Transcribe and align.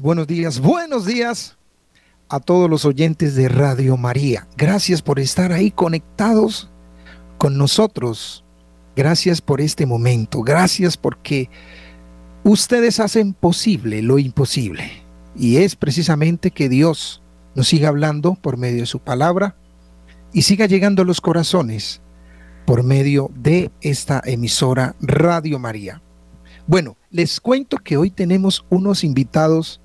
buenos 0.00 0.26
días, 0.26 0.58
buenos 0.58 1.06
días, 1.06 1.56
a 2.28 2.40
todos 2.40 2.68
los 2.68 2.84
oyentes 2.84 3.36
de 3.36 3.48
Radio 3.48 3.96
María. 3.96 4.48
Gracias 4.56 5.02
por 5.02 5.20
estar 5.20 5.52
ahí 5.52 5.70
conectados 5.70 6.68
con 7.38 7.56
nosotros. 7.56 8.44
Gracias 8.96 9.40
por 9.40 9.60
este 9.60 9.86
momento. 9.86 10.42
Gracias 10.42 10.96
porque 10.96 11.48
ustedes 12.42 12.98
hacen 12.98 13.34
posible 13.34 14.02
lo 14.02 14.18
imposible. 14.18 15.04
Y 15.36 15.58
es 15.58 15.76
precisamente 15.76 16.50
que 16.50 16.68
Dios 16.68 17.22
nos 17.54 17.68
siga 17.68 17.88
hablando 17.88 18.34
por 18.34 18.56
medio 18.56 18.80
de 18.80 18.86
su 18.86 18.98
palabra 18.98 19.54
y 20.32 20.42
siga 20.42 20.66
llegando 20.66 21.02
a 21.02 21.04
los 21.04 21.20
corazones 21.20 22.00
por 22.66 22.82
medio 22.82 23.30
de 23.36 23.70
esta 23.80 24.20
emisora 24.24 24.96
Radio 25.00 25.60
María. 25.60 26.02
Bueno, 26.68 26.98
les 27.10 27.40
cuento 27.40 27.78
que 27.78 27.96
hoy 27.96 28.10
tenemos 28.10 28.62
unos 28.68 29.02
invitados 29.02 29.80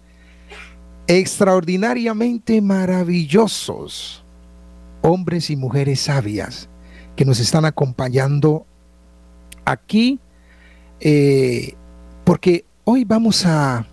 extraordinariamente 1.07 2.61
maravillosos, 2.61 4.25
hombres 5.01 5.49
y 5.49 5.55
mujeres 5.55 6.01
sabias 6.01 6.67
que 7.15 7.23
nos 7.23 7.39
están 7.39 7.63
acompañando 7.63 8.65
aquí, 9.63 10.19
eh, 10.99 11.75
porque 12.25 12.65
hoy 12.83 13.05
vamos 13.05 13.45
a 13.45 13.87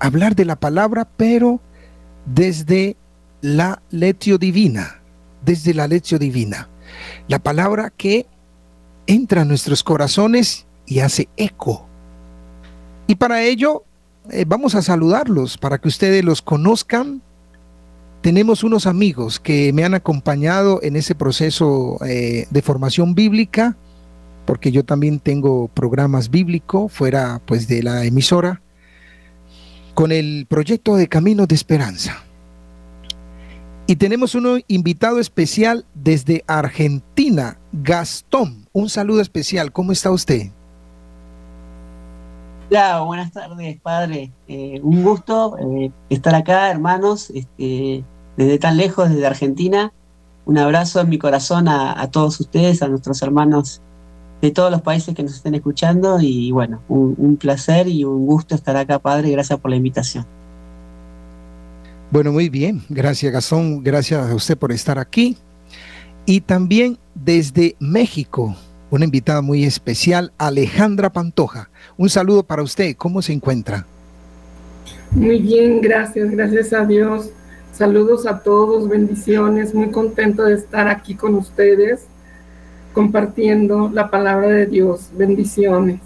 hablar 0.00 0.34
de 0.34 0.46
la 0.46 0.56
palabra, 0.56 1.08
pero 1.16 1.60
desde 2.24 2.96
la 3.40 3.80
lección 3.90 4.38
divina, 4.38 5.00
desde 5.44 5.74
la 5.74 5.86
lección 5.86 6.18
divina. 6.18 6.68
La 7.28 7.38
palabra 7.38 7.92
que 7.96 8.26
entra 9.06 9.42
a 9.42 9.44
nuestros 9.44 9.84
corazones 9.84 10.66
y 10.86 10.98
hace 10.98 11.28
eco. 11.36 11.86
Y 13.06 13.14
para 13.14 13.42
ello 13.42 13.84
eh, 14.30 14.44
vamos 14.46 14.74
a 14.74 14.82
saludarlos, 14.82 15.58
para 15.58 15.78
que 15.78 15.88
ustedes 15.88 16.24
los 16.24 16.42
conozcan. 16.42 17.22
Tenemos 18.20 18.64
unos 18.64 18.86
amigos 18.86 19.38
que 19.38 19.72
me 19.72 19.84
han 19.84 19.94
acompañado 19.94 20.80
en 20.82 20.96
ese 20.96 21.14
proceso 21.14 21.98
eh, 22.04 22.46
de 22.50 22.62
formación 22.62 23.14
bíblica, 23.14 23.76
porque 24.44 24.72
yo 24.72 24.84
también 24.84 25.20
tengo 25.20 25.68
programas 25.68 26.30
bíblicos 26.30 26.92
fuera 26.92 27.40
pues 27.46 27.68
de 27.68 27.82
la 27.82 28.04
emisora, 28.04 28.62
con 29.94 30.10
el 30.10 30.46
proyecto 30.48 30.96
de 30.96 31.08
Caminos 31.08 31.46
de 31.46 31.54
Esperanza. 31.54 32.24
Y 33.86 33.96
tenemos 33.96 34.34
un 34.34 34.64
invitado 34.66 35.20
especial 35.20 35.86
desde 35.94 36.42
Argentina, 36.48 37.60
Gastón. 37.72 38.68
Un 38.72 38.88
saludo 38.88 39.20
especial. 39.20 39.70
¿Cómo 39.70 39.92
está 39.92 40.10
usted? 40.10 40.50
Hola, 42.68 43.00
buenas 43.02 43.30
tardes, 43.30 43.80
padre. 43.80 44.32
Eh, 44.48 44.80
un 44.82 45.04
gusto 45.04 45.56
eh, 45.58 45.92
estar 46.10 46.34
acá, 46.34 46.68
hermanos, 46.68 47.30
este, 47.30 48.04
desde 48.36 48.58
tan 48.58 48.76
lejos, 48.76 49.08
desde 49.08 49.24
Argentina. 49.24 49.92
Un 50.46 50.58
abrazo 50.58 51.00
en 51.00 51.08
mi 51.08 51.18
corazón 51.18 51.68
a, 51.68 52.10
todos 52.10 52.40
ustedes, 52.40 52.82
a 52.82 52.88
nuestros 52.88 53.22
hermanos 53.22 53.82
de 54.42 54.50
todos 54.50 54.70
los 54.70 54.82
países 54.82 55.14
que 55.14 55.22
nos 55.22 55.34
estén 55.34 55.54
escuchando. 55.54 56.18
Y 56.20 56.50
bueno, 56.50 56.82
un 56.88 57.36
placer 57.36 57.86
y 57.88 58.04
un 58.04 58.26
gusto 58.26 58.54
estar 58.54 58.76
acá, 58.76 58.98
padre. 58.98 59.30
Gracias 59.30 59.58
por 59.60 59.70
la 59.70 59.76
invitación. 59.76 60.26
Bueno, 62.10 62.32
muy 62.32 62.48
bien. 62.48 62.82
Gracias, 62.88 63.32
Gastón. 63.32 63.82
Gracias 63.82 64.30
a 64.30 64.34
usted 64.34 64.56
por 64.56 64.72
estar 64.72 64.98
aquí. 64.98 65.36
Y 66.24 66.40
también 66.40 66.98
desde 67.14 67.76
México, 67.78 68.56
una 68.90 69.04
invitada 69.04 69.42
muy 69.42 69.64
especial, 69.64 70.32
Alejandra 70.38 71.12
Pantoja. 71.12 71.70
Un 71.96 72.08
saludo 72.08 72.42
para 72.42 72.62
usted. 72.62 72.96
¿Cómo 72.96 73.22
se 73.22 73.32
encuentra? 73.32 73.86
Muy 75.10 75.40
bien, 75.40 75.80
gracias. 75.80 76.30
Gracias 76.30 76.72
a 76.72 76.84
Dios. 76.84 77.30
Saludos 77.72 78.26
a 78.26 78.40
todos, 78.40 78.88
bendiciones. 78.88 79.74
Muy 79.74 79.90
contento 79.90 80.44
de 80.44 80.54
estar 80.54 80.88
aquí 80.88 81.14
con 81.14 81.34
ustedes 81.34 82.06
compartiendo 82.92 83.90
la 83.92 84.10
palabra 84.10 84.48
de 84.48 84.66
Dios. 84.66 85.10
Bendiciones. 85.12 86.00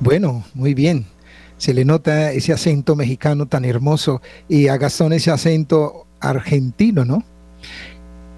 Bueno, 0.00 0.44
muy 0.54 0.74
bien 0.74 1.06
se 1.58 1.74
le 1.74 1.84
nota 1.84 2.32
ese 2.32 2.52
acento 2.52 2.96
mexicano 2.96 3.46
tan 3.46 3.64
hermoso 3.64 4.22
y 4.48 4.68
a 4.68 4.78
Gastón 4.78 5.12
ese 5.12 5.30
acento 5.30 6.06
argentino, 6.20 7.04
¿no? 7.04 7.24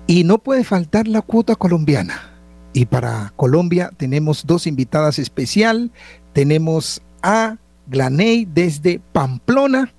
Y 0.06 0.24
no 0.24 0.38
puede 0.38 0.64
faltar 0.64 1.06
la 1.06 1.20
cuota 1.20 1.54
colombiana. 1.54 2.29
Y 2.72 2.86
para 2.86 3.32
Colombia 3.36 3.90
tenemos 3.96 4.46
dos 4.46 4.66
invitadas 4.66 5.18
especial. 5.18 5.90
Tenemos 6.32 7.02
a 7.22 7.56
Glaney 7.88 8.46
desde 8.46 9.00
Pamplona. 9.12 9.92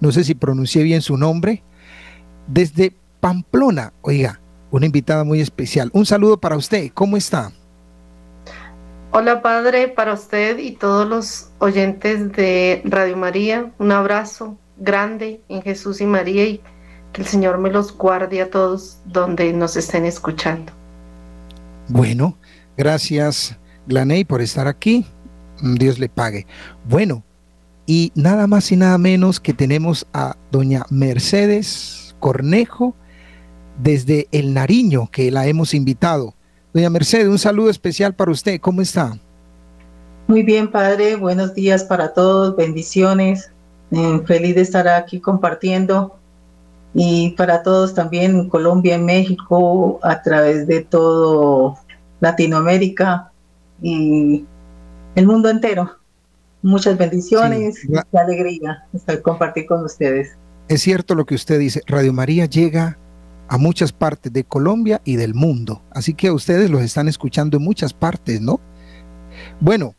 No 0.00 0.12
sé 0.12 0.24
si 0.24 0.34
pronuncié 0.34 0.82
bien 0.82 1.02
su 1.02 1.16
nombre. 1.16 1.62
Desde 2.46 2.92
Pamplona. 3.20 3.92
Oiga, 4.02 4.40
una 4.70 4.86
invitada 4.86 5.24
muy 5.24 5.40
especial. 5.40 5.90
Un 5.92 6.06
saludo 6.06 6.38
para 6.38 6.56
usted. 6.56 6.90
¿Cómo 6.94 7.16
está? 7.16 7.52
Hola 9.12 9.40
Padre, 9.40 9.88
para 9.88 10.12
usted 10.12 10.58
y 10.58 10.72
todos 10.72 11.08
los 11.08 11.48
oyentes 11.58 12.32
de 12.32 12.82
Radio 12.84 13.16
María, 13.16 13.72
un 13.78 13.90
abrazo 13.90 14.58
grande 14.76 15.40
en 15.48 15.62
Jesús 15.62 16.02
y 16.02 16.06
María 16.06 16.44
y 16.44 16.60
que 17.12 17.22
el 17.22 17.26
Señor 17.26 17.56
me 17.56 17.70
los 17.70 17.96
guarde 17.96 18.42
a 18.42 18.50
todos 18.50 18.98
donde 19.06 19.52
nos 19.54 19.76
estén 19.76 20.04
escuchando. 20.04 20.70
Bueno, 21.88 22.36
gracias 22.76 23.56
Glaney 23.86 24.24
por 24.24 24.42
estar 24.42 24.66
aquí. 24.66 25.06
Dios 25.62 25.98
le 25.98 26.08
pague. 26.08 26.46
Bueno, 26.88 27.22
y 27.86 28.12
nada 28.14 28.46
más 28.46 28.70
y 28.72 28.76
nada 28.76 28.98
menos 28.98 29.40
que 29.40 29.54
tenemos 29.54 30.06
a 30.12 30.36
doña 30.50 30.84
Mercedes 30.90 32.14
Cornejo 32.18 32.94
desde 33.78 34.26
el 34.32 34.54
Nariño, 34.54 35.08
que 35.10 35.30
la 35.30 35.46
hemos 35.46 35.74
invitado. 35.74 36.34
Doña 36.74 36.90
Mercedes, 36.90 37.28
un 37.28 37.38
saludo 37.38 37.70
especial 37.70 38.14
para 38.14 38.32
usted. 38.32 38.60
¿Cómo 38.60 38.82
está? 38.82 39.16
Muy 40.26 40.42
bien, 40.42 40.70
padre. 40.70 41.16
Buenos 41.16 41.54
días 41.54 41.84
para 41.84 42.12
todos. 42.12 42.56
Bendiciones. 42.56 43.50
Eh, 43.92 44.20
feliz 44.26 44.56
de 44.56 44.62
estar 44.62 44.88
aquí 44.88 45.20
compartiendo. 45.20 46.18
Y 46.98 47.32
para 47.32 47.62
todos 47.62 47.92
también 47.92 48.34
en 48.34 48.48
Colombia, 48.48 48.94
en 48.94 49.04
México, 49.04 50.00
a 50.02 50.22
través 50.22 50.66
de 50.66 50.80
todo 50.82 51.76
Latinoamérica 52.20 53.30
y 53.82 54.46
el 55.14 55.26
mundo 55.26 55.50
entero. 55.50 55.90
Muchas 56.62 56.96
bendiciones 56.96 57.84
y 57.84 57.88
qué 57.88 58.18
alegría 58.18 58.86
estar 58.94 59.20
compartir 59.20 59.66
con 59.66 59.84
ustedes. 59.84 60.38
Es 60.68 60.80
cierto 60.80 61.14
lo 61.14 61.26
que 61.26 61.34
usted 61.34 61.58
dice. 61.58 61.82
Radio 61.86 62.14
María 62.14 62.46
llega 62.46 62.98
a 63.48 63.58
muchas 63.58 63.92
partes 63.92 64.32
de 64.32 64.44
Colombia 64.44 65.02
y 65.04 65.16
del 65.16 65.34
mundo. 65.34 65.82
Así 65.90 66.14
que 66.14 66.30
ustedes 66.30 66.70
los 66.70 66.80
están 66.80 67.08
escuchando 67.08 67.58
en 67.58 67.62
muchas 67.62 67.92
partes, 67.92 68.40
¿no? 68.40 68.58
Bueno, 69.60 69.94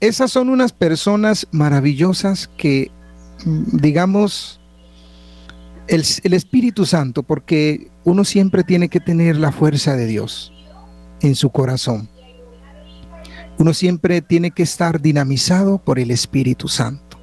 esas 0.00 0.32
son 0.32 0.48
unas 0.48 0.72
personas 0.72 1.46
maravillosas 1.52 2.50
que, 2.56 2.90
mm, 3.44 3.76
digamos, 3.78 4.60
el, 5.88 6.32
Espíritu 6.34 6.86
Santo, 6.86 7.22
porque 7.22 7.90
uno 8.04 8.24
siempre 8.24 8.64
tiene 8.64 8.88
que 8.88 9.00
tener 9.00 9.36
la 9.36 9.52
fuerza 9.52 9.96
de 9.96 10.06
Dios 10.06 10.52
en 11.20 11.34
su 11.34 11.50
corazón. 11.50 12.08
Uno 13.58 13.74
siempre 13.74 14.22
tiene 14.22 14.50
que 14.50 14.62
estar 14.62 15.00
dinamizado 15.00 15.78
por 15.78 15.98
el 15.98 16.10
Espíritu 16.10 16.68
Santo. 16.68 17.18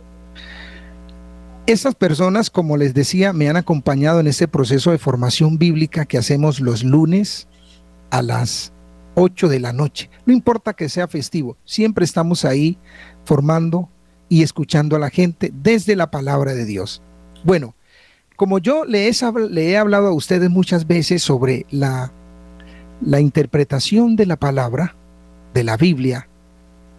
Estas 1.65 1.95
personas, 1.95 2.49
como 2.49 2.77
les 2.77 2.93
decía, 2.93 3.33
me 3.33 3.49
han 3.49 3.57
acompañado 3.57 4.19
en 4.19 4.27
este 4.27 4.47
proceso 4.47 4.91
de 4.91 4.97
formación 4.97 5.57
bíblica 5.57 6.05
que 6.05 6.17
hacemos 6.17 6.59
los 6.59 6.83
lunes 6.83 7.47
a 8.09 8.21
las 8.21 8.73
8 9.15 9.49
de 9.49 9.59
la 9.59 9.73
noche. 9.73 10.09
No 10.25 10.33
importa 10.33 10.73
que 10.73 10.89
sea 10.89 11.07
festivo, 11.07 11.57
siempre 11.65 12.05
estamos 12.05 12.45
ahí 12.45 12.77
formando 13.25 13.89
y 14.29 14.43
escuchando 14.43 14.95
a 14.95 14.99
la 14.99 15.09
gente 15.09 15.51
desde 15.53 15.95
la 15.95 16.09
palabra 16.09 16.53
de 16.53 16.65
Dios. 16.65 17.03
Bueno, 17.43 17.75
como 18.39 18.59
yo 18.59 18.85
le 18.85 19.09
he, 19.09 19.77
hablado 19.77 20.07
a 20.07 20.13
ustedes 20.13 20.49
muchas 20.49 20.87
veces 20.87 21.21
sobre 21.21 21.65
la, 21.71 22.13
la 23.01 23.19
interpretación 23.19 24.15
de 24.15 24.25
la 24.25 24.37
palabra, 24.37 24.95
de 25.53 25.65
la 25.65 25.75
Biblia, 25.75 26.29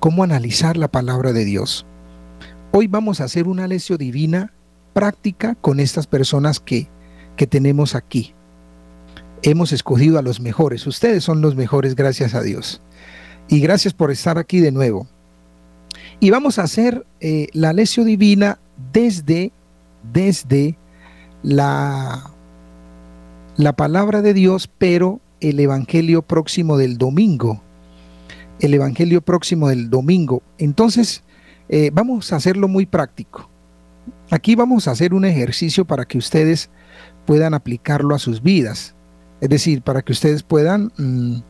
cómo 0.00 0.22
analizar 0.22 0.76
la 0.76 0.88
palabra 0.88 1.32
de 1.32 1.46
Dios. 1.46 1.86
Hoy 2.72 2.88
vamos 2.88 3.22
a 3.22 3.24
hacer 3.24 3.48
una 3.48 3.66
lección 3.66 3.96
divina 3.96 4.52
práctica 4.92 5.54
con 5.54 5.80
estas 5.80 6.06
personas 6.06 6.60
que, 6.60 6.88
que 7.36 7.46
tenemos 7.46 7.94
aquí. 7.94 8.34
Hemos 9.40 9.72
escogido 9.72 10.18
a 10.18 10.22
los 10.22 10.40
mejores. 10.40 10.86
Ustedes 10.86 11.24
son 11.24 11.40
los 11.40 11.56
mejores, 11.56 11.96
gracias 11.96 12.34
a 12.34 12.42
Dios. 12.42 12.82
Y 13.48 13.60
gracias 13.60 13.94
por 13.94 14.10
estar 14.10 14.36
aquí 14.36 14.60
de 14.60 14.72
nuevo. 14.72 15.08
Y 16.20 16.28
vamos 16.28 16.58
a 16.58 16.64
hacer 16.64 17.06
eh, 17.20 17.46
la 17.54 17.72
lección 17.72 18.04
divina 18.04 18.58
desde, 18.92 19.52
desde 20.12 20.76
la, 21.42 22.30
la 23.56 23.72
palabra 23.74 24.22
de 24.22 24.34
Dios, 24.34 24.68
pero 24.78 25.20
el 25.40 25.60
Evangelio 25.60 26.22
próximo 26.22 26.76
del 26.76 26.98
domingo. 26.98 27.62
El 28.60 28.74
Evangelio 28.74 29.22
próximo 29.22 29.68
del 29.68 29.88
domingo. 29.90 30.42
Entonces, 30.58 31.22
eh, 31.68 31.90
vamos 31.92 32.32
a 32.32 32.36
hacerlo 32.36 32.68
muy 32.68 32.86
práctico. 32.86 33.48
Aquí 34.30 34.54
vamos 34.54 34.86
a 34.86 34.92
hacer 34.92 35.14
un 35.14 35.24
ejercicio 35.24 35.84
para 35.84 36.04
que 36.04 36.18
ustedes 36.18 36.70
puedan 37.26 37.54
aplicarlo 37.54 38.14
a 38.14 38.18
sus 38.18 38.42
vidas. 38.42 38.94
Es 39.40 39.48
decir, 39.48 39.82
para 39.82 40.02
que 40.02 40.12
ustedes 40.12 40.42
puedan 40.42 40.92
mm, 40.96 41.42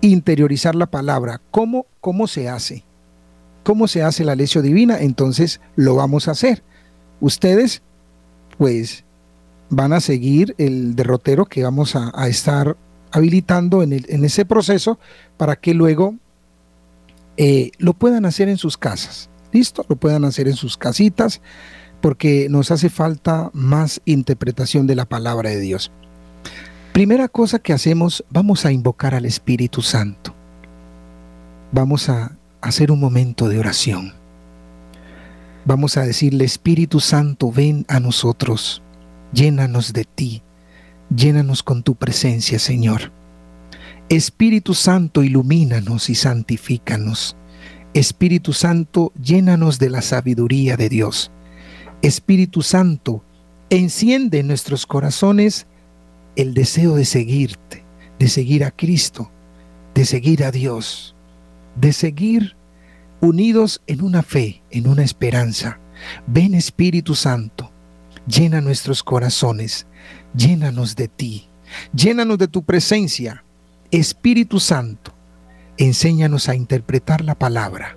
interiorizar 0.00 0.74
la 0.74 0.86
palabra. 0.86 1.40
¿Cómo, 1.50 1.86
¿Cómo 2.00 2.26
se 2.26 2.48
hace? 2.48 2.84
¿Cómo 3.64 3.88
se 3.88 4.02
hace 4.02 4.24
la 4.24 4.34
lección 4.34 4.64
divina? 4.64 4.98
Entonces 5.00 5.60
lo 5.76 5.94
vamos 5.94 6.28
a 6.28 6.32
hacer. 6.32 6.62
Ustedes, 7.20 7.82
pues, 8.58 9.04
van 9.70 9.92
a 9.92 10.00
seguir 10.00 10.54
el 10.58 10.96
derrotero 10.96 11.46
que 11.46 11.62
vamos 11.62 11.96
a, 11.96 12.28
estar 12.28 12.76
habilitando 13.12 13.82
en, 13.82 13.92
ese 14.24 14.44
proceso 14.44 14.98
para 15.36 15.56
que 15.56 15.74
luego 15.74 16.16
eh, 17.36 17.70
lo 17.78 17.94
puedan 17.94 18.26
hacer 18.26 18.48
en 18.48 18.58
sus 18.58 18.76
casas. 18.76 19.30
¿Listo? 19.52 19.84
Lo 19.88 19.96
puedan 19.96 20.24
hacer 20.24 20.46
en 20.46 20.54
sus 20.54 20.76
casitas 20.76 21.40
porque 22.00 22.48
nos 22.50 22.70
hace 22.70 22.90
falta 22.90 23.50
más 23.52 24.00
interpretación 24.04 24.86
de 24.86 24.96
la 24.96 25.06
palabra 25.06 25.50
de 25.50 25.60
Dios. 25.60 25.90
Primera 26.92 27.28
cosa 27.28 27.58
que 27.58 27.72
hacemos, 27.72 28.24
vamos 28.30 28.64
a 28.66 28.72
invocar 28.72 29.14
al 29.14 29.24
Espíritu 29.24 29.82
Santo. 29.82 30.34
Vamos 31.72 32.08
a 32.08 32.36
hacer 32.60 32.90
un 32.90 33.00
momento 33.00 33.48
de 33.48 33.58
oración. 33.58 34.14
Vamos 35.64 35.96
a 35.96 36.02
decirle, 36.02 36.44
Espíritu 36.44 37.00
Santo, 37.00 37.52
ven 37.52 37.84
a 37.88 38.00
nosotros, 38.00 38.82
llénanos 39.32 39.92
de 39.92 40.04
ti, 40.04 40.42
llénanos 41.14 41.62
con 41.62 41.82
tu 41.82 41.94
presencia, 41.94 42.58
Señor. 42.58 43.12
Espíritu 44.08 44.74
Santo, 44.74 45.22
ilumínanos 45.22 46.10
y 46.10 46.14
santifícanos. 46.14 47.36
Espíritu 47.94 48.52
Santo, 48.52 49.12
llénanos 49.20 49.78
de 49.78 49.90
la 49.90 50.02
sabiduría 50.02 50.76
de 50.76 50.88
Dios. 50.88 51.30
Espíritu 52.02 52.62
Santo, 52.62 53.24
enciende 53.68 54.40
en 54.40 54.48
nuestros 54.48 54.86
corazones 54.86 55.66
el 56.36 56.54
deseo 56.54 56.94
de 56.96 57.04
seguirte, 57.04 57.84
de 58.18 58.28
seguir 58.28 58.64
a 58.64 58.70
Cristo, 58.70 59.30
de 59.94 60.04
seguir 60.04 60.44
a 60.44 60.50
Dios, 60.50 61.14
de 61.76 61.92
seguir 61.92 62.56
unidos 63.20 63.82
en 63.86 64.02
una 64.02 64.22
fe, 64.22 64.62
en 64.70 64.88
una 64.88 65.02
esperanza. 65.02 65.78
Ven 66.26 66.54
Espíritu 66.54 67.14
Santo, 67.14 67.70
llena 68.26 68.60
nuestros 68.60 69.02
corazones, 69.02 69.86
llénanos 70.34 70.96
de 70.96 71.08
ti, 71.08 71.48
llénanos 71.92 72.38
de 72.38 72.48
tu 72.48 72.64
presencia. 72.64 73.44
Espíritu 73.90 74.60
Santo, 74.60 75.12
enséñanos 75.76 76.48
a 76.48 76.54
interpretar 76.54 77.24
la 77.24 77.34
palabra. 77.34 77.96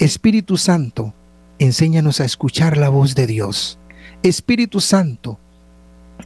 Espíritu 0.00 0.56
Santo, 0.56 1.14
enséñanos 1.58 2.20
a 2.20 2.24
escuchar 2.24 2.76
la 2.76 2.88
voz 2.88 3.14
de 3.14 3.26
Dios. 3.26 3.78
Espíritu 4.22 4.80
Santo, 4.80 5.38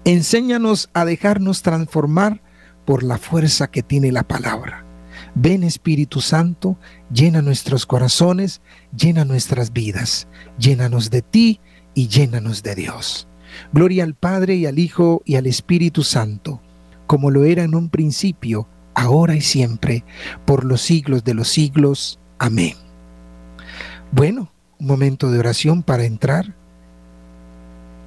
enséñanos 0.04 0.88
a 0.94 1.04
dejarnos 1.04 1.62
transformar 1.62 2.40
por 2.87 3.02
la 3.02 3.18
fuerza 3.18 3.70
que 3.70 3.82
tiene 3.82 4.12
la 4.12 4.22
palabra. 4.22 4.87
Ven 5.34 5.62
Espíritu 5.62 6.20
Santo, 6.20 6.78
llena 7.12 7.42
nuestros 7.42 7.87
corazones, 7.87 8.61
llena 8.96 9.25
nuestras 9.25 9.72
vidas, 9.72 10.28
llénanos 10.58 11.11
de 11.11 11.22
ti 11.22 11.61
y 11.94 12.08
llénanos 12.08 12.62
de 12.62 12.75
Dios. 12.75 13.28
Gloria 13.73 14.04
al 14.04 14.14
Padre 14.14 14.56
y 14.56 14.66
al 14.66 14.78
Hijo 14.78 15.23
y 15.25 15.37
al 15.37 15.47
Espíritu 15.47 16.02
Santo, 16.02 16.61
como 17.06 17.30
lo 17.30 17.44
era 17.44 17.62
en 17.64 17.75
un 17.75 17.88
principio, 17.88 18.68
ahora 18.94 19.35
y 19.37 19.40
siempre, 19.40 20.04
por 20.44 20.64
los 20.64 20.80
siglos 20.80 21.25
de 21.25 21.35
los 21.35 21.49
siglos. 21.49 22.18
Amén. 22.38 22.75
Bueno, 24.11 24.52
un 24.78 24.87
momento 24.87 25.30
de 25.30 25.38
oración 25.38 25.82
para 25.82 26.04
entrar 26.04 26.54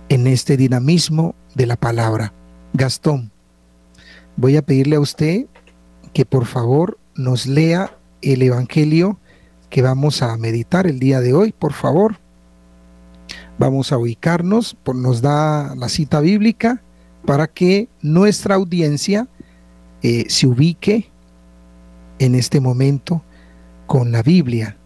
en 0.10 0.28
este 0.28 0.58
dinamismo 0.58 1.36
de 1.56 1.66
la 1.66 1.76
palabra. 1.76 2.34
Gastón, 2.74 3.32
voy 4.36 4.58
a 4.58 4.62
pedirle 4.62 4.98
a 4.98 5.00
usted 5.00 5.48
que 6.14 6.26
por 6.26 6.46
favor 6.46 7.00
nos 7.16 7.48
lea 7.48 7.98
el 8.22 8.42
Evangelio 8.42 9.20
que 9.70 9.82
vamos 9.82 10.22
a 10.22 10.36
meditar 10.38 10.88
el 10.88 11.00
día 11.00 11.20
de 11.22 11.34
hoy, 11.34 11.52
por 11.52 11.74
favor. 11.74 12.20
Vamos 13.58 13.92
a 13.92 13.98
ubicarnos, 13.98 14.78
nos 14.94 15.22
da 15.22 15.76
la 15.76 15.90
cita 15.90 16.20
bíblica 16.20 16.82
para 17.26 17.48
que 17.48 17.90
nuestra 18.02 18.56
audiencia 18.56 19.28
eh, 20.02 20.26
se 20.30 20.48
ubique 20.48 21.10
en 22.20 22.36
este 22.36 22.60
momento 22.60 23.24
con 23.88 24.12
la 24.12 24.22
Biblia 24.22 24.78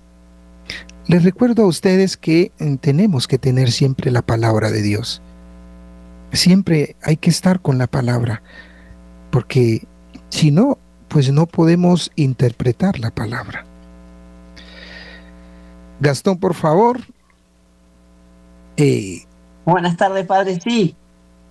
les 1.10 1.24
recuerdo 1.24 1.64
a 1.64 1.66
ustedes 1.66 2.18
que 2.18 2.52
eh, 2.60 2.78
tenemos 2.80 3.28
que 3.28 3.40
tener 3.40 3.72
siempre 3.72 4.12
la 4.12 4.22
palabra 4.22 4.70
de 4.70 4.84
Dios. 4.84 5.24
Siempre 6.34 6.96
hay 7.02 7.18
que 7.18 7.32
estar 7.32 7.62
con 7.62 7.80
la 7.80 7.88
palabra, 7.88 8.44
porque 9.32 9.88
si 10.30 10.52
no, 10.52 10.78
pues 11.08 11.32
no 11.32 11.48
podemos 11.48 12.12
interpretar 12.16 13.00
la 13.00 13.10
palabra. 13.10 13.66
Gastón, 16.00 16.38
por 16.38 16.54
favor. 16.54 17.00
Buenas 19.66 19.98
tardes, 19.98 20.26
Padre. 20.26 20.60
Sí, 20.62 20.96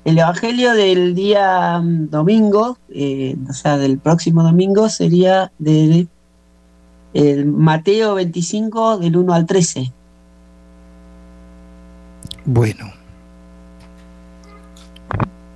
el 0.04 0.18
Evangelio 0.18 0.73
del 0.73 1.14
día 1.14 1.78
mm, 1.78 2.08
domingo, 2.11 2.78
eh, 2.88 3.37
o 3.49 3.52
sea, 3.52 3.76
del 3.76 3.99
próximo 3.99 4.42
domingo, 4.42 4.88
sería 4.88 5.52
de 5.58 6.08
el 7.14 7.47
Mateo 7.47 8.14
25 8.14 8.99
del 8.99 9.16
1 9.16 9.32
al 9.35 9.47
13. 9.47 9.92
Bueno, 12.44 12.90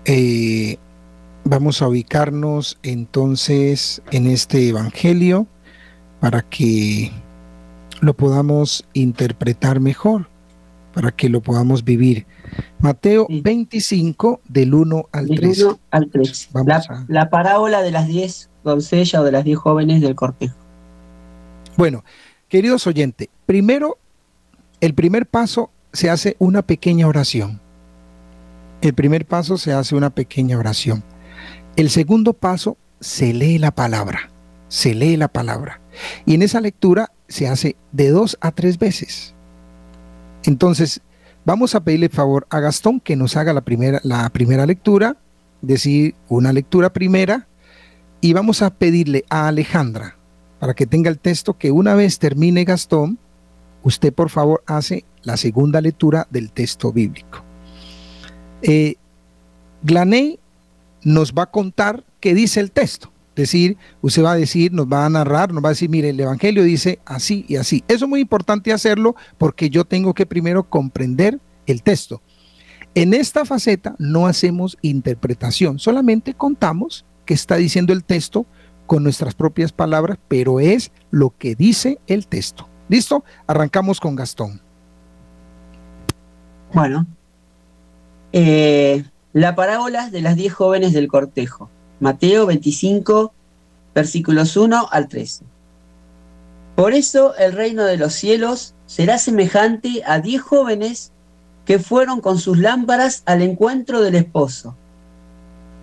eh, 0.05 0.77
vamos 1.45 1.81
a 1.81 1.89
ubicarnos 1.89 2.79
entonces 2.83 4.03
en 4.11 4.27
este 4.27 4.69
Evangelio 4.69 5.47
para 6.21 6.43
que 6.43 7.11
lo 8.01 8.15
podamos 8.15 8.85
interpretar 8.93 9.81
mejor, 9.81 10.29
para 10.93 11.13
que 11.13 11.29
lo 11.29 11.41
podamos 11.41 11.85
vivir. 11.85 12.27
Mateo 12.81 13.27
25 13.29 14.41
del 14.49 14.75
1 14.75 15.09
al 15.13 15.29
13. 15.29 15.67
al 15.91 16.11
13. 16.11 16.49
La, 16.67 17.05
la, 17.09 17.31
parábola 17.31 17.83
de 17.83 17.91
las 17.91 18.07
10 18.07 18.51
doncellas 18.65 19.21
o 19.21 19.25
de 19.25 19.33
las 19.33 19.45
10 19.45 19.59
jóvenes 19.59 20.01
del 20.01 20.15
cortejo. 20.15 20.57
Bueno, 21.77 22.05
queridos 22.49 22.87
oyentes, 22.87 23.29
primero, 23.47 23.99
el 24.81 24.95
primer 24.95 25.27
paso 25.27 25.71
se 25.93 26.11
hace 26.11 26.37
una 26.39 26.63
pequeña 26.63 27.07
oración. 27.07 27.61
El 28.81 28.95
primer 28.95 29.27
paso 29.27 29.57
se 29.59 29.73
hace 29.73 29.95
una 29.95 30.11
pequeña 30.11 30.59
oración. 30.59 31.05
El 31.77 31.89
segundo 31.89 32.33
paso 32.33 32.77
se 33.01 33.33
lee 33.33 33.59
la 33.59 33.71
palabra, 33.71 34.31
se 34.69 34.95
lee 34.95 35.17
la 35.17 35.29
palabra. 35.29 35.81
Y 36.27 36.35
en 36.35 36.43
esa 36.43 36.61
lectura 36.61 37.13
se 37.29 37.49
hace 37.49 37.77
de 37.93 38.11
dos 38.11 38.37
a 38.41 38.51
tres 38.51 38.79
veces. 38.79 39.35
Entonces, 40.45 41.01
vamos 41.45 41.75
a 41.75 41.81
pedirle 41.81 42.09
favor 42.09 42.47
a 42.51 42.61
Gastón 42.61 43.01
que 43.01 43.17
nos 43.17 43.37
haga 43.37 43.53
la 43.53 43.61
primera, 43.63 44.01
la 44.03 44.29
primera 44.31 44.67
lectura, 44.67 45.17
decir 45.61 46.15
una 46.29 46.53
lectura 46.53 46.93
primera, 46.93 47.47
y 48.21 48.33
vamos 48.33 48.63
a 48.63 48.71
pedirle 48.71 49.25
a 49.29 49.49
Alejandra 49.49 50.17
para 50.59 50.75
que 50.75 50.87
tenga 50.87 51.11
el 51.11 51.19
texto 51.19 51.59
que 51.59 51.73
una 51.73 51.95
vez 51.95 52.19
termine 52.19 52.65
Gastón, 52.65 53.19
usted 53.83 54.13
por 54.13 54.31
favor 54.31 54.63
hace 54.67 55.05
la 55.23 55.37
segunda 55.37 55.81
lectura 55.81 56.27
del 56.31 56.53
texto 56.53 56.93
bíblico. 56.93 57.43
Eh, 58.63 58.95
Glaney 59.83 60.39
nos 61.03 61.33
va 61.33 61.45
a 61.45 61.51
contar 61.51 62.05
qué 62.21 62.35
dice 62.35 62.61
el 62.61 62.71
texto. 62.71 63.12
Decir, 63.35 63.79
usted 64.03 64.23
va 64.23 64.33
a 64.33 64.37
decir, 64.37 64.73
nos 64.73 64.87
va 64.87 65.07
a 65.07 65.11
narrar, 65.11 65.53
nos 65.53 65.65
va 65.65 65.69
a 65.69 65.73
decir, 65.73 65.89
mire, 65.89 66.11
el 66.11 66.21
Evangelio 66.21 66.63
dice 66.63 67.01
así 67.07 67.47
y 67.49 67.57
así. 67.57 67.83
Eso 67.89 68.05
es 68.05 68.09
muy 68.09 68.21
importante 68.21 68.73
hacerlo 68.73 69.17
porque 69.39 69.71
yo 69.71 69.85
tengo 69.85 70.13
que 70.13 70.27
primero 70.27 70.69
comprender 70.69 71.41
el 71.67 71.83
texto. 71.83 72.21
En 72.95 73.15
esta 73.15 73.47
faceta 73.47 73.95
no 73.99 74.27
hacemos 74.27 74.77
interpretación, 74.83 75.79
solamente 75.79 76.35
contamos 76.35 77.07
qué 77.25 77.33
está 77.33 77.57
diciendo 77.57 77.95
el 77.95 78.05
texto 78.05 78.45
con 78.87 79.03
nuestras 79.03 79.35
propias 79.35 79.73
palabras, 79.73 80.19
pero 80.29 80.61
es 80.61 80.93
lo 81.11 81.35
que 81.39 81.55
dice 81.55 81.99
el 82.07 82.27
texto. 82.27 82.69
¿Listo? 82.89 83.25
Arrancamos 83.47 84.01
con 84.01 84.15
Gastón. 84.15 84.61
Bueno, 86.75 87.07
eh, 88.33 89.05
la 89.33 89.55
parábola 89.55 90.11
de 90.11 90.21
las 90.21 90.37
diez 90.37 90.53
jóvenes 90.53 90.93
del 90.93 91.09
cortejo. 91.09 91.71
Mateo 92.03 92.47
25, 92.47 93.33
versículos 93.95 94.57
1 94.57 94.89
al 94.91 95.07
13. 95.07 95.45
Por 96.75 96.95
eso 96.95 97.37
el 97.37 97.53
reino 97.53 97.85
de 97.85 97.97
los 97.97 98.13
cielos 98.13 98.75
será 98.87 99.19
semejante 99.19 100.03
a 100.05 100.19
diez 100.19 100.43
jóvenes 100.43 101.13
que 101.65 101.79
fueron 101.79 102.21
con 102.21 102.41
sus 102.41 102.59
lámparas 102.59 103.23
al 103.25 103.41
encuentro 103.41 104.01
del 104.01 104.17
esposo. 104.17 104.75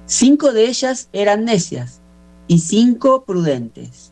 Cinco 0.08 0.52
de 0.52 0.66
ellas 0.66 1.08
eran 1.14 1.46
necias 1.46 2.02
y 2.50 2.60
cinco 2.60 3.24
prudentes. 3.24 4.12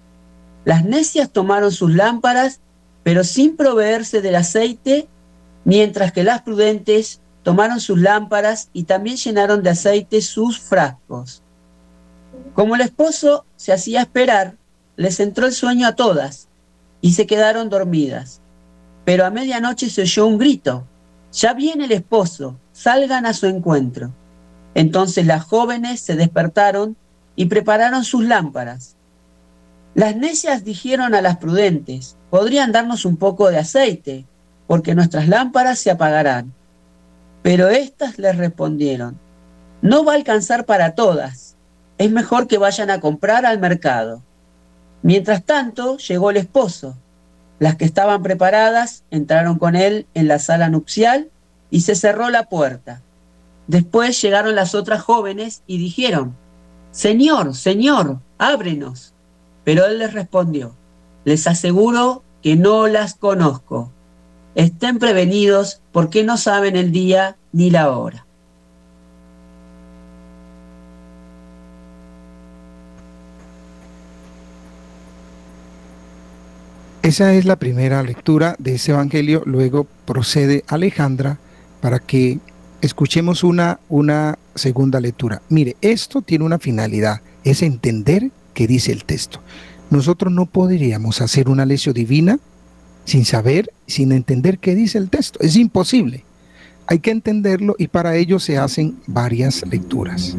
Las 0.64 0.86
necias 0.86 1.30
tomaron 1.30 1.74
sus 1.74 1.94
lámparas, 1.94 2.62
pero 3.04 3.26
sin 3.26 3.58
proveerse 3.58 4.22
del 4.22 4.38
aceite, 4.38 5.10
mientras 5.66 6.14
que 6.14 6.24
las 6.24 6.42
prudentes 6.42 7.20
tomaron 7.44 7.82
sus 7.82 8.00
lámparas 8.00 8.70
y 8.72 8.84
también 8.84 9.18
llenaron 9.18 9.62
de 9.62 9.72
aceite 9.72 10.22
sus 10.22 10.58
frascos. 10.58 11.44
Como 12.58 12.74
el 12.74 12.82
esposo 12.82 13.46
se 13.56 13.72
hacía 13.72 14.02
esperar, 14.02 14.56
les 14.96 15.20
entró 15.20 15.46
el 15.46 15.54
sueño 15.54 15.88
a 15.88 15.96
todas 15.96 16.48
y 17.02 17.14
se 17.14 17.28
quedaron 17.28 17.70
dormidas. 17.70 18.42
Pero 19.06 19.28
a 19.28 19.30
medianoche 19.30 19.92
se 19.92 20.02
oyó 20.02 20.26
un 20.26 20.40
grito. 20.40 20.84
Ya 21.32 21.54
viene 21.54 21.86
el 21.86 21.92
esposo, 21.92 22.58
salgan 22.72 23.28
a 23.28 23.36
su 23.36 23.46
encuentro. 23.46 24.12
Entonces 24.74 25.28
las 25.28 25.44
jóvenes 25.44 26.00
se 26.00 26.16
despertaron 26.16 26.98
y 27.36 27.46
prepararon 27.46 28.04
sus 28.04 28.24
lámparas. 28.24 28.96
Las 29.94 30.16
necias 30.16 30.64
dijeron 30.64 31.14
a 31.14 31.22
las 31.22 31.38
prudentes, 31.38 32.18
podrían 32.32 32.72
darnos 32.72 33.06
un 33.06 33.18
poco 33.18 33.52
de 33.52 33.60
aceite, 33.60 34.26
porque 34.66 34.96
nuestras 34.96 35.28
lámparas 35.28 35.78
se 35.78 35.92
apagarán. 35.92 36.52
Pero 37.44 37.68
éstas 37.70 38.18
les 38.18 38.36
respondieron, 38.36 39.20
no 39.84 40.04
va 40.04 40.14
a 40.14 40.16
alcanzar 40.16 40.66
para 40.66 40.96
todas, 40.96 41.57
es 41.98 42.12
mejor 42.12 42.48
que 42.48 42.58
vayan 42.58 42.90
a 42.90 43.00
comprar 43.00 43.46
al 43.46 43.60
mercado. 43.60 44.22
Mientras 45.02 45.44
tanto, 45.44 45.98
llegó 45.98 46.30
el 46.30 46.38
esposo. 46.38 46.96
Las 47.60 47.76
que 47.76 47.86
estaban 47.86 48.22
preparadas 48.22 49.04
entraron 49.10 49.58
con 49.58 49.76
él 49.76 50.06
en 50.14 50.28
la 50.28 50.38
sala 50.40 50.70
nupcial 50.70 51.32
y 51.72 51.82
se 51.82 51.96
cerró 51.96 52.30
la 52.30 52.50
puerta. 52.50 53.02
Después 53.68 54.22
llegaron 54.22 54.56
las 54.56 54.76
otras 54.76 55.02
jóvenes 55.02 55.64
y 55.66 55.78
dijeron, 55.78 56.36
Señor, 56.92 57.56
Señor, 57.56 58.20
ábrenos. 58.38 59.14
Pero 59.64 59.86
él 59.86 60.00
les 60.00 60.14
respondió, 60.14 60.76
les 61.26 61.48
aseguro 61.48 62.24
que 62.42 62.56
no 62.56 62.88
las 62.88 63.16
conozco. 63.16 63.92
Estén 64.56 65.00
prevenidos 65.00 65.82
porque 65.92 66.24
no 66.24 66.38
saben 66.38 66.76
el 66.76 66.92
día 66.92 67.38
ni 67.52 67.70
la 67.70 67.92
hora. 67.92 68.27
Esa 77.08 77.34
es 77.36 77.46
la 77.46 77.56
primera 77.56 78.04
lectura 78.04 78.58
de 78.60 78.76
ese 78.76 78.92
Evangelio. 78.92 79.42
Luego 79.46 79.88
procede 80.04 80.66
Alejandra 80.68 81.38
para 81.80 82.00
que 82.00 82.40
escuchemos 82.82 83.46
una, 83.46 83.80
una 83.88 84.38
segunda 84.56 85.00
lectura. 85.00 85.42
Mire, 85.48 85.78
esto 85.80 86.22
tiene 86.22 86.44
una 86.44 86.60
finalidad, 86.60 87.22
es 87.46 87.62
entender 87.62 88.32
qué 88.54 88.68
dice 88.68 88.92
el 88.92 89.06
texto. 89.06 89.40
Nosotros 89.90 90.34
no 90.34 90.48
podríamos 90.48 91.22
hacer 91.22 91.48
una 91.48 91.66
lección 91.66 91.96
divina 91.96 92.40
sin 93.06 93.24
saber, 93.24 93.72
sin 93.86 94.12
entender 94.12 94.60
qué 94.60 94.76
dice 94.76 94.98
el 94.98 95.10
texto. 95.10 95.40
Es 95.40 95.56
imposible. 95.56 96.26
Hay 96.88 97.00
que 97.00 97.12
entenderlo 97.12 97.78
y 97.80 97.88
para 97.88 98.18
ello 98.18 98.38
se 98.38 98.58
hacen 98.58 99.00
varias 99.08 99.66
lecturas. 99.66 100.36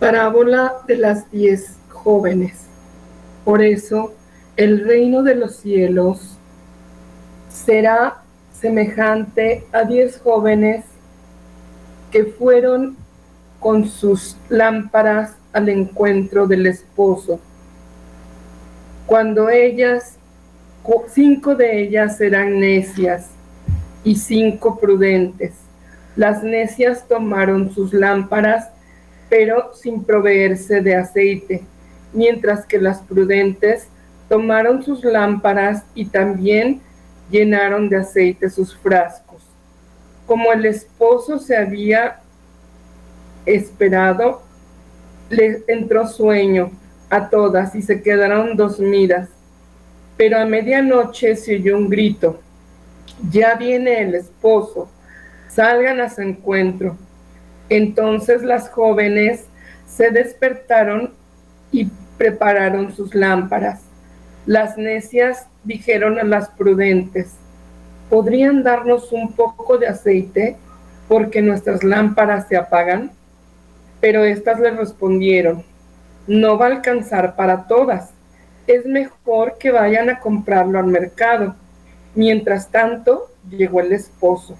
Parábola 0.00 0.72
de 0.88 0.96
las 0.96 1.30
diez 1.30 1.76
jóvenes. 2.06 2.66
Por 3.44 3.64
eso 3.64 4.14
el 4.56 4.86
reino 4.86 5.24
de 5.24 5.34
los 5.34 5.56
cielos 5.56 6.38
será 7.48 8.18
semejante 8.52 9.66
a 9.72 9.82
diez 9.82 10.20
jóvenes 10.20 10.84
que 12.12 12.26
fueron 12.26 12.96
con 13.58 13.88
sus 13.88 14.36
lámparas 14.48 15.32
al 15.52 15.68
encuentro 15.68 16.46
del 16.46 16.66
esposo 16.66 17.40
cuando 19.06 19.48
ellas, 19.48 20.16
cinco 21.08 21.54
de 21.54 21.80
ellas 21.80 22.20
eran 22.20 22.58
necias 22.58 23.28
y 24.02 24.16
cinco 24.16 24.78
prudentes. 24.80 25.54
Las 26.16 26.42
necias 26.42 27.06
tomaron 27.06 27.72
sus 27.72 27.92
lámparas, 27.92 28.68
pero 29.28 29.74
sin 29.74 30.02
proveerse 30.02 30.80
de 30.80 30.96
aceite, 30.96 31.62
mientras 32.16 32.66
que 32.66 32.80
las 32.80 33.00
prudentes 33.02 33.88
tomaron 34.28 34.82
sus 34.82 35.04
lámparas 35.04 35.84
y 35.94 36.06
también 36.06 36.80
llenaron 37.30 37.88
de 37.88 37.98
aceite 37.98 38.50
sus 38.50 38.76
frascos. 38.76 39.42
Como 40.26 40.52
el 40.52 40.64
esposo 40.66 41.38
se 41.38 41.56
había 41.56 42.20
esperado, 43.44 44.42
le 45.28 45.62
entró 45.68 46.06
sueño 46.06 46.70
a 47.10 47.28
todas 47.28 47.74
y 47.74 47.82
se 47.82 48.02
quedaron 48.02 48.56
dormidas. 48.56 49.28
Pero 50.16 50.38
a 50.38 50.44
medianoche 50.44 51.36
se 51.36 51.56
oyó 51.56 51.76
un 51.76 51.88
grito. 51.88 52.40
Ya 53.30 53.54
viene 53.54 54.00
el 54.02 54.14
esposo, 54.14 54.88
salgan 55.48 56.00
a 56.00 56.10
su 56.10 56.22
encuentro. 56.22 56.96
Entonces 57.68 58.42
las 58.42 58.70
jóvenes 58.70 59.44
se 59.86 60.10
despertaron 60.10 61.12
y 61.72 61.88
prepararon 62.18 62.94
sus 62.94 63.14
lámparas. 63.14 63.82
Las 64.46 64.78
necias 64.78 65.46
dijeron 65.64 66.18
a 66.18 66.24
las 66.24 66.48
prudentes, 66.48 67.32
¿podrían 68.08 68.62
darnos 68.62 69.12
un 69.12 69.32
poco 69.32 69.78
de 69.78 69.88
aceite 69.88 70.56
porque 71.08 71.42
nuestras 71.42 71.82
lámparas 71.82 72.46
se 72.48 72.56
apagan? 72.56 73.10
Pero 74.00 74.24
éstas 74.24 74.60
le 74.60 74.70
respondieron, 74.70 75.64
no 76.26 76.58
va 76.58 76.66
a 76.66 76.70
alcanzar 76.70 77.36
para 77.36 77.66
todas. 77.66 78.10
Es 78.66 78.84
mejor 78.86 79.58
que 79.58 79.70
vayan 79.70 80.10
a 80.10 80.20
comprarlo 80.20 80.78
al 80.78 80.86
mercado. 80.86 81.54
Mientras 82.14 82.68
tanto, 82.70 83.30
llegó 83.50 83.80
el 83.80 83.92
esposo. 83.92 84.56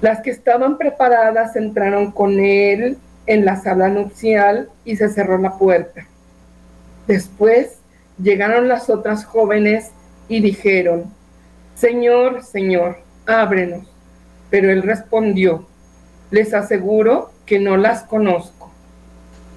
Las 0.00 0.20
que 0.20 0.30
estaban 0.30 0.78
preparadas 0.78 1.56
entraron 1.56 2.10
con 2.10 2.40
él 2.40 2.96
en 3.26 3.44
la 3.44 3.56
sala 3.56 3.88
nupcial 3.88 4.68
y 4.84 4.96
se 4.96 5.08
cerró 5.08 5.38
la 5.38 5.58
puerta. 5.58 6.06
Después 7.10 7.78
llegaron 8.22 8.68
las 8.68 8.88
otras 8.88 9.24
jóvenes 9.24 9.90
y 10.28 10.40
dijeron, 10.40 11.04
Señor, 11.74 12.42
Señor, 12.44 12.98
ábrenos. 13.26 13.86
Pero 14.50 14.70
él 14.70 14.82
respondió, 14.82 15.66
les 16.30 16.54
aseguro 16.54 17.32
que 17.46 17.58
no 17.58 17.76
las 17.76 18.02
conozco 18.04 18.60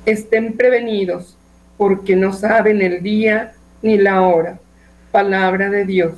estén 0.06 0.54
prevenidos, 0.54 1.36
porque 1.78 2.16
no 2.16 2.34
saben 2.34 2.82
el 2.82 3.02
día 3.02 3.54
ni 3.82 3.98
la 3.98 4.22
hora. 4.22 4.60
Palabra 5.12 5.70
de 5.70 5.86
Dios. 5.86 6.14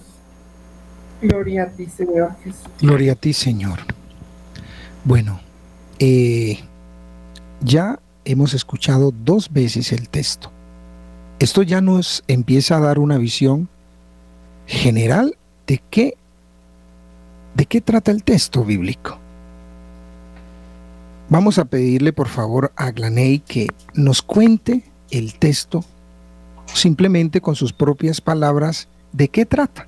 Gloria 1.22 1.64
a 1.64 1.68
ti, 1.68 1.88
Señor 1.88 2.36
Jesús. 2.44 2.62
Gloria 2.80 3.14
a 3.14 3.16
ti, 3.16 3.34
Señor. 3.34 3.80
Bueno, 5.04 5.40
eh, 6.00 6.60
ya 7.62 8.00
hemos 8.26 8.54
escuchado 8.54 9.14
dos 9.24 9.52
veces 9.52 9.92
el 9.92 10.10
texto. 10.10 10.52
Esto 11.40 11.64
ya 11.64 11.82
nos 11.82 12.24
empieza 12.28 12.78
a 12.78 12.80
dar 12.80 12.98
una 12.98 13.18
visión 13.18 13.68
general 14.68 15.38
de 15.68 15.82
qué, 15.90 16.16
de 17.56 17.66
qué 17.66 17.82
trata 17.82 18.12
el 18.12 18.24
texto 18.24 18.64
bíblico. 18.64 19.20
Vamos 21.28 21.58
a 21.58 21.66
pedirle 21.66 22.14
por 22.14 22.30
favor 22.30 22.72
a 22.76 22.92
Glaney 22.92 23.40
que 23.40 23.68
nos 23.94 24.22
cuente 24.22 24.84
el 25.12 25.34
texto 25.34 25.84
simplemente 26.74 27.42
con 27.42 27.56
sus 27.56 27.74
propias 27.74 28.22
palabras 28.22 28.88
de 29.12 29.28
qué 29.28 29.46
trata. 29.46 29.88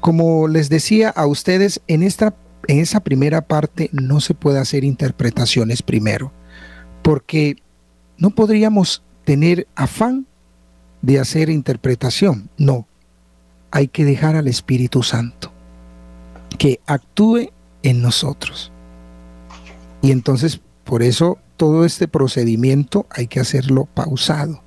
Como 0.00 0.48
les 0.48 0.68
decía 0.68 1.08
a 1.08 1.26
ustedes, 1.26 1.80
en, 1.86 2.02
esta, 2.02 2.34
en 2.66 2.80
esa 2.80 3.00
primera 3.00 3.40
parte 3.42 3.88
no 3.92 4.20
se 4.20 4.34
puede 4.34 4.58
hacer 4.58 4.84
interpretaciones 4.84 5.82
primero, 5.82 6.30
porque 7.02 7.56
no 8.18 8.30
podríamos 8.30 9.02
tener 9.24 9.66
afán 9.76 10.26
de 11.04 11.20
hacer 11.20 11.50
interpretación. 11.50 12.48
No, 12.56 12.86
hay 13.70 13.88
que 13.88 14.04
dejar 14.04 14.36
al 14.36 14.48
Espíritu 14.48 15.02
Santo 15.02 15.52
que 16.58 16.80
actúe 16.86 17.50
en 17.82 18.00
nosotros. 18.00 18.72
Y 20.00 20.12
entonces 20.12 20.60
por 20.84 21.02
eso 21.02 21.38
todo 21.56 21.84
este 21.84 22.08
procedimiento 22.08 23.06
hay 23.10 23.26
que 23.26 23.40
hacerlo 23.40 23.84
pausado, 23.84 24.62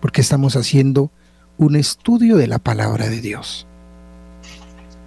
porque 0.00 0.20
estamos 0.20 0.56
haciendo 0.56 1.10
un 1.58 1.74
estudio 1.74 2.36
de 2.36 2.46
la 2.46 2.58
palabra 2.58 3.08
de 3.08 3.20
Dios. 3.20 3.66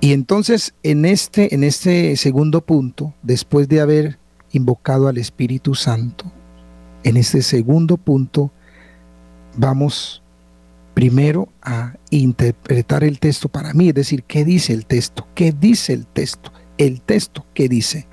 Y 0.02 0.12
entonces 0.12 0.74
en 0.84 1.06
este, 1.06 1.56
en 1.56 1.64
este 1.64 2.18
segundo 2.18 2.60
punto, 2.62 3.14
después 3.22 3.70
de 3.70 3.80
haber 3.80 4.20
invocado 4.52 5.08
al 5.08 5.18
Espíritu 5.18 5.76
Santo, 5.76 6.26
en 7.04 7.16
este 7.16 7.42
segundo 7.42 7.96
punto 7.96 8.52
vamos 9.56 10.23
primero 10.94 11.50
a 11.62 11.94
interpretar 12.10 13.04
el 13.04 13.20
texto 13.20 13.50
para 13.50 13.74
mí, 13.74 13.90
es 13.90 13.96
decir, 13.96 14.24
¿qué 14.24 14.46
dice 14.46 14.74
el 14.74 14.86
texto? 14.86 15.28
¿Qué 15.34 15.52
dice 15.52 15.94
el 15.94 16.06
texto? 16.06 16.52
El 16.78 17.02
texto, 17.02 17.46
¿qué 17.54 17.68
dice? 17.68 18.08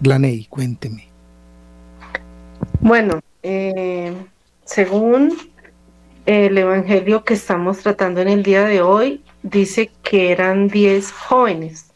Glaney, 0.00 0.46
cuénteme. 0.46 1.08
Bueno, 2.80 3.20
eh, 3.42 4.14
según 4.64 5.36
el 6.26 6.56
Evangelio 6.56 7.24
que 7.24 7.34
estamos 7.34 7.78
tratando 7.78 8.20
en 8.20 8.28
el 8.28 8.42
día 8.42 8.64
de 8.64 8.82
hoy 8.82 9.22
dice 9.42 9.90
que 10.02 10.30
eran 10.32 10.68
diez 10.68 11.10
jóvenes, 11.12 11.90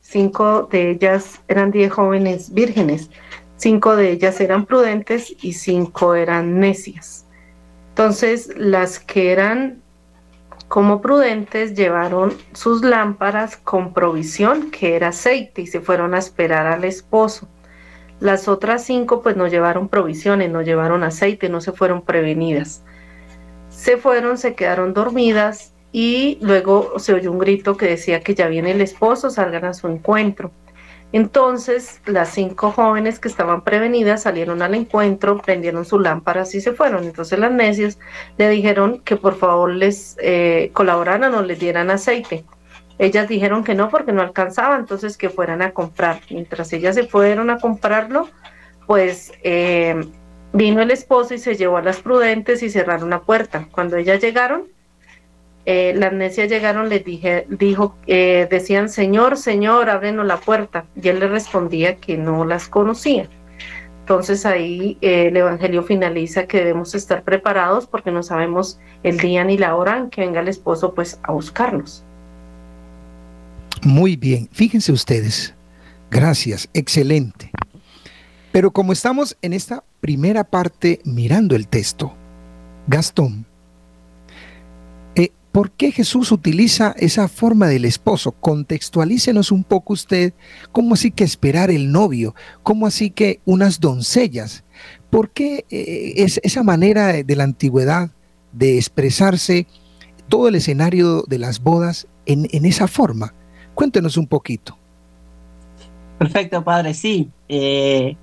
cinco 0.00 0.68
de 0.70 0.90
ellas 0.90 1.40
eran 1.48 1.70
diez 1.70 1.92
jóvenes 1.92 2.52
vírgenes, 2.52 3.10
cinco 3.56 3.96
de 3.96 4.12
ellas 4.12 4.40
eran 4.40 4.66
prudentes 4.66 5.34
y 5.40 5.52
cinco 5.52 6.14
eran 6.14 6.60
necias. 6.60 7.24
Entonces, 7.98 8.52
las 8.56 9.00
que 9.00 9.32
eran 9.32 9.82
como 10.68 11.00
prudentes 11.00 11.74
llevaron 11.74 12.32
sus 12.52 12.84
lámparas 12.84 13.56
con 13.56 13.92
provisión, 13.92 14.70
que 14.70 14.94
era 14.94 15.08
aceite, 15.08 15.62
y 15.62 15.66
se 15.66 15.80
fueron 15.80 16.14
a 16.14 16.18
esperar 16.18 16.68
al 16.68 16.84
esposo. 16.84 17.48
Las 18.20 18.46
otras 18.46 18.84
cinco 18.84 19.20
pues 19.20 19.36
no 19.36 19.48
llevaron 19.48 19.88
provisiones, 19.88 20.48
no 20.48 20.62
llevaron 20.62 21.02
aceite, 21.02 21.48
no 21.48 21.60
se 21.60 21.72
fueron 21.72 22.02
prevenidas. 22.02 22.84
Se 23.68 23.96
fueron, 23.96 24.38
se 24.38 24.54
quedaron 24.54 24.94
dormidas 24.94 25.74
y 25.90 26.38
luego 26.40 27.00
se 27.00 27.14
oyó 27.14 27.32
un 27.32 27.40
grito 27.40 27.76
que 27.76 27.86
decía 27.86 28.20
que 28.20 28.36
ya 28.36 28.46
viene 28.46 28.70
el 28.70 28.80
esposo, 28.80 29.28
salgan 29.28 29.64
a 29.64 29.74
su 29.74 29.88
encuentro. 29.88 30.52
Entonces 31.12 32.02
las 32.04 32.28
cinco 32.30 32.70
jóvenes 32.70 33.18
que 33.18 33.28
estaban 33.28 33.62
prevenidas 33.62 34.22
salieron 34.22 34.60
al 34.60 34.74
encuentro, 34.74 35.38
prendieron 35.38 35.84
sus 35.84 36.02
lámparas 36.02 36.54
y 36.54 36.60
se 36.60 36.72
fueron. 36.72 37.04
Entonces 37.04 37.38
las 37.38 37.50
necias 37.50 37.98
le 38.36 38.48
dijeron 38.50 39.00
que 39.00 39.16
por 39.16 39.36
favor 39.36 39.72
les 39.72 40.16
eh, 40.20 40.70
colaboraran 40.74 41.34
o 41.34 41.42
les 41.42 41.58
dieran 41.58 41.90
aceite. 41.90 42.44
Ellas 42.98 43.28
dijeron 43.28 43.64
que 43.64 43.74
no 43.74 43.88
porque 43.88 44.12
no 44.12 44.22
alcanzaba, 44.22 44.76
entonces 44.76 45.16
que 45.16 45.30
fueran 45.30 45.62
a 45.62 45.70
comprar. 45.70 46.20
Mientras 46.30 46.72
ellas 46.72 46.96
se 46.96 47.06
fueron 47.06 47.48
a 47.48 47.58
comprarlo, 47.58 48.28
pues 48.86 49.32
eh, 49.44 49.94
vino 50.52 50.82
el 50.82 50.90
esposo 50.90 51.34
y 51.34 51.38
se 51.38 51.56
llevó 51.56 51.76
a 51.76 51.82
las 51.82 52.00
prudentes 52.00 52.62
y 52.62 52.70
cerraron 52.70 53.10
la 53.10 53.20
puerta. 53.20 53.68
Cuando 53.70 53.96
ellas 53.96 54.20
llegaron, 54.20 54.64
eh, 55.70 55.92
las 55.94 56.14
necias 56.14 56.48
llegaron, 56.48 56.88
les 56.88 57.04
dije, 57.04 57.44
dijo, 57.50 57.94
eh, 58.06 58.48
decían, 58.50 58.88
Señor, 58.88 59.36
Señor, 59.36 59.90
ábrenos 59.90 60.24
la 60.24 60.38
puerta. 60.38 60.86
Y 60.96 61.08
él 61.08 61.20
le 61.20 61.28
respondía 61.28 61.96
que 61.96 62.16
no 62.16 62.46
las 62.46 62.68
conocía. 62.68 63.28
Entonces 64.00 64.46
ahí 64.46 64.96
el 65.02 65.36
Evangelio 65.36 65.82
finaliza 65.82 66.46
que 66.46 66.56
debemos 66.60 66.94
estar 66.94 67.22
preparados 67.22 67.86
porque 67.86 68.10
no 68.10 68.22
sabemos 68.22 68.80
el 69.02 69.18
día 69.18 69.44
ni 69.44 69.58
la 69.58 69.76
hora 69.76 69.98
en 69.98 70.08
que 70.08 70.22
venga 70.22 70.40
el 70.40 70.48
esposo 70.48 70.94
pues 70.94 71.20
a 71.22 71.32
buscarnos. 71.32 72.02
Muy 73.82 74.16
bien, 74.16 74.48
fíjense 74.50 74.90
ustedes. 74.90 75.54
Gracias, 76.10 76.70
excelente. 76.72 77.50
Pero 78.52 78.70
como 78.70 78.94
estamos 78.94 79.36
en 79.42 79.52
esta 79.52 79.84
primera 80.00 80.44
parte 80.44 81.00
mirando 81.04 81.54
el 81.54 81.68
texto, 81.68 82.14
Gastón, 82.86 83.44
eh, 83.44 83.47
¿por 85.58 85.72
qué 85.72 85.90
Jesús 85.90 86.30
utiliza 86.30 86.94
esa 86.98 87.26
forma 87.26 87.66
del 87.66 87.84
esposo? 87.84 88.30
Contextualícenos 88.30 89.50
un 89.50 89.64
poco 89.64 89.92
usted, 89.92 90.32
¿cómo 90.70 90.94
así 90.94 91.10
que 91.10 91.24
esperar 91.24 91.72
el 91.72 91.90
novio? 91.90 92.36
¿Cómo 92.62 92.86
así 92.86 93.10
que 93.10 93.40
unas 93.44 93.80
doncellas? 93.80 94.62
¿Por 95.10 95.30
qué 95.30 95.64
eh, 95.68 96.12
es 96.18 96.38
esa 96.44 96.62
manera 96.62 97.08
de 97.08 97.34
la 97.34 97.42
antigüedad 97.42 98.12
de 98.52 98.76
expresarse 98.76 99.66
todo 100.28 100.46
el 100.46 100.54
escenario 100.54 101.24
de 101.26 101.40
las 101.40 101.60
bodas 101.60 102.06
en, 102.24 102.46
esa 102.64 102.86
forma? 102.86 103.34
Cuéntenos 103.74 104.16
un 104.16 104.28
poquito. 104.28 104.78
Perfecto, 106.20 106.62
padre, 106.62 106.94
sí. 106.94 107.32
Eh, 107.48 108.16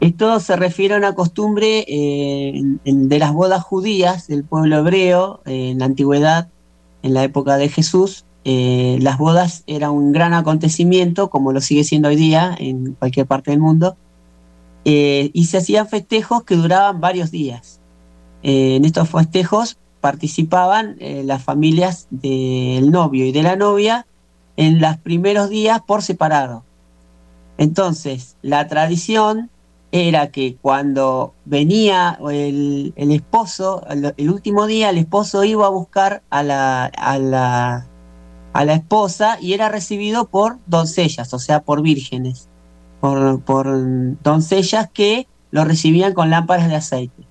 esto 0.00 0.40
se 0.40 0.56
refiere 0.56 0.94
a 0.94 0.96
una 0.96 1.14
costumbre 1.14 1.84
eh, 1.86 2.62
de 2.82 3.18
las 3.18 3.34
bodas 3.34 3.62
judías 3.62 4.26
del 4.26 4.42
pueblo 4.42 4.78
hebreo 4.78 5.42
en 5.44 5.78
la 5.78 5.84
antigüedad, 5.84 6.48
en 7.02 7.14
la 7.14 7.24
época 7.24 7.56
de 7.56 7.68
Jesús. 7.68 8.24
las 8.44 9.18
bodas 9.18 9.62
eran 9.66 9.90
un 9.92 10.12
gran 10.12 10.34
acontecimiento, 10.34 11.30
como 11.30 11.52
lo 11.52 11.60
sigue 11.60 11.84
siendo 11.84 12.08
hoy 12.08 12.16
día 12.16 12.56
en 12.58 12.94
cualquier 12.94 13.26
parte 13.26 13.50
del 13.52 13.60
mundo, 13.60 13.96
y 14.84 15.46
se 15.46 15.58
hacían 15.58 15.88
festejos 15.88 16.42
que 16.44 16.56
duraban 16.56 17.00
varios 17.00 17.30
días. 17.30 17.80
en 18.42 18.84
estos 18.84 19.08
festejos 19.08 19.78
participaban 20.00 20.96
las 21.00 21.42
familias 21.42 22.08
del 22.10 22.90
novio 22.90 23.24
y 23.24 23.32
de 23.32 23.42
la 23.42 23.56
novia 23.56 24.06
en 24.56 24.80
los 24.80 24.96
primeros 24.98 25.48
días 25.48 25.80
por 25.86 26.02
separado. 26.02 26.64
Entonces, 27.58 28.36
la 28.42 28.66
tradición 28.66 29.50
era 29.92 30.30
que 30.30 30.56
cuando 30.56 31.34
venía 31.44 32.18
el, 32.30 32.94
esposo, 32.96 33.84
el, 33.88 34.30
último 34.30 34.66
día 34.66 34.88
el 34.88 34.96
esposo 34.96 35.44
iba 35.44 35.66
a 35.66 35.70
buscar 35.70 36.22
a 36.30 36.42
la, 36.42 36.86
a, 36.86 37.18
la, 37.18 37.86
a 38.54 38.64
la 38.64 38.72
esposa 38.72 39.36
y 39.38 39.52
era 39.52 39.68
recibido 39.68 40.28
por 40.28 40.58
doncellas, 40.66 41.34
o 41.34 41.38
sea, 41.38 41.60
por 41.60 41.82
vírgenes, 41.82 42.48
por, 43.00 43.42
por 43.42 43.68
doncellas 44.22 44.88
que 44.90 45.28
lo 45.50 45.64
recibían 45.64 46.14
con 46.14 46.30
lámparas 46.30 46.68
de 46.68 46.76
aceite. 46.76 47.26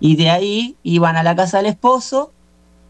Y 0.00 0.16
de 0.16 0.30
ahí 0.30 0.76
iban 0.82 1.16
a 1.16 1.22
la 1.22 1.36
casa 1.36 1.58
del 1.58 1.66
esposo 1.66 2.32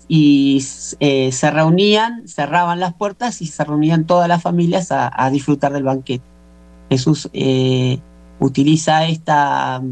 y 0.06 0.64
eh, 1.00 1.32
se 1.32 1.50
reunían, 1.50 2.28
cerraban 2.28 2.78
las 2.78 2.94
puertas 2.94 3.42
y 3.42 3.46
se 3.46 3.64
reunían 3.64 4.06
todas 4.06 4.28
las 4.28 4.42
familias 4.42 4.92
a, 4.92 5.28
disfrutar 5.30 5.72
del 5.72 5.82
banquete. 5.82 6.24
Jesús 6.88 7.28
eh, 7.32 7.98
utiliza 8.38 9.06
esta, 9.06 9.82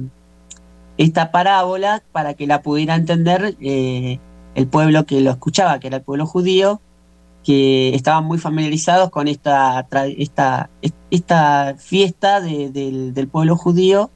esta 0.97 1.31
parábola 1.31 2.03
para 2.13 2.35
que 2.35 2.47
la 2.47 2.63
pudiera 2.63 2.95
entender 2.95 3.57
eh, 3.61 4.19
el 4.55 4.67
pueblo 4.67 5.07
que 5.07 5.21
lo 5.21 5.31
escuchaba, 5.31 5.79
que 5.81 5.89
era 5.89 5.99
el 5.99 6.03
pueblo 6.03 6.27
judío, 6.27 6.81
que 7.45 7.95
estaban 7.95 8.25
muy 8.25 8.39
familiarizados 8.39 9.11
con 9.11 9.29
esta, 9.29 9.87
esta, 10.19 10.71
esta 11.11 11.75
fiesta 11.79 12.41
del, 12.41 13.29
pueblo 13.33 13.57
judío 13.57 14.11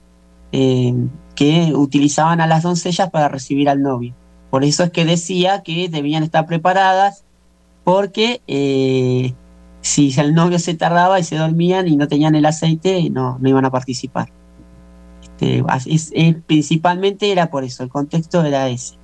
que 0.53 1.73
utilizaban 1.75 2.41
a 2.41 2.47
las 2.47 2.63
doncellas 2.63 3.11
para 3.11 3.29
recibir 3.29 3.69
al 3.69 3.83
novio. 3.83 4.15
Por 4.51 4.65
eso 4.65 4.85
es 4.85 4.91
que 4.91 5.05
decía 5.05 5.63
que 5.63 5.89
debían 5.89 6.23
estar 6.23 6.47
preparadas 6.47 7.25
porque 7.83 8.41
eh, 8.47 9.35
si 9.85 10.19
el 10.19 10.33
novio 10.33 10.59
se 10.59 10.73
tardaba 10.73 11.21
y 11.21 11.25
se 11.25 11.37
dormían 11.37 11.87
y 11.89 11.97
no 11.97 12.09
tenían 12.09 12.35
el 12.35 12.47
aceite, 12.47 13.11
no, 13.11 13.39
no 13.39 13.49
iban 13.51 13.67
a 13.67 13.71
participar. 13.71 14.33
Este, 15.39 16.43
principalmente 16.47 17.31
era 17.31 17.51
por 17.51 17.65
eso, 17.65 17.83
el 17.83 17.91
contexto 17.91 18.43
era 18.43 18.67
ese. 18.71 18.95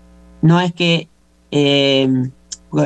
No 0.41 0.59
es 0.59 0.73
que 0.73 1.11
em, 1.51 2.31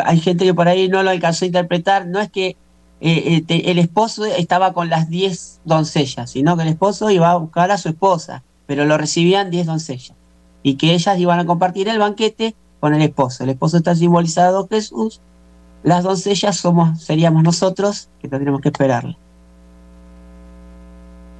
hay 0.05 0.19
gente 0.19 0.45
que 0.45 0.53
por 0.55 0.67
ahí 0.67 0.89
no 0.89 1.05
lo 1.05 1.11
alcanzó 1.11 1.45
a 1.45 1.47
interpretar, 1.47 2.09
no 2.09 2.19
es 2.19 2.31
que 2.31 2.57
eh, 3.01 3.45
eh, 3.49 3.63
el 3.67 3.79
esposo 3.79 4.25
estaba 4.25 4.73
con 4.73 4.91
las 4.91 5.09
10 5.09 5.61
doncellas, 5.65 6.31
sino 6.31 6.57
que 6.57 6.65
el 6.65 6.71
esposo 6.71 7.11
iba 7.11 7.31
a 7.31 7.37
buscar 7.37 7.71
a 7.71 7.79
su 7.79 7.91
esposa, 7.91 8.43
pero 8.67 8.87
lo 8.87 8.99
recibían 8.99 9.53
10 9.53 9.67
doncellas 9.67 10.17
y 10.65 10.75
que 10.75 10.95
ellas 10.95 11.17
iban 11.21 11.39
a 11.39 11.47
compartir 11.47 11.89
el 11.89 12.01
banquete 12.01 12.57
con 12.81 12.93
el 12.93 13.03
esposo. 13.03 13.45
El 13.45 13.51
esposo 13.51 13.77
está 13.77 13.95
simbolizado 13.95 14.67
Jesús, 14.67 15.21
las 15.85 16.03
doncellas 16.03 16.57
somos, 16.57 17.01
seríamos 17.03 17.45
nosotros 17.45 18.09
que 18.21 18.27
tendríamos 18.27 18.61
que 18.61 18.71
esperarle. 18.71 19.17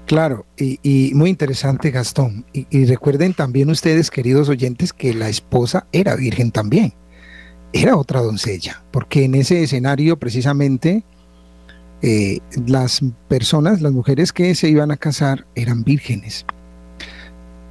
Claro, 0.07 0.45
y, 0.57 1.13
muy 1.15 1.31
interesante 1.31 1.91
Gastón. 1.91 2.45
Y, 2.53 2.85
recuerden 2.85 3.33
también 3.33 3.71
ustedes, 3.71 4.11
queridos 4.11 4.49
oyentes, 4.49 4.93
que 4.93 5.15
la 5.15 5.29
esposa 5.29 5.87
era 5.93 6.15
virgen 6.15 6.53
también. 6.53 6.93
Era 7.73 7.97
otra 7.97 8.21
doncella, 8.21 8.85
porque 8.93 9.25
en 9.25 9.35
ese 9.35 9.63
escenario 9.63 10.19
precisamente 10.19 11.03
eh, 12.03 12.39
las 12.67 13.01
personas, 13.29 13.81
las 13.81 13.93
mujeres 13.93 14.33
que 14.33 14.55
se 14.55 14.69
iban 14.69 14.91
a 14.93 14.97
casar 14.97 15.47
eran 15.57 15.83
vírgenes. 15.83 16.45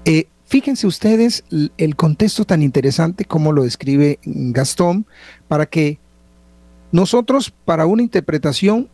Eh, 0.06 0.28
Fíjense 0.54 0.86
ustedes 0.86 1.44
el 1.78 1.96
contexto 1.96 2.46
tan 2.46 2.62
interesante 2.62 3.26
como 3.26 3.54
lo 3.54 3.64
describe 3.64 4.20
Gastón, 4.24 5.08
para 5.48 5.66
que 5.66 5.98
nosotros 6.94 7.52
para 7.66 7.88
una 7.88 8.04
interpretación 8.04 8.88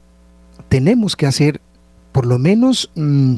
tenemos 0.70 1.18
que 1.18 1.28
hacer 1.28 1.62
por 2.14 2.26
lo 2.26 2.40
menos 2.40 2.90
mm, 2.96 3.36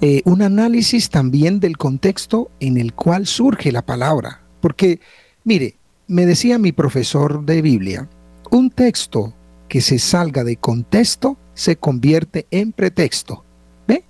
eh, 0.00 0.22
un 0.24 0.42
análisis 0.42 1.10
también 1.10 1.58
del 1.58 1.76
contexto 1.76 2.52
en 2.60 2.76
el 2.76 2.94
cual 2.94 3.26
surge 3.26 3.72
la 3.72 3.82
palabra. 3.82 4.42
Porque, 4.60 5.00
mire, 5.42 5.76
me 6.06 6.24
decía 6.24 6.56
mi 6.56 6.70
profesor 6.70 7.44
de 7.44 7.62
Biblia, 7.62 8.08
un 8.52 8.70
texto 8.70 9.34
que 9.68 9.80
se 9.80 9.98
salga 9.98 10.44
de 10.44 10.56
contexto 10.56 11.36
se 11.52 11.74
convierte 11.74 12.46
en 12.52 12.70
pretexto. 12.70 13.44
¿Ve? 13.88 14.04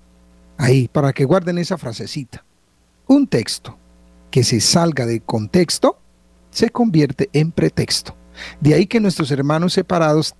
Ahí, 0.58 0.88
para 0.88 1.14
que 1.14 1.24
guarden 1.24 1.56
esa 1.56 1.78
frasecita. 1.78 2.44
Un 3.06 3.26
texto 3.26 3.78
que 4.30 4.44
se 4.44 4.60
salga 4.60 5.06
de 5.06 5.20
contexto 5.20 5.98
se 6.50 6.68
convierte 6.68 7.30
en 7.32 7.50
pretexto. 7.50 8.14
De 8.60 8.74
ahí 8.74 8.86
que 8.86 9.00
nuestros 9.00 9.30
hermanos 9.30 9.72
separados 9.72 10.34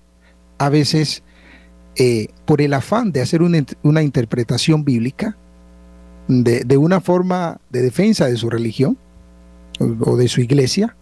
a 0.59 0.69
veces, 0.69 1.23
eh, 1.97 2.29
por 2.45 2.61
el 2.61 2.73
afán 2.75 3.13
de 3.13 3.21
hacer 3.21 3.43
una, 3.43 4.03
interpretación 4.03 4.85
bíblica, 4.85 5.37
de, 6.29 6.77
una 6.77 7.01
forma 7.01 7.61
de 7.71 7.83
defensa 7.83 8.27
de 8.27 8.37
su 8.37 8.49
religión, 8.49 8.97
o 9.81 10.17
de 10.17 10.29
su 10.29 10.41
iglesia, 10.41 10.97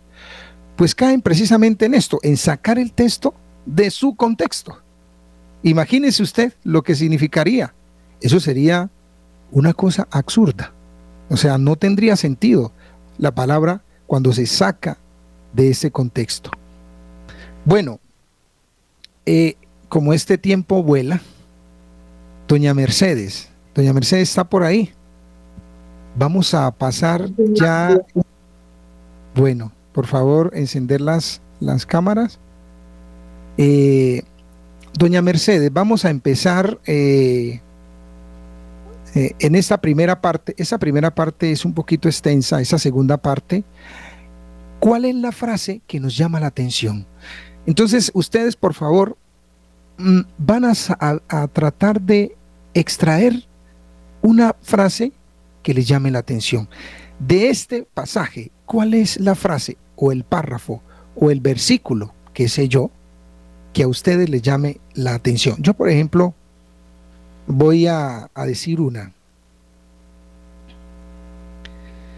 pues 0.77 0.95
caen 0.95 1.21
precisamente 1.21 1.85
en 1.85 1.95
esto, 1.95 2.19
en 2.23 2.37
sacar 2.37 2.79
el 2.79 2.93
texto 2.93 3.35
de 3.67 3.91
su 3.91 4.15
contexto. 4.15 4.79
Imagínese 5.63 6.23
usted 6.23 6.55
lo 6.65 6.83
que 6.83 6.95
significaría. 6.95 7.75
Eso 8.21 8.41
sería 8.41 8.91
una 9.51 9.75
cosa 9.75 10.09
absurda. 10.11 10.73
O 11.29 11.37
sea, 11.37 11.59
no 11.59 11.77
tendría 11.77 12.17
sentido 12.17 12.73
la 13.19 13.35
palabra 13.35 13.83
cuando 14.07 14.33
se 14.33 14.47
saca 14.47 14.99
de 15.53 15.69
ese 15.69 15.91
contexto. 15.91 16.51
Bueno, 17.65 18.01
eh, 19.27 19.57
como 19.89 20.13
este 20.13 20.39
tiempo 20.39 20.83
vuela, 20.83 21.21
doña 22.49 22.75
Mercedes, 22.75 23.49
doña 23.75 23.93
Mercedes 23.93 24.31
está 24.31 24.45
por 24.45 24.63
ahí. 24.63 24.93
Vamos 26.17 26.55
a 26.55 26.71
pasar 26.71 27.29
ya. 27.55 27.99
Bueno, 29.35 29.73
por 29.93 30.07
favor, 30.07 30.51
encender 30.55 31.01
las, 31.01 31.41
las 31.61 31.87
cámaras. 31.87 32.39
Eh, 33.59 34.23
doña 34.99 35.23
Mercedes, 35.23 35.73
vamos 35.73 36.05
a 36.05 36.11
empezar 36.11 36.81
eh, 36.87 37.61
en 39.15 39.55
esta 39.55 39.81
primera 39.81 40.21
parte. 40.21 40.55
Esa 40.57 40.79
primera 40.79 41.15
parte 41.15 41.53
es 41.53 41.65
un 41.65 41.75
poquito 41.75 42.09
extensa, 42.09 42.61
esa 42.61 42.79
segunda 42.79 43.17
parte. 43.19 43.65
¿Cuál 44.81 45.05
es 45.05 45.15
la 45.15 45.31
frase 45.31 45.83
que 45.87 46.01
nos 46.01 46.17
llama 46.17 46.41
la 46.41 46.47
atención? 46.47 47.07
Entonces, 47.67 48.11
ustedes, 48.15 48.57
por 48.57 48.75
favor, 48.75 49.17
mm, 49.99 50.21
van 50.39 50.65
a 50.65 51.49
tratar 51.49 52.01
de 52.01 52.37
extraer 52.75 53.47
una 54.23 54.55
frase 54.63 55.13
que 55.63 55.75
les 55.75 55.87
llame 55.87 56.11
la 56.11 56.21
atención. 56.21 56.69
De 57.19 57.51
este 57.51 57.83
pasaje, 57.83 58.51
¿cuál 58.67 58.95
es 58.95 59.21
la 59.21 59.35
frase 59.35 59.77
o 59.97 60.13
el 60.13 60.25
párrafo 60.25 60.83
o 61.15 61.31
el 61.31 61.41
versículo, 61.41 62.15
que 62.33 62.49
sé 62.49 62.69
yo, 62.69 62.91
que 63.73 63.83
a 63.83 63.89
ustedes 63.89 64.29
les 64.29 64.43
llame 64.43 64.81
la 64.95 65.15
atención? 65.15 65.57
Yo, 65.61 65.75
por 65.75 65.89
ejemplo, 65.89 66.35
voy 67.47 67.87
a, 67.87 68.31
decir 68.47 68.81
una. 68.81 69.13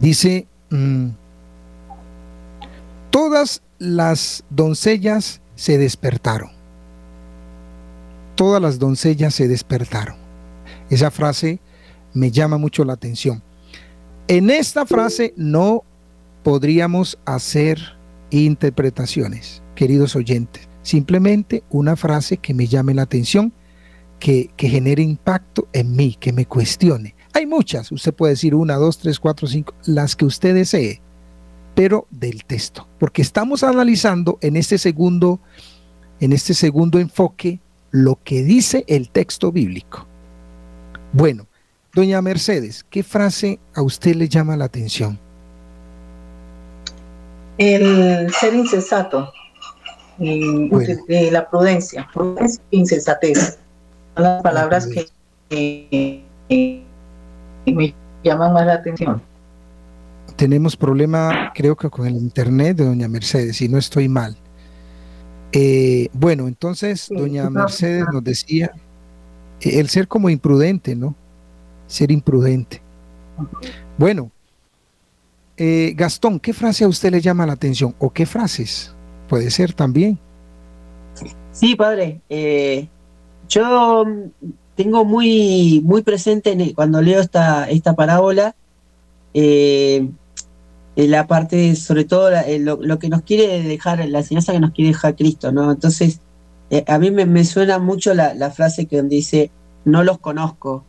Dice, 0.00 0.46
mm, 0.70 1.08
todas 3.10 3.62
las 3.82 4.44
doncellas 4.48 5.40
se 5.56 5.76
despertaron. 5.76 6.50
Todas 8.36 8.62
las 8.62 8.78
doncellas 8.78 9.34
se 9.34 9.48
despertaron. 9.48 10.14
Esa 10.88 11.10
frase 11.10 11.60
me 12.14 12.30
llama 12.30 12.58
mucho 12.58 12.84
la 12.84 12.92
atención. 12.92 13.42
En 14.28 14.50
esta 14.50 14.86
frase 14.86 15.34
no 15.36 15.82
podríamos 16.44 17.18
hacer 17.24 17.80
interpretaciones, 18.30 19.64
queridos 19.74 20.14
oyentes. 20.14 20.68
Simplemente 20.82 21.64
una 21.68 21.96
frase 21.96 22.36
que 22.36 22.54
me 22.54 22.68
llame 22.68 22.94
la 22.94 23.02
atención, 23.02 23.52
que, 24.20 24.50
genere 24.56 25.02
impacto 25.02 25.66
en 25.72 25.96
mí, 25.96 26.16
que 26.20 26.32
me 26.32 26.46
cuestione. 26.46 27.16
Hay 27.34 27.46
muchas, 27.46 27.90
usted 27.90 28.14
puede 28.14 28.34
decir 28.34 28.54
una, 28.54 28.76
dos, 28.76 28.98
tres, 28.98 29.18
cuatro, 29.18 29.48
cinco, 29.48 29.74
las 29.86 30.14
que 30.14 30.24
usted 30.24 30.54
desee, 30.54 31.02
pero 31.74 32.06
del 32.10 32.44
texto, 32.44 32.86
porque 32.98 33.22
estamos 33.22 33.62
analizando 33.62 34.38
en 34.40 34.56
este 34.56 34.78
segundo, 34.78 35.40
en 36.20 36.32
este 36.32 36.54
segundo 36.54 36.98
enfoque 36.98 37.60
lo 37.90 38.18
que 38.22 38.42
dice 38.42 38.84
el 38.88 39.10
texto 39.10 39.52
bíblico. 39.52 40.06
Bueno, 41.12 41.46
Doña 41.94 42.22
Mercedes, 42.22 42.84
¿qué 42.88 43.02
frase 43.02 43.60
a 43.74 43.82
usted 43.82 44.14
le 44.14 44.28
llama 44.28 44.56
la 44.56 44.64
atención? 44.64 45.18
El 47.58 48.32
ser 48.32 48.54
insensato 48.54 49.30
y, 50.18 50.70
la 51.30 51.48
prudencia, 51.50 52.08
prudencia 52.12 52.62
e 52.70 52.76
insensatez. 52.76 53.58
Son 54.14 54.24
las 54.24 54.42
palabras 54.42 54.88
que, 55.58 56.24
me 57.66 57.94
llaman 58.24 58.52
más 58.54 58.66
la 58.66 58.74
atención. 58.74 59.22
Tenemos 60.42 60.76
problema, 60.76 61.52
creo 61.54 61.76
que 61.76 61.88
con 61.88 62.04
el 62.04 62.16
internet 62.16 62.78
de 62.78 62.84
Doña 62.84 63.06
Mercedes, 63.06 63.58
si 63.58 63.68
no 63.68 63.78
estoy 63.78 64.08
mal. 64.08 64.36
Eh, 65.52 66.08
bueno, 66.12 66.48
entonces, 66.48 67.06
Doña 67.08 67.48
Mercedes 67.48 68.06
nos 68.12 68.24
decía, 68.24 68.72
el 69.60 69.88
ser 69.88 70.08
como 70.08 70.30
imprudente, 70.30 70.96
¿no? 70.96 71.14
ser 71.86 72.10
imprudente. 72.10 72.82
Bueno, 73.96 74.32
eh, 75.56 75.92
Gastón, 75.94 76.40
¿qué 76.40 76.52
frase 76.52 76.82
a 76.82 76.88
usted 76.88 77.12
le 77.12 77.20
llama 77.20 77.46
la 77.46 77.52
atención? 77.52 77.94
¿O 78.00 78.10
qué 78.10 78.26
frases? 78.26 78.92
Puede 79.28 79.48
ser 79.48 79.72
también. 79.72 80.18
Sí, 81.52 81.76
padre. 81.76 82.20
Eh, 82.28 82.88
yo 83.48 84.04
tengo 84.74 85.04
muy, 85.04 85.80
muy 85.84 86.02
presente 86.02 86.72
cuando 86.74 87.00
leo 87.00 87.20
esta, 87.20 87.70
esta 87.70 87.94
parábola 87.94 88.56
eh, 89.34 90.10
la 90.96 91.26
parte, 91.26 91.74
sobre 91.76 92.04
todo 92.04 92.30
lo, 92.60 92.98
que 92.98 93.08
nos 93.08 93.22
quiere 93.22 93.62
dejar, 93.62 94.06
la 94.08 94.18
enseñanza 94.18 94.52
que 94.52 94.60
nos 94.60 94.72
quiere 94.72 94.90
dejar 94.90 95.16
Cristo, 95.16 95.52
¿no? 95.52 95.72
Entonces, 95.72 96.20
a 96.86 96.98
mí 96.98 97.10
me, 97.10 97.44
suena 97.44 97.78
mucho 97.78 98.14
la, 98.14 98.34
la, 98.34 98.50
frase 98.50 98.86
que 98.86 99.02
dice, 99.02 99.50
no 99.84 100.04
los 100.04 100.18
conozco, 100.18 100.84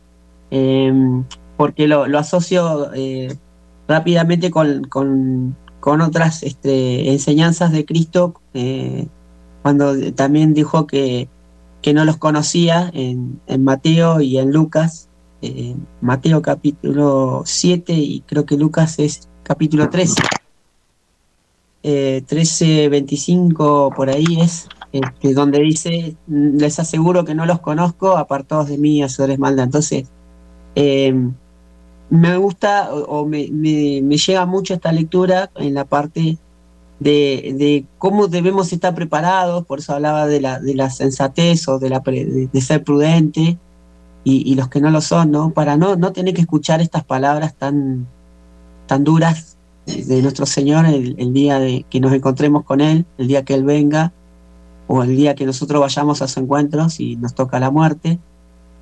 Em, 0.56 1.24
porque 1.56 1.88
lo, 1.88 2.04
asocio 2.16 2.92
eh, 2.94 3.36
rápidamente 3.88 4.52
con, 4.52 4.84
con, 4.84 6.00
otras 6.00 6.44
este, 6.44 7.10
enseñanzas 7.10 7.72
de 7.72 7.84
Cristo, 7.84 8.40
eh, 8.54 9.08
cuando 9.62 10.12
también 10.12 10.54
dijo 10.54 10.86
que, 10.86 11.28
que 11.82 11.92
no 11.92 12.04
los 12.04 12.18
conocía 12.18 12.88
en, 12.94 13.40
Mateo 13.58 14.20
y 14.20 14.38
en 14.38 14.52
Lucas, 14.52 15.08
eh, 15.42 15.74
Mateo 16.00 16.40
capítulo 16.40 17.42
7 17.44 17.92
y 17.92 18.20
creo 18.20 18.46
que 18.46 18.56
Lucas 18.56 19.00
es 19.00 19.28
capítulo 19.44 19.88
13. 19.88 20.22
13, 22.26 22.88
25 22.88 23.92
por 23.94 24.08
ahí 24.08 24.40
es, 24.40 24.68
este, 24.90 25.34
donde 25.34 25.60
dice, 25.60 26.16
les 26.26 26.80
aseguro 26.80 27.24
que 27.24 27.34
no 27.34 27.46
los 27.46 27.60
conozco, 27.60 28.16
apartados 28.16 28.68
de 28.68 28.78
mí, 28.78 29.02
hacedores 29.02 29.38
maldad. 29.38 29.66
Entonces, 29.66 30.06
Em, 30.74 31.34
me 32.10 32.36
gusta 32.36 32.92
o, 32.92 33.26
me, 33.26 33.46
llega 33.46 34.46
mucho 34.46 34.74
esta 34.74 34.92
lectura 34.92 35.50
en 35.56 35.74
la 35.74 35.84
parte 35.84 36.38
de, 37.00 37.86
cómo 37.98 38.28
debemos 38.28 38.72
estar 38.72 38.94
preparados, 38.94 39.66
por 39.66 39.80
eso 39.80 39.94
hablaba 39.94 40.26
de 40.26 40.40
la, 40.40 40.60
de 40.60 40.74
la 40.74 40.90
sensatez 40.90 41.68
o 41.68 41.78
de, 41.78 41.90
la, 41.90 42.00
de, 42.00 42.60
ser 42.60 42.84
prudente 42.84 43.58
y, 44.24 44.54
los 44.54 44.68
que 44.68 44.80
no 44.80 44.90
lo 44.90 45.00
son, 45.00 45.30
¿no? 45.30 45.50
Para 45.50 45.76
no, 45.76 45.96
no 45.96 46.12
tener 46.12 46.34
que 46.34 46.40
escuchar 46.40 46.80
estas 46.80 47.04
palabras 47.04 47.54
tan, 47.56 48.06
tan 48.86 49.04
duras 49.04 49.56
de 49.86 50.22
nuestro 50.22 50.46
Señor 50.46 50.86
el, 50.86 51.32
día 51.32 51.58
de 51.58 51.84
que 51.90 52.00
nos 52.00 52.12
encontremos 52.12 52.64
con 52.64 52.80
Él, 52.80 53.04
el 53.18 53.28
día 53.28 53.44
que 53.44 53.54
Él 53.54 53.64
venga, 53.64 54.12
o 54.86 55.02
el 55.02 55.16
día 55.16 55.34
que 55.34 55.46
nosotros 55.46 55.80
vayamos 55.80 56.22
a 56.22 56.28
su 56.28 56.40
encuentro, 56.40 56.88
si 56.88 57.16
nos 57.16 57.34
toca 57.34 57.58
la 57.58 57.70
muerte 57.70 58.18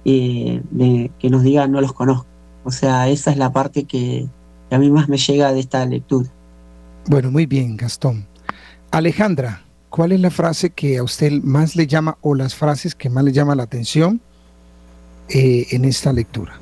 de, 0.04 1.10
que 1.18 1.30
nos 1.30 1.42
diga 1.42 1.66
no 1.66 1.80
los 1.80 1.92
conozco. 1.92 2.26
O 2.64 2.70
sea, 2.70 3.08
esa 3.08 3.30
es 3.30 3.36
la 3.36 3.52
parte 3.52 3.84
que, 3.84 4.28
a 4.70 4.78
mí 4.78 4.90
más 4.90 5.08
me 5.08 5.18
llega 5.18 5.52
de 5.52 5.60
esta 5.60 5.84
lectura. 5.84 6.30
Bueno, 7.06 7.30
muy 7.30 7.46
bien, 7.46 7.76
Gastón. 7.76 8.26
Alejandra, 8.90 9.62
¿cuál 9.90 10.12
es 10.12 10.20
la 10.20 10.30
frase 10.30 10.70
que 10.70 10.98
a 10.98 11.02
usted 11.02 11.32
más 11.42 11.76
le 11.76 11.86
llama 11.86 12.16
o 12.20 12.34
las 12.34 12.54
frases 12.54 12.94
que 12.94 13.10
más 13.10 13.24
le 13.24 13.32
llama 13.32 13.54
la 13.54 13.64
atención 13.64 14.20
eh, 15.28 15.66
en 15.72 15.84
esta 15.84 16.12
lectura? 16.12 16.61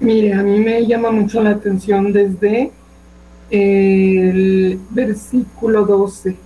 Mire, 0.00 0.32
a 0.32 0.42
mí 0.42 0.58
me 0.60 0.86
llama 0.86 1.10
mucho 1.10 1.42
la 1.42 1.50
atención 1.50 2.10
desde 2.10 2.72
el 3.50 4.80
versículo 4.90 5.84
12, 5.84 6.36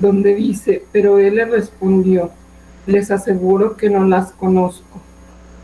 donde 0.00 0.34
dice, 0.34 0.84
pero 0.92 1.18
él 1.18 1.36
le 1.36 1.46
respondió, 1.46 2.30
les 2.86 3.10
aseguro 3.10 3.76
que 3.76 3.88
no 3.88 4.04
las 4.04 4.32
conozco. 4.32 5.00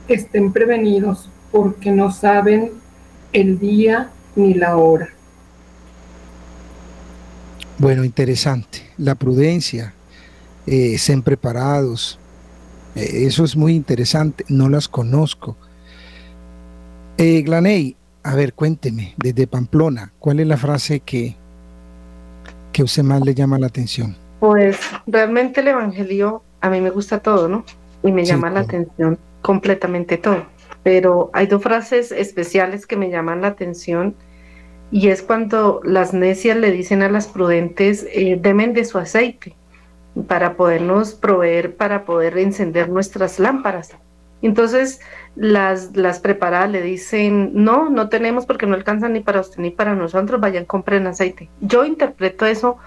Estén 0.09 0.51
prevenidos 0.51 1.29
porque 1.53 1.91
no 1.91 2.11
saben 2.11 2.71
el 3.35 3.59
día 3.59 4.11
ni 4.35 4.55
la 4.55 4.79
hora. 4.79 5.11
Bueno, 7.79 8.03
interesante. 8.03 8.79
La 8.97 9.15
prudencia, 9.15 9.93
eh, 10.67 10.95
estén 10.95 11.23
preparados. 11.23 12.19
Eh, 12.95 13.27
eso 13.27 13.45
es 13.45 13.57
muy 13.57 13.75
interesante. 13.75 14.45
No 14.49 14.69
las 14.71 14.89
conozco. 14.89 15.57
Eh, 17.23 17.43
Glaney, 17.43 17.97
a 18.23 18.35
ver, 18.35 18.55
cuénteme, 18.55 19.13
desde 19.19 19.47
Pamplona, 19.47 20.11
¿cuál 20.19 20.41
es 20.41 20.47
la 20.47 20.57
frase 20.57 21.01
que, 21.01 21.37
que 22.73 22.83
usted 22.83 23.03
más 23.03 23.21
le 23.21 23.35
llama 23.35 23.59
la 23.59 23.67
atención? 23.67 24.17
Pues 24.39 24.81
realmente 25.07 25.61
el 25.61 25.69
Evangelio 25.69 26.43
a 26.63 26.71
mí 26.71 26.81
me 26.81 26.89
gusta 26.89 27.19
todo, 27.19 27.47
¿no? 27.47 27.67
Y 28.03 28.11
me 28.11 28.25
llama 28.25 28.49
la 28.49 28.61
atención 28.61 29.19
completamente 29.43 30.17
todo. 30.17 30.47
Pero 30.83 31.29
hay 31.35 31.47
dos 31.47 31.63
frases 31.63 32.11
especiales 32.11 32.87
que 32.87 32.97
me 32.97 33.11
llaman 33.11 33.43
la 33.43 33.49
atención 33.49 34.15
y 34.91 35.09
es 35.09 35.21
cuando 35.21 35.83
las 35.85 36.15
necias 36.15 36.57
le 36.57 36.73
dicen 36.73 37.03
a 37.03 37.11
las 37.11 37.29
prudentes, 37.29 38.07
eh, 38.15 38.39
demen 38.41 38.73
de 38.73 38.87
su 38.87 38.97
aceite 38.97 39.55
para 40.27 40.57
podernos 40.57 41.13
proveer, 41.13 41.77
para 41.77 42.07
poder 42.07 42.39
encender 42.39 42.89
nuestras 42.89 43.39
lámparas. 43.39 43.91
Entonces 44.43 45.01
las, 45.37 45.97
las 45.97 46.21
preparadas 46.21 46.71
le 46.71 46.83
dicen, 46.83 47.51
no, 47.55 47.91
no 47.91 48.09
tenemos 48.09 48.47
porque 48.47 48.67
no 48.67 48.75
alcanzan 48.75 49.13
ni 49.13 49.21
para 49.21 49.41
usted 49.41 49.59
ni 49.59 49.71
para 49.71 49.95
nosotros, 49.95 50.41
vayan, 50.41 50.65
compren 50.65 51.07
aceite. 51.07 51.51
Yo 51.61 51.85
interpreto 51.85 52.47
eso, 52.47 52.79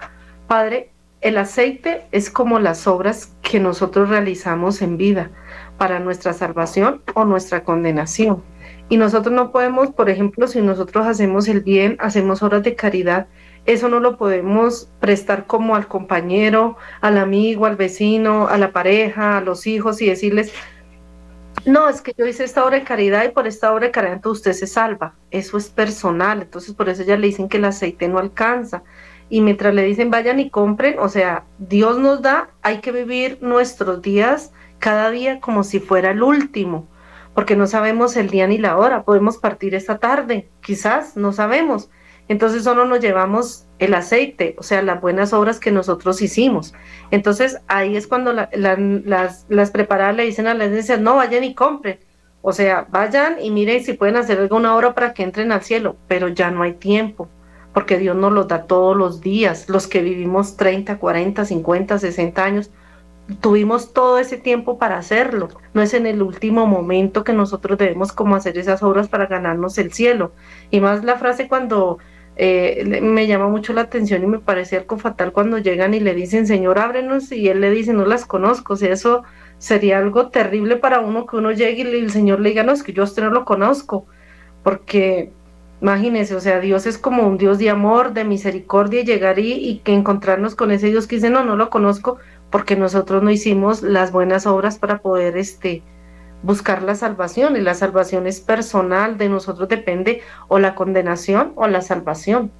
Padre, 0.46 0.90
el 1.20 1.38
aceite 1.38 2.02
es 2.12 2.28
como 2.28 2.58
las 2.58 2.86
obras 2.86 3.34
que 3.40 3.58
nosotros 3.58 4.10
realizamos 4.10 4.82
en 4.82 4.98
vida 4.98 5.30
para 5.78 5.98
nuestra 5.98 6.34
salvación 6.34 7.02
o 7.14 7.24
nuestra 7.24 7.64
condenación. 7.64 8.42
Y 8.90 8.98
nosotros 8.98 9.34
no 9.34 9.50
podemos, 9.50 9.90
por 9.90 10.10
ejemplo, 10.10 10.46
si 10.46 10.60
nosotros 10.60 11.06
hacemos 11.06 11.48
el 11.48 11.62
bien, 11.62 11.96
hacemos 11.98 12.42
obras 12.42 12.62
de 12.62 12.74
caridad, 12.74 13.26
eso 13.64 13.88
no 13.88 14.00
lo 14.00 14.18
podemos 14.18 14.90
prestar 15.00 15.46
como 15.46 15.74
al 15.74 15.88
compañero, 15.88 16.76
al 17.00 17.16
amigo, 17.16 17.64
al 17.64 17.76
vecino, 17.76 18.46
a 18.48 18.58
la 18.58 18.72
pareja, 18.72 19.38
a 19.38 19.40
los 19.40 19.66
hijos 19.66 20.02
y 20.02 20.06
decirles, 20.06 20.52
no, 21.66 21.88
es 21.88 22.00
que 22.00 22.14
yo 22.16 22.26
hice 22.26 22.44
esta 22.44 22.64
obra 22.64 22.78
de 22.78 22.84
caridad 22.84 23.24
y 23.24 23.28
por 23.28 23.46
esta 23.46 23.72
obra 23.72 23.86
de 23.86 23.92
caridad 23.92 24.14
entonces 24.14 24.40
usted 24.40 24.52
se 24.52 24.66
salva. 24.66 25.14
Eso 25.30 25.56
es 25.56 25.68
personal, 25.68 26.42
entonces 26.42 26.74
por 26.74 26.88
eso 26.88 27.02
ya 27.02 27.16
le 27.16 27.26
dicen 27.26 27.48
que 27.48 27.56
el 27.58 27.64
aceite 27.64 28.08
no 28.08 28.18
alcanza. 28.18 28.82
Y 29.30 29.40
mientras 29.40 29.74
le 29.74 29.82
dicen 29.82 30.10
vayan 30.10 30.40
y 30.40 30.50
compren, 30.50 30.98
o 30.98 31.08
sea, 31.08 31.44
Dios 31.58 31.98
nos 31.98 32.22
da, 32.22 32.50
hay 32.62 32.78
que 32.78 32.92
vivir 32.92 33.38
nuestros 33.40 34.02
días 34.02 34.52
cada 34.78 35.10
día 35.10 35.40
como 35.40 35.64
si 35.64 35.80
fuera 35.80 36.10
el 36.10 36.22
último 36.22 36.88
porque 37.34 37.56
no 37.56 37.66
sabemos 37.66 38.16
el 38.16 38.30
día 38.30 38.46
ni 38.46 38.58
la 38.58 38.78
hora, 38.78 39.02
podemos 39.02 39.38
partir 39.38 39.74
esta 39.74 39.98
tarde, 39.98 40.48
quizás, 40.62 41.16
no 41.16 41.32
sabemos. 41.32 41.90
Entonces 42.28 42.62
solo 42.64 42.86
nos 42.86 43.00
llevamos 43.00 43.63
el 43.78 43.94
aceite, 43.94 44.54
o 44.58 44.62
sea, 44.62 44.82
las 44.82 45.00
buenas 45.00 45.32
obras 45.32 45.58
que 45.58 45.70
nosotros 45.70 46.22
hicimos. 46.22 46.74
Entonces 47.10 47.58
ahí 47.66 47.96
es 47.96 48.06
cuando 48.06 48.32
las, 48.32 49.46
las 49.48 49.70
preparadas 49.70 50.16
le 50.16 50.24
dicen 50.24 50.46
a 50.46 50.54
las 50.54 50.68
iglesias, 50.68 51.00
no, 51.00 51.16
vayan 51.16 51.44
y 51.44 51.54
compren. 51.54 51.98
O 52.42 52.52
sea, 52.52 52.86
vayan 52.90 53.40
y 53.40 53.50
miren 53.50 53.82
si 53.82 53.94
pueden 53.94 54.16
hacer 54.16 54.38
alguna 54.38 54.76
obra 54.76 54.94
para 54.94 55.14
que 55.14 55.22
entren 55.22 55.50
al 55.50 55.62
cielo, 55.62 55.96
pero 56.08 56.28
ya 56.28 56.50
no 56.50 56.62
hay 56.62 56.74
tiempo, 56.74 57.28
porque 57.72 57.98
Dios 57.98 58.14
nos 58.16 58.32
lo 58.32 58.44
da 58.44 58.66
todos 58.66 58.94
los 58.96 59.22
días. 59.22 59.68
Los 59.68 59.86
que 59.86 60.02
vivimos 60.02 60.56
30, 60.56 60.98
40, 60.98 61.44
50, 61.44 61.98
60 61.98 62.44
años, 62.44 62.70
tuvimos 63.40 63.94
todo 63.94 64.18
ese 64.18 64.36
tiempo 64.36 64.78
para 64.78 64.98
hacerlo. 64.98 65.48
No 65.72 65.80
es 65.80 65.94
en 65.94 66.06
el 66.06 66.22
último 66.22 66.66
momento 66.66 67.24
que 67.24 67.32
nosotros 67.32 67.78
debemos 67.78 68.12
como 68.12 68.36
hacer 68.36 68.58
esas 68.58 68.82
obras 68.82 69.08
para 69.08 69.26
ganarnos 69.26 69.78
el 69.78 69.92
cielo. 69.92 70.32
Y 70.70 70.80
más 70.80 71.02
la 71.02 71.16
frase 71.16 71.48
cuando 71.48 71.98
eh, 72.36 73.00
me 73.02 73.26
llama 73.26 73.48
mucho 73.48 73.72
la 73.72 73.82
atención 73.82 74.22
y 74.22 74.26
me 74.26 74.38
parece 74.38 74.76
algo 74.76 74.98
fatal 74.98 75.32
cuando 75.32 75.58
llegan 75.58 75.94
y 75.94 76.00
le 76.00 76.14
dicen, 76.14 76.46
Señor, 76.46 76.78
ábrenos, 76.78 77.30
y 77.32 77.48
él 77.48 77.60
le 77.60 77.70
dice, 77.70 77.92
no 77.92 78.04
las 78.06 78.26
conozco. 78.26 78.74
O 78.74 78.76
sea, 78.76 78.92
eso 78.92 79.22
sería 79.58 79.98
algo 79.98 80.28
terrible 80.28 80.76
para 80.76 81.00
uno 81.00 81.26
que 81.26 81.36
uno 81.36 81.52
llegue 81.52 81.82
y 81.82 82.02
el 82.02 82.10
Señor 82.10 82.40
le 82.40 82.50
diga, 82.50 82.62
no, 82.64 82.72
es 82.72 82.82
que 82.82 82.92
yo 82.92 83.04
usted 83.04 83.22
no 83.22 83.30
lo 83.30 83.44
conozco. 83.44 84.06
Porque 84.62 85.32
Imagínese, 85.84 86.34
o 86.34 86.40
sea, 86.40 86.60
Dios 86.60 86.86
es 86.86 86.96
como 86.96 87.26
un 87.26 87.36
Dios 87.36 87.58
de 87.58 87.68
amor, 87.68 88.14
de 88.14 88.24
misericordia, 88.24 89.00
y 89.00 89.04
llegar 89.04 89.38
y, 89.38 89.52
y 89.52 89.78
que 89.80 89.92
encontrarnos 89.92 90.54
con 90.54 90.70
ese 90.70 90.86
Dios 90.86 91.06
que 91.06 91.16
dice, 91.16 91.28
no, 91.28 91.44
no 91.44 91.56
lo 91.56 91.68
conozco, 91.68 92.16
porque 92.48 92.74
nosotros 92.74 93.22
no 93.22 93.30
hicimos 93.30 93.82
las 93.82 94.10
buenas 94.10 94.46
obras 94.46 94.78
para 94.78 94.98
poder 95.02 95.36
este, 95.36 95.82
buscar 96.44 96.82
la 96.82 96.94
salvación 96.94 97.56
y 97.56 97.60
la 97.60 97.74
salvación 97.74 98.26
es 98.26 98.40
personal, 98.40 99.16
de 99.16 99.28
nosotros 99.28 99.68
depende 99.68 100.20
o 100.48 100.58
la 100.58 100.74
condenación 100.74 101.52
o 101.56 101.66
la 101.66 101.80
salvación. 101.80 102.52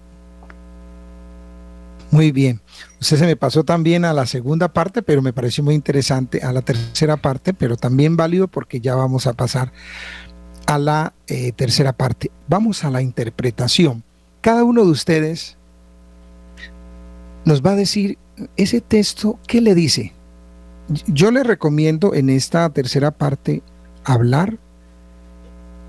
Muy 2.10 2.32
bien. 2.32 2.60
Usted 3.00 3.18
se 3.18 3.26
me 3.26 3.36
pasó 3.36 3.64
también 3.64 4.04
a 4.04 4.12
la 4.12 4.24
segunda 4.24 4.72
parte, 4.72 5.02
pero 5.02 5.20
me 5.20 5.32
pareció 5.32 5.62
muy 5.64 5.74
interesante, 5.74 6.42
a 6.42 6.52
la 6.52 6.62
tercera 6.62 7.16
parte, 7.16 7.52
pero 7.52 7.76
también 7.76 8.16
válido 8.16 8.48
porque 8.48 8.80
ya 8.80 8.94
vamos 8.94 9.26
a 9.26 9.32
pasar 9.34 9.72
a 10.66 10.78
la 10.78 11.12
eh, 11.26 11.52
tercera 11.52 11.92
parte. 11.92 12.30
Vamos 12.48 12.84
a 12.84 12.90
la 12.90 13.02
interpretación. 13.02 14.02
Cada 14.40 14.64
uno 14.64 14.84
de 14.84 14.90
ustedes 14.90 15.58
nos 17.44 17.62
va 17.62 17.72
a 17.72 17.76
decir 17.76 18.16
ese 18.56 18.80
texto, 18.80 19.38
¿qué 19.46 19.60
le 19.60 19.74
dice? 19.74 20.12
Yo 21.06 21.30
le 21.30 21.42
recomiendo 21.42 22.14
en 22.14 22.30
esta 22.30 22.68
tercera 22.70 23.10
parte 23.10 23.62
hablar 24.04 24.58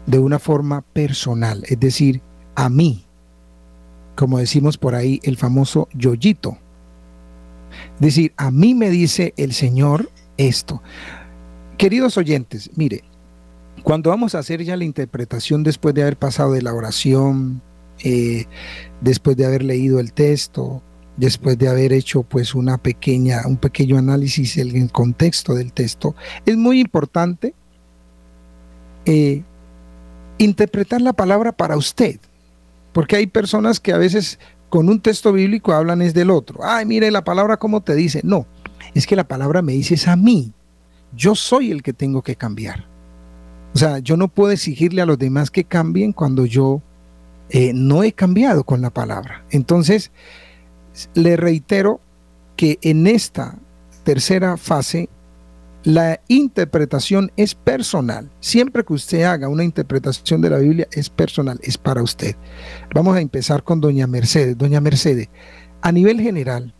de 0.05 0.19
una 0.19 0.39
forma 0.39 0.81
personal, 0.81 1.63
es 1.67 1.79
decir, 1.79 2.21
a 2.55 2.69
mí, 2.69 3.05
como 4.15 4.37
decimos 4.37 4.77
por 4.77 4.95
ahí, 4.95 5.19
el 5.23 5.37
famoso 5.37 5.87
yoyito. 5.93 6.57
Es 7.95 8.01
decir, 8.01 8.33
a 8.37 8.51
mí 8.51 8.73
me 8.73 8.89
dice 8.89 9.33
el 9.37 9.53
Señor 9.53 10.09
esto. 10.37 10.81
Queridos 11.77 12.17
oyentes, 12.17 12.69
mire, 12.75 13.03
cuando 13.83 14.09
vamos 14.09 14.35
a 14.35 14.39
hacer 14.39 14.63
ya 14.63 14.77
la 14.77 14.85
interpretación 14.85 15.63
después 15.63 15.93
de 15.93 16.03
haber 16.03 16.17
pasado 16.17 16.53
de 16.53 16.61
la 16.61 16.73
oración, 16.73 17.61
eh, 18.03 18.45
después 19.01 19.37
de 19.37 19.45
haber 19.45 19.63
leído 19.63 19.99
el 19.99 20.13
texto, 20.13 20.81
después 21.17 21.57
de 21.57 21.67
haber 21.67 21.93
hecho 21.93 22.23
pues 22.23 22.55
una 22.55 22.77
pequeña, 22.77 23.41
un 23.45 23.57
pequeño 23.57 23.97
análisis 23.97 24.55
del 24.55 24.91
contexto 24.91 25.53
del 25.53 25.73
texto, 25.73 26.15
es 26.45 26.57
muy 26.57 26.79
importante 26.79 27.53
eh, 29.05 29.43
interpretar 30.37 31.01
la 31.01 31.13
palabra 31.13 31.51
para 31.51 31.77
usted, 31.77 32.19
porque 32.93 33.15
hay 33.15 33.27
personas 33.27 33.79
que 33.79 33.93
a 33.93 33.97
veces 33.97 34.39
con 34.69 34.89
un 34.89 34.99
texto 34.99 35.31
bíblico 35.31 35.73
hablan 35.73 36.01
es 36.01 36.13
del 36.13 36.29
otro. 36.29 36.59
Ay, 36.63 36.85
mire 36.85 37.11
la 37.11 37.23
palabra 37.23 37.57
como 37.57 37.81
te 37.81 37.95
dice. 37.95 38.21
No, 38.23 38.45
es 38.93 39.07
que 39.07 39.15
la 39.15 39.27
palabra 39.27 39.61
me 39.61 39.73
dice 39.73 39.93
es 39.95 40.07
a 40.07 40.15
mí. 40.15 40.51
Yo 41.15 41.35
soy 41.35 41.71
el 41.71 41.81
que 41.81 41.93
tengo 41.93 42.21
que 42.21 42.35
cambiar. 42.35 42.85
O 43.73 43.77
sea, 43.77 43.99
yo 43.99 44.17
no 44.17 44.27
puedo 44.27 44.51
exigirle 44.51 45.01
a 45.01 45.05
los 45.05 45.17
demás 45.17 45.51
que 45.51 45.65
cambien 45.65 46.13
cuando 46.13 46.45
yo 46.45 46.81
eh, 47.49 47.73
no 47.73 48.03
he 48.03 48.11
cambiado 48.11 48.63
con 48.63 48.81
la 48.81 48.89
palabra. 48.89 49.45
Entonces, 49.49 50.11
le 51.13 51.37
reitero 51.37 51.99
que 52.55 52.79
en 52.81 53.07
esta 53.07 53.57
tercera 54.03 54.57
fase 54.57 55.09
la 55.85 56.19
interpretación 56.27 57.31
es 57.37 57.53
personal. 57.53 58.29
Siempre 58.39 58.83
que 58.83 58.93
usted 58.93 59.23
haga 59.23 59.47
una 59.47 59.63
interpretación 59.63 60.41
de 60.41 60.49
la 60.49 60.57
Biblia 60.57 60.87
es 60.91 61.11
personal, 61.11 61.59
es 61.61 61.77
para 61.77 62.01
usted. 62.01 62.35
Vamos 62.93 63.15
a 63.15 63.21
empezar 63.21 63.63
con 63.63 63.79
doña 63.79 64.07
Mercedes. 64.07 64.57
Doña 64.57 64.81
Mercedes, 64.81 65.29
a 65.81 65.91
nivel 65.91 66.19
general, 66.19 66.73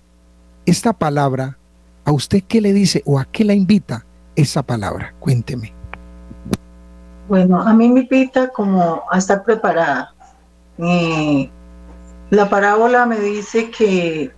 esta 0.66 0.92
palabra, 0.92 1.60
¿a 2.04 2.12
usted 2.12 2.44
qué 2.48 2.62
le 2.62 2.74
dice 2.74 3.04
o 3.06 3.20
a 3.20 3.26
qué 3.26 3.46
la 3.46 3.54
invita 3.54 4.06
esa 4.36 4.64
palabra? 4.64 5.14
Cuénteme. 5.20 5.72
Bueno, 7.30 7.62
a 7.62 7.74
mí 7.76 7.88
me 7.90 8.02
invita 8.02 8.50
como 8.50 9.04
a 9.12 9.20
estar 9.20 9.44
preparada. 9.44 10.16
Eh, 10.80 11.50
la 12.32 12.50
parábola 12.50 13.06
me 13.06 13.20
dice 13.20 13.70
que 13.70 14.32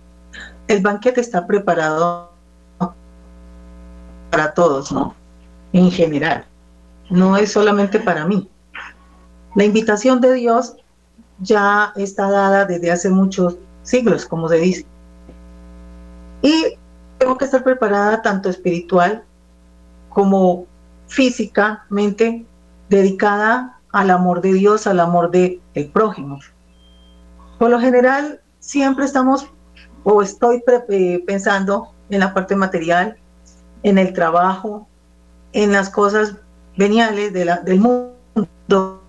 el 0.68 0.82
banquete 0.82 1.22
está 1.22 1.46
preparado 1.46 2.27
para 4.30 4.52
todos, 4.54 4.92
¿no? 4.92 5.14
En 5.72 5.90
general, 5.90 6.46
no 7.10 7.36
es 7.36 7.52
solamente 7.52 8.00
para 8.00 8.26
mí. 8.26 8.48
La 9.54 9.64
invitación 9.64 10.20
de 10.20 10.34
Dios 10.34 10.76
ya 11.40 11.92
está 11.96 12.30
dada 12.30 12.64
desde 12.64 12.90
hace 12.90 13.10
muchos 13.10 13.56
siglos, 13.82 14.26
como 14.26 14.48
se 14.48 14.56
dice. 14.56 14.86
Y 16.42 16.78
tengo 17.18 17.36
que 17.36 17.44
estar 17.44 17.64
preparada 17.64 18.22
tanto 18.22 18.48
espiritual 18.48 19.24
como 20.08 20.66
físicamente, 21.08 22.46
dedicada 22.88 23.78
al 23.92 24.10
amor 24.10 24.40
de 24.40 24.52
Dios, 24.52 24.86
al 24.86 25.00
amor 25.00 25.30
del 25.30 25.60
prójimo. 25.92 26.38
Por 27.58 27.70
lo 27.70 27.80
general, 27.80 28.40
siempre 28.60 29.04
estamos 29.04 29.50
o 30.04 30.22
estoy 30.22 30.62
eh, 30.88 31.22
pensando 31.26 31.92
en 32.10 32.20
la 32.20 32.32
parte 32.32 32.54
material, 32.56 33.18
en 33.82 33.98
el 33.98 34.12
trabajo, 34.12 34.88
en 35.52 35.72
las 35.72 35.90
cosas 35.90 36.36
veniales 36.76 37.32
de 37.32 37.44
la, 37.44 37.56
del 37.58 37.80
mundo. 37.80 39.02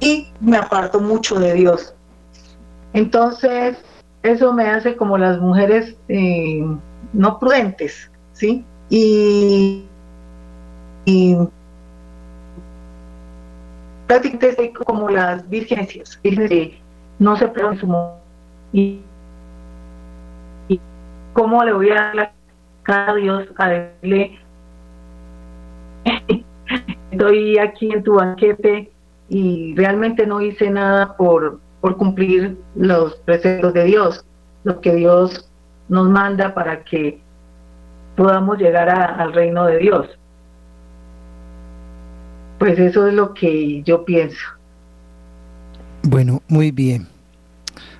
Y 0.00 0.28
me 0.40 0.56
aparto 0.56 1.00
mucho 1.00 1.38
de 1.38 1.54
Dios. 1.54 1.94
Entonces, 2.92 3.78
eso 4.22 4.52
me 4.52 4.68
hace 4.68 4.96
como 4.96 5.18
las 5.18 5.40
mujeres 5.40 5.96
eh, 6.08 6.64
no 7.12 7.38
prudentes, 7.38 8.10
¿sí? 8.32 8.64
Y, 8.90 9.84
y 11.04 11.36
prácticamente 14.06 14.72
como 14.72 15.08
las 15.08 15.48
vírgenes, 15.48 16.18
que 16.22 16.80
no 17.18 17.36
se 17.36 17.44
en 17.44 17.78
su 17.78 18.10
y 18.72 19.00
cómo 21.34 21.62
le 21.64 21.72
voy 21.72 21.90
a 21.90 22.12
dar 22.14 22.32
a 22.86 23.14
Dios 23.14 23.46
a 23.58 23.68
decirle 23.68 24.38
estoy 27.10 27.58
aquí 27.58 27.92
en 27.92 28.02
tu 28.02 28.14
banquete 28.14 28.90
y 29.28 29.74
realmente 29.76 30.26
no 30.26 30.40
hice 30.40 30.70
nada 30.70 31.16
por, 31.16 31.60
por 31.80 31.96
cumplir 31.96 32.56
los 32.74 33.16
preceptos 33.16 33.74
de 33.74 33.84
Dios, 33.84 34.24
lo 34.64 34.80
que 34.80 34.94
Dios 34.94 35.50
nos 35.88 36.08
manda 36.08 36.54
para 36.54 36.84
que 36.84 37.20
podamos 38.16 38.58
llegar 38.58 38.88
al 38.88 39.32
reino 39.32 39.66
de 39.66 39.78
Dios. 39.78 40.18
Pues 42.58 42.78
eso 42.78 43.06
es 43.08 43.14
lo 43.14 43.34
que 43.34 43.82
yo 43.82 44.04
pienso. 44.04 44.46
Bueno, 46.02 46.42
muy 46.48 46.70
bien. 46.70 47.08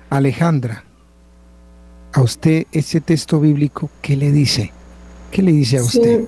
Alejandra, 0.09 0.83
a 2.15 2.21
usted 2.21 2.65
ese 2.71 3.01
texto 3.01 3.41
bíblico, 3.41 3.89
¿qué 4.01 4.15
le 4.15 4.31
dice? 4.31 4.71
¿Qué 5.31 5.41
le 5.41 5.51
dice 5.51 5.79
a 5.79 5.83
usted? 5.83 6.23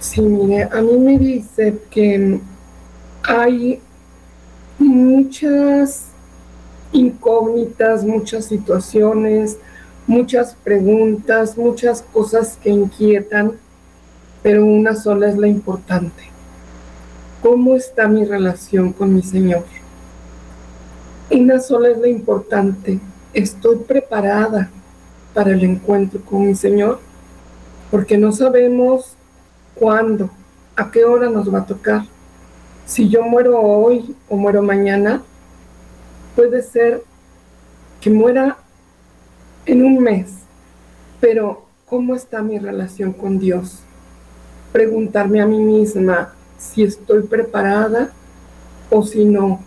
Sí, 0.00 0.20
mire, 0.20 0.64
a 0.64 0.82
mí 0.82 0.98
me 0.98 1.16
dice 1.16 1.78
que 1.92 2.40
hay 3.22 3.80
muchas 4.80 6.06
incógnitas, 6.90 8.02
muchas 8.04 8.46
situaciones, 8.46 9.58
muchas 10.08 10.56
preguntas, 10.64 11.56
muchas 11.56 12.02
cosas 12.02 12.58
que 12.60 12.70
inquietan, 12.70 13.52
pero 14.42 14.66
una 14.66 14.96
sola 14.96 15.28
es 15.28 15.38
la 15.38 15.46
importante. 15.46 16.24
¿Cómo 17.42 17.76
está 17.76 18.08
mi 18.08 18.24
relación 18.24 18.92
con 18.92 19.14
mi 19.14 19.22
Señor? 19.22 19.64
Una 21.30 21.60
sola 21.60 21.90
es 21.90 21.98
la 21.98 22.08
importante. 22.08 22.98
¿Estoy 23.32 23.76
preparada 23.76 24.68
para 25.40 25.52
el 25.52 25.64
encuentro 25.64 26.20
con 26.20 26.46
mi 26.46 26.54
Señor? 26.54 27.00
Porque 27.90 28.18
no 28.18 28.30
sabemos 28.30 29.14
cuándo, 29.74 30.28
a 30.76 30.90
qué 30.90 31.06
hora 31.06 31.30
nos 31.30 31.50
va 31.50 31.60
a 31.60 31.64
tocar. 31.64 32.02
Si 32.84 33.08
yo 33.08 33.22
muero 33.22 33.58
hoy 33.58 34.14
o 34.28 34.36
muero 34.36 34.60
mañana, 34.60 35.22
puede 36.36 36.62
ser 36.62 37.02
que 38.02 38.10
muera 38.10 38.58
en 39.64 39.82
un 39.82 40.00
mes, 40.00 40.30
pero 41.20 41.64
¿cómo 41.86 42.14
está 42.14 42.42
mi 42.42 42.58
relación 42.58 43.14
con 43.14 43.38
Dios? 43.38 43.78
Preguntarme 44.72 45.40
a 45.40 45.46
mí 45.46 45.58
misma 45.58 46.34
si 46.58 46.82
estoy 46.82 47.22
preparada 47.22 48.10
o 48.90 49.02
si 49.02 49.24
no. 49.24 49.58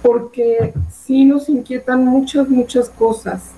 Porque 0.00 0.72
sí 1.04 1.24
nos 1.24 1.48
inquietan 1.48 2.06
muchas, 2.06 2.48
muchas 2.48 2.88
cosas, 2.88 3.50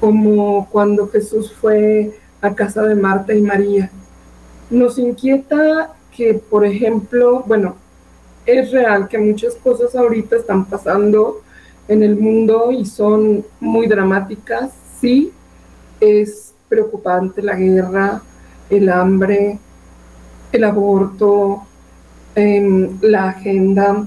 como 0.00 0.68
cuando 0.70 1.08
Jesús 1.08 1.52
fue 1.52 2.18
a 2.40 2.54
casa 2.54 2.82
de 2.82 2.94
Marta 2.94 3.34
y 3.34 3.42
María. 3.42 3.90
Nos 4.70 4.98
inquieta 4.98 5.92
que, 6.16 6.34
por 6.34 6.64
ejemplo, 6.64 7.42
bueno, 7.46 7.76
es 8.46 8.70
real 8.70 9.08
que 9.08 9.18
muchas 9.18 9.54
cosas 9.56 9.94
ahorita 9.94 10.36
están 10.36 10.64
pasando 10.64 11.42
en 11.86 12.02
el 12.02 12.16
mundo 12.16 12.70
y 12.70 12.84
son 12.84 13.44
muy 13.60 13.86
dramáticas, 13.86 14.70
sí, 15.00 15.32
es 16.00 16.54
preocupante 16.68 17.42
la 17.42 17.56
guerra, 17.56 18.22
el 18.70 18.88
hambre, 18.90 19.58
el 20.52 20.64
aborto, 20.64 21.62
em, 22.34 22.98
la 23.00 23.30
agenda, 23.30 24.06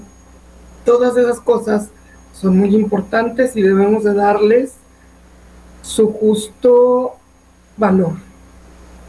todas 0.84 1.16
esas 1.16 1.40
cosas 1.40 1.90
son 2.32 2.58
muy 2.58 2.74
importantes 2.74 3.56
y 3.56 3.62
debemos 3.62 4.04
de 4.04 4.14
darles 4.14 4.74
su 5.82 6.12
justo 6.12 7.16
valor. 7.76 8.14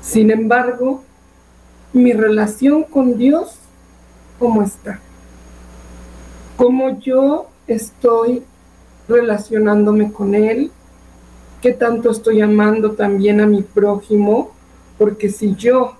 Sin 0.02 0.32
embargo, 0.32 1.04
mi 1.94 2.12
relación 2.12 2.84
con 2.84 3.18
Dios, 3.18 3.56
¿cómo 4.40 4.64
está? 4.64 5.00
¿Cómo 6.58 7.00
yo 7.00 7.48
estoy 7.68 8.44
relacionándome 9.08 10.12
con 10.12 10.36
Él, 10.36 10.72
qué 11.62 11.72
tanto 11.72 12.12
estoy 12.12 12.42
amando 12.42 12.94
también 12.94 13.40
a 13.40 13.48
mi 13.48 13.62
prójimo, 13.62 14.52
porque 14.98 15.30
si 15.30 15.56
yo 15.56 15.94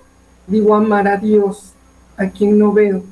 digo 0.46 0.74
amar 0.74 1.08
a 1.08 1.16
Dios, 1.16 1.72
a 2.16 2.28
quien 2.28 2.58
no 2.58 2.72
veo, 2.72 3.02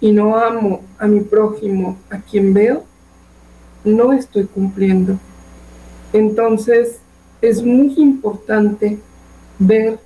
y 0.00 0.12
no 0.12 0.36
amo 0.36 0.82
a 0.98 1.06
mi 1.06 1.20
prójimo, 1.20 1.96
a 2.10 2.18
quien 2.18 2.54
veo, 2.54 2.84
no 3.84 4.12
estoy 4.12 4.44
cumpliendo. 4.46 5.18
Entonces, 6.12 6.98
es 7.40 7.62
muy 7.62 7.94
importante 7.96 8.98
ver 9.58 9.98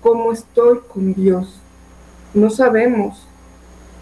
cómo 0.00 0.32
estoy 0.32 0.80
con 0.92 1.14
Dios. 1.14 1.60
No 2.34 2.50
sabemos. 2.50 3.26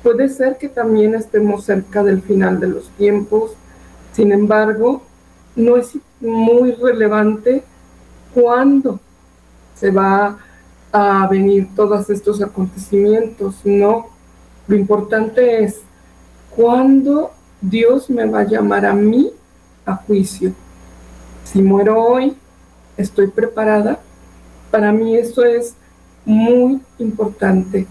Puede 0.02 0.28
ser 0.28 0.58
que 0.58 0.68
también 0.68 1.14
estemos 1.14 1.64
cerca 1.64 2.02
del 2.02 2.22
final 2.22 2.58
de 2.58 2.68
los 2.68 2.88
tiempos, 2.90 3.52
sin 4.12 4.32
embargo, 4.32 5.02
no 5.54 5.76
es 5.76 5.92
muy 6.20 6.72
relevante 6.72 7.62
cuándo 8.34 8.98
se 9.76 9.90
va 9.90 10.38
a 10.92 11.26
venir 11.28 11.68
todos 11.74 12.10
estos 12.10 12.42
acontecimientos, 12.42 13.56
no. 13.64 14.06
Lo 14.66 14.76
importante 14.76 15.62
es 15.62 15.80
cuándo 16.54 17.30
Dios 17.60 18.10
me 18.10 18.26
va 18.26 18.40
a 18.40 18.46
llamar 18.46 18.84
a 18.86 18.92
mí 18.92 19.30
a 19.86 19.94
juicio. 19.96 20.52
Si 21.44 21.62
muero 21.62 22.02
hoy, 22.02 22.36
estoy 22.96 23.28
preparada. 23.28 24.00
Para 24.70 24.92
mí 24.92 25.16
eso 25.16 25.44
es 25.44 25.74
muy 26.24 26.80
importante. 26.98 27.86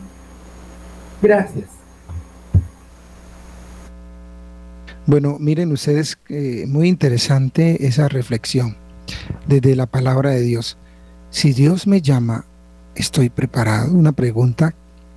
Gracias. 1.22 1.70
Bueno, 5.06 5.38
miren 5.40 5.72
ustedes, 5.72 6.18
eh, 6.30 6.66
muy 6.68 6.88
interesante 6.88 7.86
esa 7.86 8.08
reflexión 8.08 8.78
desde 9.48 9.76
la 9.76 9.86
palabra 9.86 10.30
de 10.32 10.42
Dios. 10.42 10.78
Si 11.30 11.54
Dios 11.54 11.88
me 11.88 12.02
llama, 12.02 12.46
¿estoy 12.96 13.30
preparado? 13.30 13.94
Una 13.94 14.12
pregunta 14.12 14.74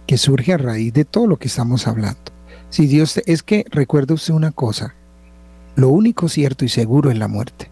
que 0.06 0.18
surge 0.18 0.52
a 0.52 0.58
raíz 0.58 0.92
de 0.92 1.04
todo 1.04 1.26
lo 1.26 1.38
que 1.38 1.48
estamos 1.48 1.86
hablando. 1.86 2.20
Si 2.70 2.86
Dios, 2.86 3.18
es 3.26 3.42
que 3.42 3.64
recuerde 3.70 4.14
usted 4.14 4.34
una 4.34 4.50
cosa, 4.50 4.94
lo 5.76 5.88
único 5.88 6.28
cierto 6.28 6.64
y 6.64 6.68
seguro 6.68 7.10
es 7.10 7.18
la 7.18 7.28
muerte. 7.28 7.70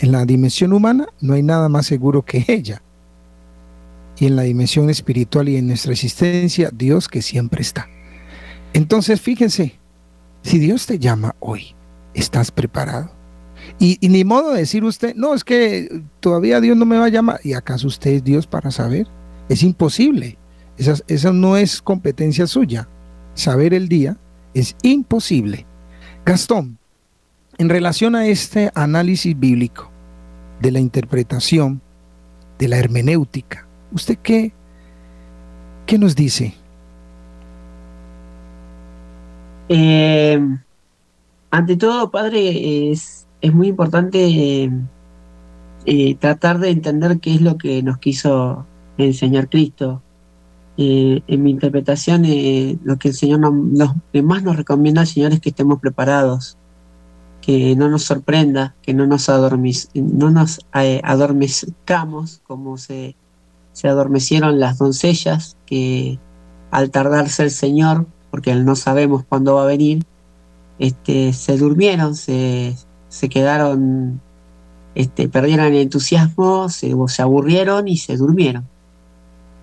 En 0.00 0.12
la 0.12 0.24
dimensión 0.24 0.72
humana 0.72 1.08
no 1.20 1.34
hay 1.34 1.42
nada 1.42 1.68
más 1.68 1.86
seguro 1.86 2.24
que 2.24 2.42
ella. 2.48 2.82
Y 4.18 4.26
en 4.26 4.36
la 4.36 4.42
dimensión 4.42 4.88
espiritual 4.88 5.48
y 5.50 5.56
en 5.56 5.66
nuestra 5.66 5.92
existencia, 5.92 6.70
Dios 6.72 7.06
que 7.06 7.20
siempre 7.20 7.60
está. 7.60 7.86
Entonces, 8.72 9.20
fíjense, 9.20 9.78
si 10.42 10.58
Dios 10.58 10.86
te 10.86 10.98
llama 10.98 11.36
hoy, 11.38 11.74
¿estás 12.14 12.50
preparado? 12.50 13.10
Y, 13.78 13.98
ni 14.08 14.24
modo 14.24 14.52
de 14.52 14.60
decir 14.60 14.84
usted, 14.84 15.14
no, 15.16 15.34
es 15.34 15.44
que 15.44 16.02
todavía 16.20 16.62
Dios 16.62 16.78
no 16.78 16.86
me 16.86 16.96
va 16.96 17.04
a 17.04 17.10
llamar. 17.10 17.40
¿Y 17.44 17.52
acaso 17.52 17.86
usted 17.86 18.12
es 18.12 18.24
Dios 18.24 18.46
para 18.46 18.70
saber? 18.70 19.06
Es 19.50 19.62
imposible. 19.62 20.38
Esa, 20.78 20.94
esa 21.08 21.30
no 21.30 21.58
es 21.58 21.82
competencia 21.82 22.46
suya. 22.46 22.88
Saber 23.34 23.74
el 23.74 23.88
día 23.88 24.16
es 24.54 24.76
imposible. 24.82 25.66
Gastón, 26.24 26.78
en 27.58 27.68
relación 27.68 28.14
a 28.14 28.26
este 28.26 28.70
análisis 28.74 29.38
bíblico 29.38 29.89
de 30.60 30.70
la 30.70 30.80
interpretación, 30.80 31.80
de 32.58 32.68
la 32.68 32.78
hermenéutica, 32.78 33.66
¿usted 33.92 34.18
qué, 34.22 34.52
qué 35.86 35.98
nos 35.98 36.14
dice? 36.14 36.54
Eh, 39.68 40.38
ante 41.50 41.76
todo, 41.76 42.10
padre, 42.10 42.90
es, 42.90 43.26
es 43.40 43.54
muy 43.54 43.68
importante 43.68 44.70
eh, 45.86 46.14
tratar 46.16 46.58
de 46.58 46.70
entender 46.70 47.20
qué 47.20 47.34
es 47.34 47.40
lo 47.40 47.56
que 47.56 47.82
nos 47.82 47.98
quiso 47.98 48.66
enseñar 48.98 49.48
Cristo. 49.48 50.02
Eh, 50.76 51.22
en 51.26 51.42
mi 51.42 51.50
interpretación, 51.50 52.22
lo 52.84 52.98
que 52.98 53.08
el 53.08 53.14
Señor 53.14 53.40
nos, 53.40 53.94
que 54.12 54.22
más 54.22 54.42
nos 54.42 54.56
recomienda 54.56 55.02
al 55.02 55.06
Señor 55.06 55.32
es 55.32 55.40
que 55.40 55.50
estemos 55.50 55.78
preparados, 55.78 56.56
que 57.40 57.74
no 57.76 57.88
nos 57.88 58.04
sorprenda, 58.04 58.74
que 58.82 58.94
no 58.94 59.06
nos, 59.06 59.28
no 59.94 60.30
nos 60.30 60.60
adormezcamos 60.72 62.40
como 62.46 62.76
se, 62.78 63.16
se 63.72 63.88
adormecieron 63.88 64.60
las 64.60 64.78
doncellas, 64.78 65.56
que 65.66 66.18
al 66.70 66.90
tardarse 66.90 67.42
el 67.42 67.50
Señor 67.50 68.06
porque 68.30 68.54
no 68.54 68.76
sabemos 68.76 69.24
cuándo 69.28 69.56
va 69.56 69.64
a 69.64 69.66
venir, 69.66 70.04
este, 70.78 71.32
se 71.32 71.56
durmieron, 71.56 72.14
se, 72.14 72.76
se 73.08 73.28
quedaron, 73.28 74.20
este, 74.94 75.28
perdieron 75.28 75.66
el 75.66 75.76
entusiasmo, 75.76 76.68
se, 76.68 76.94
se 77.08 77.22
aburrieron 77.22 77.88
y 77.88 77.96
se 77.96 78.16
durmieron. 78.16 78.68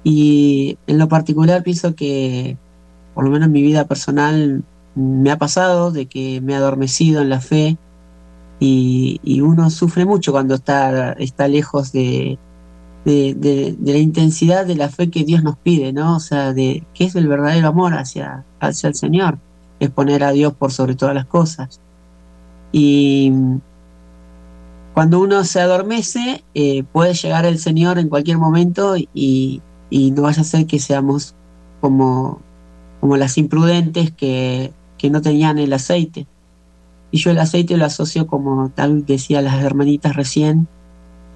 Y 0.04 0.78
en 0.88 0.98
lo 1.00 1.08
particular 1.08 1.64
pienso 1.64 1.96
que, 1.96 2.58
por 3.14 3.24
lo 3.24 3.32
menos 3.32 3.48
en 3.48 3.54
mi 3.54 3.62
vida 3.62 3.88
personal, 3.88 4.64
me 4.98 5.32
ha 5.32 5.38
pasado 5.38 5.92
de 5.92 6.08
que 6.08 6.42
me 6.42 6.54
he 6.54 6.56
adormecido 6.56 7.22
en 7.22 7.30
la 7.30 7.40
fe 7.40 7.78
y, 8.60 9.20
y 9.24 9.42
uno 9.42 9.70
sufre 9.70 10.06
mucho 10.06 10.32
cuando 10.32 10.56
está, 10.56 11.14
está 11.14 11.48
lejos 11.48 11.92
de, 11.92 12.40
de, 13.06 13.78
la 13.84 13.98
intensidad 13.98 14.66
de 14.66 14.76
la 14.76 14.90
fe 14.90 15.10
que 15.10 15.24
Dios 15.24 15.44
nos 15.44 15.58
pide, 15.58 15.94
¿no? 15.94 16.16
O 16.16 16.20
sea, 16.20 16.54
de 16.54 16.84
qué 16.94 17.06
es 17.06 17.16
el 17.16 17.28
verdadero 17.28 17.68
amor 17.68 17.94
hacia, 17.94 18.44
hacia 18.60 18.90
el 18.90 18.96
Señor. 18.96 19.40
es 19.80 19.92
poner 19.92 20.24
a 20.24 20.32
Dios 20.32 20.54
por 20.54 20.72
sobre 20.72 20.96
todas 20.96 21.14
las 21.14 21.26
cosas. 21.28 21.80
Y 22.72 23.32
cuando 24.94 25.20
uno 25.20 25.44
se 25.44 25.62
adormece, 25.62 26.44
eh, 26.56 26.84
puede 26.92 27.14
llegar 27.14 27.46
el 27.46 27.60
Señor 27.60 28.00
en 28.00 28.10
cualquier 28.10 28.40
momento 28.40 28.96
y, 28.98 29.62
no 29.92 30.24
vaya 30.24 30.42
a 30.42 30.46
ser 30.46 30.66
que 30.66 30.80
seamos 30.80 31.36
como, 31.80 32.42
como 33.00 33.16
las 33.16 33.38
imprudentes 33.38 34.12
que, 34.12 34.74
que 34.98 35.10
no 35.10 35.22
tenían 35.22 35.60
el 35.60 35.74
aceite. 35.74 36.28
Y 37.12 37.18
yo 37.20 37.32
el 37.32 37.40
aceite 37.40 37.78
lo 37.78 37.86
asocio 37.86 38.28
como 38.28 38.70
tal 38.70 39.06
decía 39.06 39.42
las 39.42 39.64
hermanitas 39.64 40.16
recién, 40.16 40.68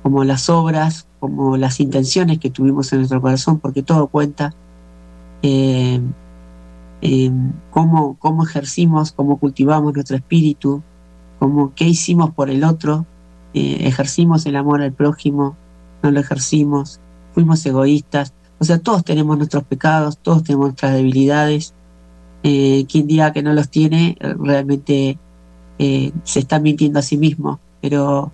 como 0.04 0.24
las 0.24 0.50
obras, 0.50 1.08
como 1.20 1.58
las 1.58 1.80
intenciones 1.80 2.40
que 2.40 2.50
tuvimos 2.50 2.92
en 2.92 3.00
nuestro 3.00 3.22
corazón, 3.22 3.60
porque 3.60 3.84
todo 3.84 4.08
cuenta. 4.08 4.54
Eh, 5.44 6.02
cómo, 7.72 8.16
cómo 8.20 8.44
ejercimos, 8.44 9.12
cómo 9.12 9.38
cultivamos 9.38 9.94
nuestro 9.94 10.16
espíritu, 10.16 10.84
cómo, 11.40 11.74
qué 11.76 11.86
hicimos 11.86 12.32
por 12.32 12.50
el 12.50 12.64
otro, 12.64 13.06
eh, 13.54 13.78
ejercimos 13.82 14.46
el 14.46 14.56
amor 14.56 14.82
al 14.82 14.94
prójimo, 14.94 15.56
no 16.04 16.12
lo 16.12 16.20
ejercimos, 16.20 17.00
fuimos 17.34 17.66
egoístas. 17.66 18.34
O 18.60 18.64
sea, 18.64 18.80
todos 18.80 19.04
tenemos 19.04 19.38
nuestros 19.38 19.64
pecados, 19.64 20.20
todos 20.20 20.44
tenemos 20.44 20.68
nuestras 20.68 20.94
debilidades. 20.94 21.74
Eh, 22.44 22.86
quien 22.90 23.08
diga 23.08 23.34
que 23.34 23.44
no 23.44 23.54
los 23.54 23.70
tiene, 23.70 24.18
realmente 24.20 25.20
eh, 25.78 26.12
se 26.24 26.40
está 26.40 26.60
mintiendo 26.60 27.00
a 27.00 27.04
sí 27.04 27.18
mismo. 27.18 27.60
Pero 27.82 28.32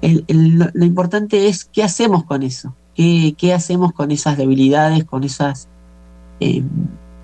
lo 0.00 0.84
importante 0.84 1.48
es 1.48 1.64
qué 1.64 1.82
hacemos 1.82 2.24
con 2.24 2.42
eso, 2.42 2.74
qué, 2.94 3.54
hacemos 3.54 3.92
con 3.92 4.10
esas 4.10 4.36
debilidades, 4.36 5.04
con 5.04 5.22
esas, 5.22 5.68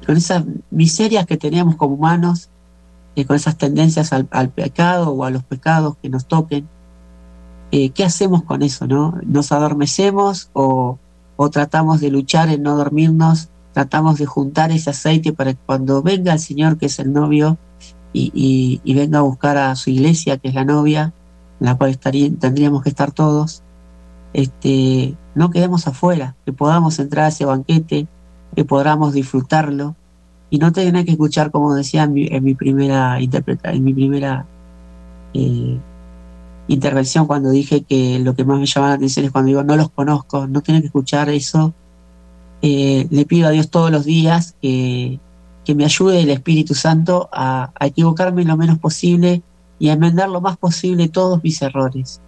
con 0.07 0.17
esas 0.17 0.45
miserias 0.71 1.27
que 1.27 1.37
tenemos 1.37 1.75
como 1.75 1.97
humanos, 1.97 2.51
con 3.25 3.37
esas 3.37 3.57
tendencias 3.57 4.13
al, 4.13 4.51
pecado 4.51 5.11
o 5.11 5.25
a 5.25 5.31
los 5.31 5.43
pecados 5.43 5.97
que 6.01 6.09
nos 6.09 6.27
toquen. 6.27 6.69
Eh, 7.71 7.91
¿qué 7.91 8.05
hacemos 8.05 8.43
con 8.45 8.63
eso? 8.63 8.87
¿no? 8.87 9.19
¿Nos 9.27 9.53
adormecemos 9.53 10.51
o, 10.53 10.99
tratamos 11.53 12.01
de 12.01 12.11
luchar 12.11 12.49
en 12.49 12.63
no 12.63 12.77
dormirnos? 12.77 13.49
Tratamos 13.73 14.19
de 14.19 14.27
juntar 14.27 14.71
ese 14.71 14.91
aceite 14.91 15.33
para 15.33 15.53
que 15.53 15.61
cuando 15.65 16.03
venga 16.03 16.33
el 16.33 16.41
Señor, 16.41 16.79
que 16.79 16.87
es 16.87 16.99
el 16.99 17.13
novio, 17.13 17.59
y, 18.13 18.81
venga 18.95 19.19
a 19.19 19.23
buscar 19.23 19.57
a 19.57 19.77
su 19.77 19.91
iglesia, 19.91 20.39
que 20.39 20.49
es 20.49 20.55
la 20.55 20.65
novia, 20.65 21.13
en 21.61 21.67
la 21.67 21.77
cual 21.77 21.99
tendríamos 21.99 22.83
que 22.83 22.89
estar 22.89 23.13
todos, 23.13 23.63
este, 24.33 25.17
no 25.35 25.51
quedemos 25.51 25.87
afuera, 25.87 26.35
que 26.45 26.53
podamos 26.53 26.99
entrar 26.99 27.27
a 27.27 27.29
ese 27.29 27.45
banquete, 27.45 28.07
que 28.55 28.65
podamos 28.65 29.13
disfrutarlo 29.13 29.95
y 30.51 30.59
no 30.59 30.73
tener 30.73 31.05
que 31.05 31.13
escuchar, 31.13 31.51
como 31.51 31.75
decía 31.75 32.05
en 32.05 32.45
mi, 32.45 32.55
primera 32.55 33.21
interpretación, 33.21 33.77
en 33.77 33.85
mi 33.85 33.95
primera 33.95 34.47
eh, 35.35 35.79
intervención 36.69 37.27
cuando 37.27 37.51
dije 37.51 37.83
que 37.83 38.19
lo 38.19 38.35
que 38.35 38.45
más 38.45 38.59
me 38.59 38.67
llama 38.67 38.89
la 38.89 38.95
atención 38.95 39.27
es 39.27 39.33
cuando 39.33 39.49
digo 39.49 39.63
no 39.63 39.77
los 39.77 39.91
conozco, 39.91 40.47
no 40.47 40.63
tienen 40.63 40.83
que 40.83 40.87
escuchar 40.87 41.29
eso. 41.29 41.75
Eh, 42.63 43.07
le 43.11 43.25
pido 43.25 43.49
a 43.49 43.51
Dios 43.51 43.71
todos 43.71 43.91
los 43.91 44.05
días 44.05 44.57
que, 44.61 45.21
me 45.77 45.85
ayude 45.85 46.23
el 46.23 46.31
Espíritu 46.31 46.75
Santo 46.75 47.29
a, 47.31 47.73
equivocarme 47.81 48.43
lo 48.45 48.57
menos 48.57 48.79
posible 48.79 49.43
y 49.79 49.91
a 49.91 49.93
enmendar 49.93 50.31
lo 50.31 50.41
más 50.41 50.57
posible 50.57 51.11
todos 51.11 51.45
mis 51.45 51.61
errores, 51.61 52.23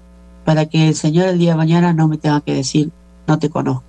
para 0.45 0.67
que 0.67 0.89
el 0.89 0.95
Señor 0.95 1.29
el 1.29 1.39
día 1.39 1.53
de 1.53 1.57
mañana 1.57 1.95
no 1.95 2.07
me 2.07 2.19
tenga 2.19 2.43
que 2.43 2.55
decir 2.55 2.91
no 3.27 3.39
te 3.39 3.49
conozco. 3.49 3.85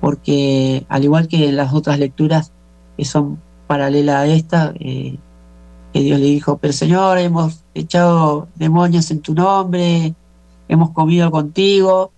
Porque 0.00 0.86
al 0.88 1.02
igual 1.02 1.26
que 1.26 1.50
las 1.50 1.74
otras 1.74 1.98
lecturas 1.98 2.52
que 2.96 3.04
son 3.04 3.40
paralelas 3.66 4.16
a 4.16 4.26
esta, 4.26 4.74
eh, 4.78 5.18
que 5.92 6.00
Dios 6.00 6.20
le 6.20 6.26
dijo, 6.26 6.58
pero 6.58 6.72
Señor, 6.72 7.18
hemos 7.18 7.64
echado 7.74 8.46
demonios 8.54 9.10
en 9.10 9.22
tu 9.22 9.34
nombre, 9.34 10.14
hemos 10.68 10.90
comido 10.90 11.30
contigo, 11.30 12.12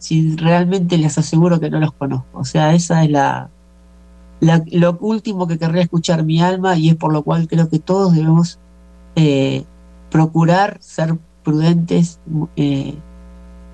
si 0.00 0.34
realmente 0.36 0.98
les 0.98 1.16
aseguro 1.18 1.60
que 1.60 1.70
no 1.70 1.78
los 1.78 1.92
conozco. 1.92 2.40
O 2.40 2.44
sea, 2.44 2.74
esa 2.74 3.04
es 3.04 3.10
la, 3.10 3.50
lo 4.40 4.98
último 5.00 5.46
que 5.46 5.58
querría 5.58 5.82
escuchar 5.82 6.24
mi 6.24 6.40
alma 6.40 6.76
y 6.76 6.88
es 6.88 6.96
por 6.96 7.12
lo 7.12 7.22
cual 7.22 7.46
creo 7.46 7.68
que 7.68 7.78
todos 7.78 8.14
debemos 8.14 8.58
eh, 9.14 9.64
procurar 10.10 10.78
ser 10.80 11.18
prudentes, 11.44 12.18
eh, 12.56 12.94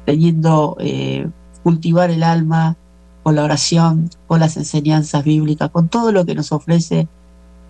teniendo, 0.04 0.76
eh, 0.80 1.28
cultivar 1.62 2.10
el 2.10 2.24
alma 2.24 2.76
con 3.22 3.36
la 3.36 3.44
oración, 3.44 4.10
con 4.26 4.40
las 4.40 4.56
enseñanzas 4.56 5.24
bíblicas, 5.24 5.70
con 5.70 5.88
todo 5.88 6.12
lo 6.12 6.26
que 6.26 6.34
nos 6.34 6.52
ofrece 6.52 7.08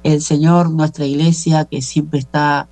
el 0.02 0.22
Señor, 0.22 0.70
nuestra 0.70 1.04
iglesia, 1.04 1.66
que 1.66 1.82
siempre 1.82 2.18
está, 2.18 2.68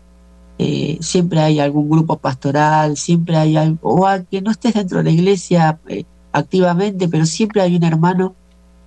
eh, 0.58 0.98
siempre 1.00 1.40
hay 1.40 1.60
algún 1.60 1.88
grupo 1.90 2.16
pastoral, 2.16 2.96
siempre 2.96 3.36
hay 3.36 3.56
algo, 3.56 3.78
o 3.82 4.06
que 4.30 4.40
no 4.40 4.50
estés 4.50 4.74
dentro 4.74 4.98
de 4.98 5.04
la 5.04 5.10
iglesia 5.10 5.78
eh, 5.88 6.04
activamente, 6.32 7.08
pero 7.08 7.26
siempre 7.26 7.62
hay 7.62 7.76
un 7.76 7.84
hermano 7.84 8.34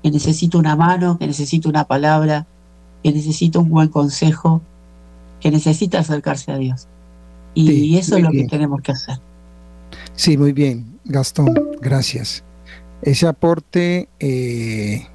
que 0.02 0.12
necesita 0.12 0.58
una 0.58 0.76
mano, 0.76 1.18
que 1.18 1.28
necesita 1.28 1.68
una 1.68 1.84
palabra, 1.86 2.46
que 3.04 3.12
necesita 3.12 3.60
un 3.60 3.70
buen 3.70 3.90
consejo, 3.90 4.62
que 5.40 5.52
necesita 5.52 6.00
acercarse 6.00 6.52
a 6.52 6.58
Dios. 6.58 6.88
Y 7.54 7.98
eso 7.98 8.18
es 8.18 8.24
lo 8.24 8.30
que 8.30 8.46
tenemos 8.46 8.82
que 8.82 8.92
hacer. 8.92 9.20
Sí, 10.14 10.38
muy 10.38 10.54
bien, 10.54 11.00
Gastón, 11.06 11.54
gracias. 11.82 12.44
Ese 13.02 13.28
aporte 13.28 14.10
eh, 14.20 15.08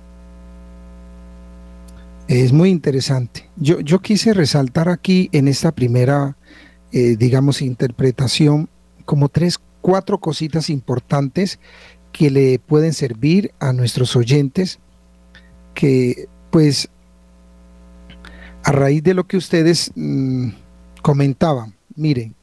es 2.40 2.52
muy 2.52 2.70
interesante. 2.70 3.48
Yo, 3.56 3.80
yo 3.80 4.00
quise 4.00 4.32
resaltar 4.32 4.88
aquí 4.88 5.28
en 5.32 5.48
esta 5.48 5.72
primera, 5.72 6.36
eh, 6.92 7.16
digamos, 7.18 7.60
interpretación 7.60 8.68
como 9.04 9.28
tres, 9.28 9.58
cuatro 9.80 10.18
cositas 10.18 10.70
importantes 10.70 11.58
que 12.12 12.30
le 12.30 12.58
pueden 12.58 12.94
servir 12.94 13.52
a 13.58 13.72
nuestros 13.72 14.16
oyentes, 14.16 14.78
que 15.74 16.28
pues 16.50 16.88
a 18.64 18.72
raíz 18.72 19.02
de 19.02 19.14
lo 19.14 19.26
que 19.26 19.36
ustedes 19.36 19.90
mm, 19.94 20.50
comentaban, 21.02 21.74
miren, 21.96 22.34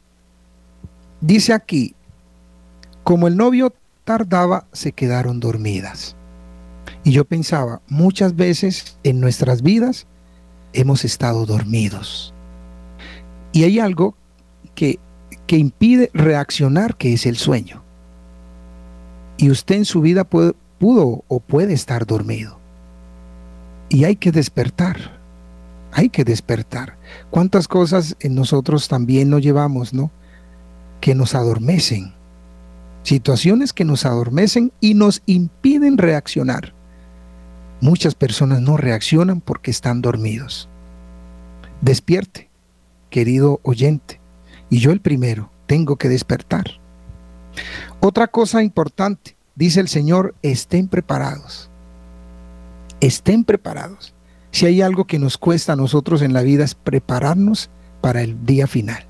dice 1.22 1.54
aquí, 1.54 1.96
como 3.04 3.28
el 3.28 3.38
novio 3.38 3.74
tardaba, 4.04 4.68
se 4.74 4.92
quedaron 4.92 5.40
dormidas. 5.40 6.16
Y 7.04 7.12
yo 7.12 7.26
pensaba, 7.26 7.82
muchas 7.88 8.36
veces 8.36 8.98
en 9.04 9.20
nuestras 9.20 9.62
vidas 9.62 10.08
hemos 10.74 11.06
estado 11.06 11.46
dormidos. 11.46 12.34
Y 13.52 13.64
hay 13.64 13.80
algo 13.80 14.16
que, 14.76 15.00
que 15.48 15.58
impide 15.58 16.12
reaccionar, 16.14 16.96
que 16.96 17.14
es 17.14 17.26
el 17.26 17.38
sueño. 17.38 17.84
Y 19.38 19.50
usted 19.50 19.76
en 19.76 19.86
su 19.86 20.02
vida 20.02 20.26
pudo 20.26 21.24
o 21.28 21.40
puede 21.40 21.74
estar 21.74 22.06
dormido. 22.06 22.60
Y 23.90 24.04
hay 24.04 24.16
que 24.16 24.32
despertar. 24.32 25.20
Hay 25.92 26.10
que 26.10 26.24
despertar. 26.24 26.98
¿Cuántas 27.32 27.68
cosas 27.68 28.16
en 28.20 28.36
nosotros 28.36 28.88
también 28.88 29.30
nos 29.30 29.42
llevamos, 29.42 29.94
no? 29.94 30.12
Que 31.02 31.16
nos 31.16 31.34
adormecen. 31.34 32.14
Situaciones 33.04 33.74
que 33.74 33.86
nos 33.86 34.06
adormecen 34.06 34.72
y 34.80 34.94
nos 34.94 35.24
impiden 35.26 35.98
reaccionar. 35.98 36.74
Muchas 37.82 38.14
personas 38.14 38.62
no 38.62 38.76
reaccionan 38.76 39.40
porque 39.40 39.72
están 39.72 40.02
dormidos. 40.02 40.68
Despierte, 41.82 42.50
querido 43.10 43.62
oyente, 43.64 44.20
y 44.70 44.80
yo 44.80 44.92
el 44.92 45.00
primero 45.00 45.50
tengo 45.66 45.96
que 45.96 46.10
despertar. 46.10 46.66
Otra 48.02 48.28
cosa 48.28 48.64
importante, 48.64 49.38
dice 49.56 49.80
el 49.80 49.88
Señor, 49.88 50.36
estén 50.42 50.88
preparados. 50.88 51.70
Estén 53.00 53.46
preparados. 53.46 54.14
Si 54.52 54.66
hay 54.66 54.82
algo 54.82 55.06
que 55.06 55.20
nos 55.20 55.38
cuesta 55.38 55.74
a 55.74 55.78
nosotros 55.78 56.22
en 56.22 56.34
la 56.34 56.42
vida 56.42 56.66
es 56.66 56.76
prepararnos 56.76 57.70
para 58.02 58.22
el 58.22 58.46
día 58.46 58.68
final. 58.68 59.06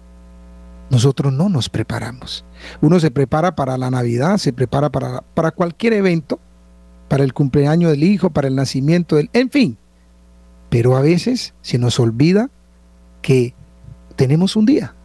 Nosotros 0.89 1.31
no 1.31 1.49
nos 1.49 1.69
preparamos. 1.69 2.45
Uno 2.81 2.99
se 2.99 3.11
prepara 3.11 3.55
para 3.55 3.77
la 3.77 3.89
Navidad, 3.89 4.37
se 4.37 4.53
prepara 4.53 4.89
para, 4.89 5.21
para 5.21 5.51
cualquier 5.51 5.93
evento, 5.93 6.39
para 7.09 7.23
el 7.23 7.33
cumpleaños 7.33 7.91
del 7.91 8.03
hijo, 8.03 8.29
para 8.29 8.47
el 8.47 8.55
nacimiento 8.55 9.17
del... 9.17 9.29
En 9.33 9.49
fin. 9.49 9.77
Pero 10.69 10.95
a 10.95 11.01
veces 11.01 11.53
se 11.61 11.77
nos 11.77 11.99
olvida 11.99 12.49
que 13.21 13.53
tenemos 14.15 14.55
un 14.55 14.65
día. 14.65 14.95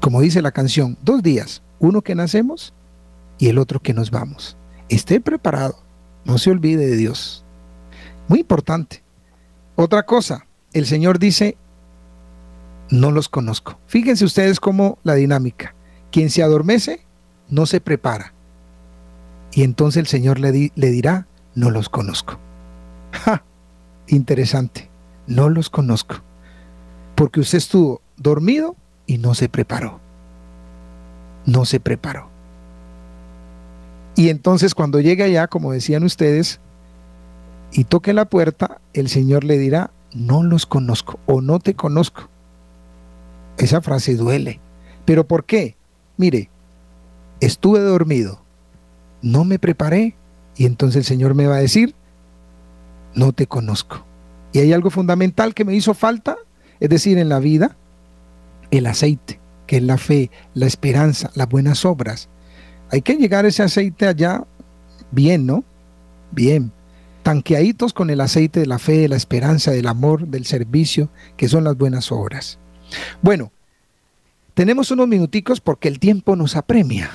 Como 0.00 0.20
dice 0.20 0.42
la 0.42 0.50
canción, 0.50 0.98
dos 1.02 1.22
días. 1.22 1.62
Uno 1.78 2.02
que 2.02 2.14
nacemos 2.14 2.74
y 3.38 3.48
el 3.48 3.58
otro 3.58 3.80
que 3.80 3.94
nos 3.94 4.10
vamos. 4.10 4.56
Esté 4.88 5.20
preparado. 5.20 5.76
No 6.24 6.38
se 6.38 6.50
olvide 6.50 6.86
de 6.86 6.96
Dios. 6.96 7.44
Muy 8.28 8.40
importante. 8.40 9.02
Otra 9.76 10.04
cosa, 10.04 10.46
el 10.72 10.86
Señor 10.86 11.18
dice, 11.18 11.56
no 12.90 13.10
los 13.10 13.28
conozco. 13.28 13.78
Fíjense 13.86 14.24
ustedes 14.24 14.60
cómo 14.60 14.98
la 15.02 15.14
dinámica. 15.14 15.74
Quien 16.10 16.30
se 16.30 16.42
adormece, 16.42 17.04
no 17.48 17.66
se 17.66 17.80
prepara. 17.80 18.33
Y 19.54 19.62
entonces 19.62 20.00
el 20.00 20.06
Señor 20.08 20.40
le, 20.40 20.50
dirá, 20.74 21.28
no 21.54 21.70
los 21.70 21.88
conozco. 21.88 22.38
¡Ja! 23.12 23.44
Interesante, 24.08 24.90
no 25.26 25.48
los 25.48 25.70
conozco. 25.70 26.16
porque 27.14 27.38
usted 27.38 27.58
estuvo 27.58 28.02
dormido 28.16 28.74
y 29.06 29.18
no 29.18 29.34
se 29.34 29.48
preparó. 29.48 30.00
No 31.46 31.64
se 31.64 31.78
preparó. 31.78 32.28
Y 34.16 34.28
entonces 34.28 34.74
cuando 34.74 35.00
llegue 35.00 35.22
allá, 35.22 35.46
como 35.46 35.72
decían 35.72 36.02
ustedes, 36.02 36.60
y 37.72 37.84
toque 37.84 38.12
la 38.12 38.24
puerta, 38.24 38.80
el 38.92 39.08
Señor 39.08 39.44
le 39.44 39.58
dirá, 39.58 39.92
no 40.12 40.42
los 40.42 40.66
conozco 40.66 41.18
o 41.26 41.40
no 41.40 41.60
te 41.60 41.74
conozco. 41.74 42.28
Esa 43.58 43.80
frase 43.80 44.16
duele. 44.16 44.60
¿Pero 45.04 45.26
por 45.26 45.44
qué? 45.44 45.76
Mire, 46.16 46.50
estuve 47.40 47.80
dormido, 47.80 48.43
no 49.24 49.44
me 49.44 49.58
preparé 49.58 50.14
y 50.56 50.66
entonces 50.66 50.96
el 50.98 51.04
Señor 51.04 51.34
me 51.34 51.46
va 51.46 51.56
a 51.56 51.60
decir, 51.60 51.94
no 53.14 53.32
te 53.32 53.46
conozco. 53.46 54.04
Y 54.52 54.60
hay 54.60 54.72
algo 54.72 54.90
fundamental 54.90 55.54
que 55.54 55.64
me 55.64 55.74
hizo 55.74 55.94
falta, 55.94 56.36
es 56.78 56.90
decir, 56.90 57.18
en 57.18 57.28
la 57.28 57.40
vida, 57.40 57.76
el 58.70 58.86
aceite, 58.86 59.40
que 59.66 59.78
es 59.78 59.82
la 59.82 59.98
fe, 59.98 60.30
la 60.52 60.66
esperanza, 60.66 61.30
las 61.34 61.48
buenas 61.48 61.84
obras. 61.84 62.28
Hay 62.90 63.02
que 63.02 63.16
llegar 63.16 63.46
ese 63.46 63.62
aceite 63.62 64.06
allá 64.06 64.44
bien, 65.10 65.46
¿no? 65.46 65.64
Bien. 66.30 66.70
Tanqueaditos 67.22 67.94
con 67.94 68.10
el 68.10 68.20
aceite 68.20 68.60
de 68.60 68.66
la 68.66 68.78
fe, 68.78 68.98
de 68.98 69.08
la 69.08 69.16
esperanza, 69.16 69.70
del 69.70 69.88
amor, 69.88 70.28
del 70.28 70.44
servicio, 70.44 71.08
que 71.38 71.48
son 71.48 71.64
las 71.64 71.78
buenas 71.78 72.12
obras. 72.12 72.58
Bueno, 73.22 73.50
tenemos 74.52 74.90
unos 74.90 75.08
minuticos 75.08 75.60
porque 75.60 75.88
el 75.88 75.98
tiempo 75.98 76.36
nos 76.36 76.54
apremia. 76.54 77.10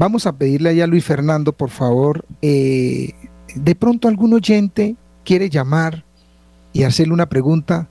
Vamos 0.00 0.26
a 0.26 0.32
pedirle 0.32 0.70
allá 0.70 0.84
a 0.84 0.86
Luis 0.86 1.04
Fernando, 1.04 1.52
por 1.52 1.68
favor, 1.68 2.24
eh, 2.40 3.12
de 3.54 3.74
pronto 3.74 4.08
algún 4.08 4.32
oyente 4.32 4.96
quiere 5.26 5.50
llamar 5.50 6.06
y 6.72 6.84
hacerle 6.84 7.12
una 7.12 7.28
pregunta 7.28 7.86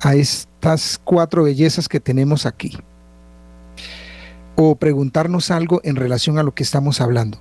a 0.00 0.16
estas 0.16 1.00
cuatro 1.04 1.44
bellezas 1.44 1.88
que 1.88 2.00
tenemos 2.00 2.44
aquí. 2.44 2.76
O 4.56 4.74
preguntarnos 4.74 5.52
algo 5.52 5.80
en 5.84 5.94
relación 5.94 6.38
a 6.38 6.42
lo 6.42 6.56
que 6.56 6.64
estamos 6.64 7.00
hablando. 7.00 7.38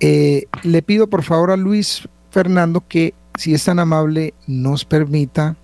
Eh, 0.00 0.44
le 0.62 0.82
pido 0.82 1.08
por 1.08 1.22
favor 1.22 1.50
a 1.50 1.56
Luis 1.56 2.06
Fernando 2.30 2.86
que, 2.86 3.14
si 3.38 3.54
es 3.54 3.64
tan 3.64 3.78
amable, 3.78 4.34
nos 4.46 4.84
permita, 4.84 5.56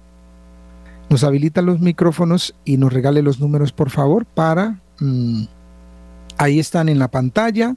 nos 1.11 1.25
habilita 1.25 1.61
los 1.61 1.79
micrófonos 1.79 2.55
y 2.65 2.79
nos 2.79 2.91
regale 2.91 3.21
los 3.21 3.39
números, 3.39 3.71
por 3.71 3.91
favor, 3.91 4.25
para... 4.25 4.81
Mm, 4.99 5.45
ahí 6.45 6.59
están 6.59 6.89
en 6.89 6.99
la 6.99 7.11
pantalla. 7.11 7.75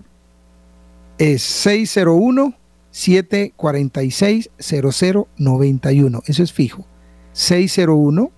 Es 1.17 1.41
601 1.41 2.53
746 2.91 4.49
0091. 4.59 6.23
Eso 6.25 6.43
es 6.43 6.53
fijo. 6.53 6.85
601 7.33 8.31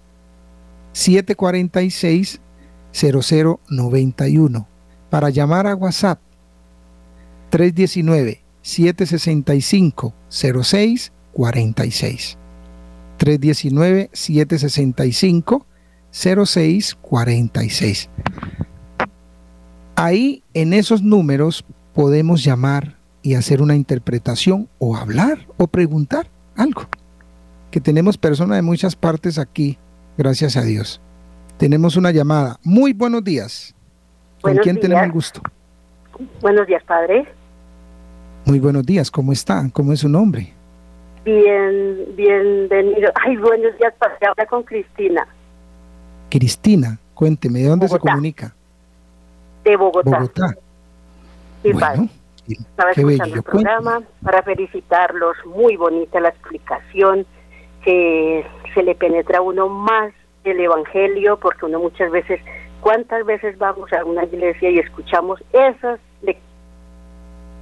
746 0.94 2.42
0091. 2.92 4.68
Para 5.10 5.30
llamar 5.30 5.68
a 5.68 5.76
WhatsApp 5.76 6.22
319 7.50 8.42
765 8.62 10.14
0646. 10.30 12.38
319 13.18 14.10
765 14.14 15.66
0646. 16.12 18.10
Ahí 20.02 20.44
en 20.54 20.72
esos 20.72 21.04
números 21.04 21.66
podemos 21.94 22.42
llamar 22.42 22.96
y 23.22 23.36
hacer 23.36 23.62
una 23.62 23.76
interpretación 23.76 24.70
o 24.78 24.96
hablar 24.96 25.40
o 25.58 25.68
preguntar 25.68 26.28
algo. 26.56 26.84
Que 27.70 27.82
tenemos 27.82 28.18
personas 28.18 28.56
de 28.56 28.62
muchas 28.62 28.96
partes 28.96 29.38
aquí, 29.38 29.78
gracias 30.18 30.56
a 30.56 30.62
Dios. 30.62 31.02
Tenemos 31.58 31.98
una 31.98 32.12
llamada. 32.12 32.56
Muy 32.64 32.94
buenos 32.94 33.26
días. 33.26 33.76
¿Con 34.40 34.56
quién 34.60 34.80
tenemos 34.80 35.04
el 35.04 35.12
gusto? 35.12 35.42
Buenos 36.40 36.66
días, 36.66 36.82
padre. 36.86 37.28
Muy 38.46 38.62
buenos 38.62 38.86
días, 38.86 39.12
¿cómo 39.12 39.34
está? 39.34 39.70
¿Cómo 39.74 39.92
es 39.92 40.00
su 40.00 40.08
nombre? 40.08 40.54
Bien, 41.26 42.16
bienvenido. 42.16 43.12
Ay, 43.16 43.36
buenos 43.36 43.78
días, 43.78 43.94
padre. 44.00 44.28
Habla 44.30 44.46
con 44.46 44.64
Cristina. 44.64 45.28
Cristina, 46.30 46.98
cuénteme, 47.14 47.60
¿de 47.60 47.68
dónde 47.68 47.90
se 47.90 48.00
comunica? 48.00 48.56
De 49.64 49.76
Bogotá. 49.76 50.20
Bogotá. 50.20 50.56
Sí, 51.64 51.74
padre. 51.74 52.10
Estaba 52.48 52.92
escuchando 52.92 53.36
el 53.36 53.44
programa 53.44 54.02
para 54.24 54.42
felicitarlos. 54.42 55.38
Muy 55.46 55.78
bonita 55.78 56.20
la 56.20 56.30
explicación, 56.30 57.26
que 57.84 58.46
se 58.74 58.84
le 58.84 58.96
penetra 58.96 59.40
a 59.40 59.42
uno 59.42 59.70
más 59.70 60.14
el 60.44 60.60
Evangelio, 60.60 61.38
porque 61.38 61.66
uno 61.66 61.80
muchas 61.80 62.12
veces, 62.12 62.42
¿cuántas 62.82 63.26
veces 63.26 63.58
vamos 63.58 63.92
a 63.94 64.04
una 64.04 64.24
iglesia 64.24 64.70
y 64.70 64.80
escuchamos 64.80 65.44
esas 65.54 66.00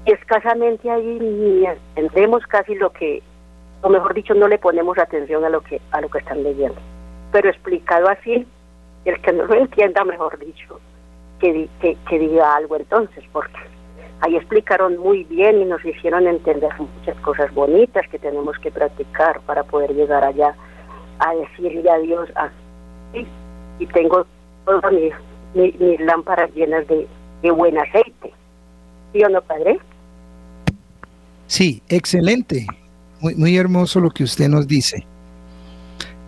y 0.07 0.11
escasamente 0.11 0.89
ahí 0.89 1.19
ni 1.19 1.65
entendemos 1.65 2.45
casi 2.47 2.75
lo 2.75 2.91
que, 2.91 3.21
o 3.81 3.89
mejor 3.89 4.13
dicho, 4.13 4.33
no 4.33 4.47
le 4.47 4.57
ponemos 4.57 4.97
atención 4.97 5.43
a 5.43 5.49
lo 5.49 5.61
que 5.61 5.81
a 5.91 5.99
lo 5.99 6.09
que 6.09 6.19
están 6.19 6.43
leyendo. 6.43 6.79
Pero 7.31 7.49
explicado 7.49 8.07
así, 8.07 8.47
el 9.03 9.21
que 9.21 9.33
no 9.33 9.45
lo 9.45 9.55
entienda, 9.55 10.05
mejor 10.05 10.39
dicho, 10.39 10.79
que, 11.39 11.69
que, 11.81 12.19
diga 12.19 12.55
algo 12.55 12.75
entonces, 12.75 13.23
porque 13.31 13.57
ahí 14.21 14.35
explicaron 14.35 14.97
muy 14.97 15.23
bien 15.25 15.61
y 15.61 15.65
nos 15.65 15.83
hicieron 15.85 16.27
entender 16.27 16.71
muchas 16.79 17.15
cosas 17.21 17.53
bonitas 17.53 18.07
que 18.09 18.19
tenemos 18.19 18.57
que 18.59 18.71
practicar 18.71 19.39
para 19.41 19.63
poder 19.63 19.93
llegar 19.93 20.23
allá 20.23 20.55
a 21.19 21.35
decirle 21.35 21.89
a 21.89 21.97
Dios 21.99 22.29
y 23.79 23.85
tengo 23.87 24.25
todas 24.65 24.91
mis, 24.91 25.99
lámparas 25.99 26.53
llenas 26.53 26.85
de, 26.87 27.07
buen 27.51 27.77
aceite. 27.77 28.33
¿Sí 29.13 29.23
o 29.23 29.29
no, 29.29 29.41
padre? 29.41 29.79
Sí, 31.47 31.81
excelente. 31.87 32.67
Muy, 33.21 33.35
muy 33.35 33.57
hermoso 33.57 33.99
lo 33.99 34.09
que 34.09 34.23
usted 34.23 34.49
nos 34.49 34.67
dice. 34.67 35.05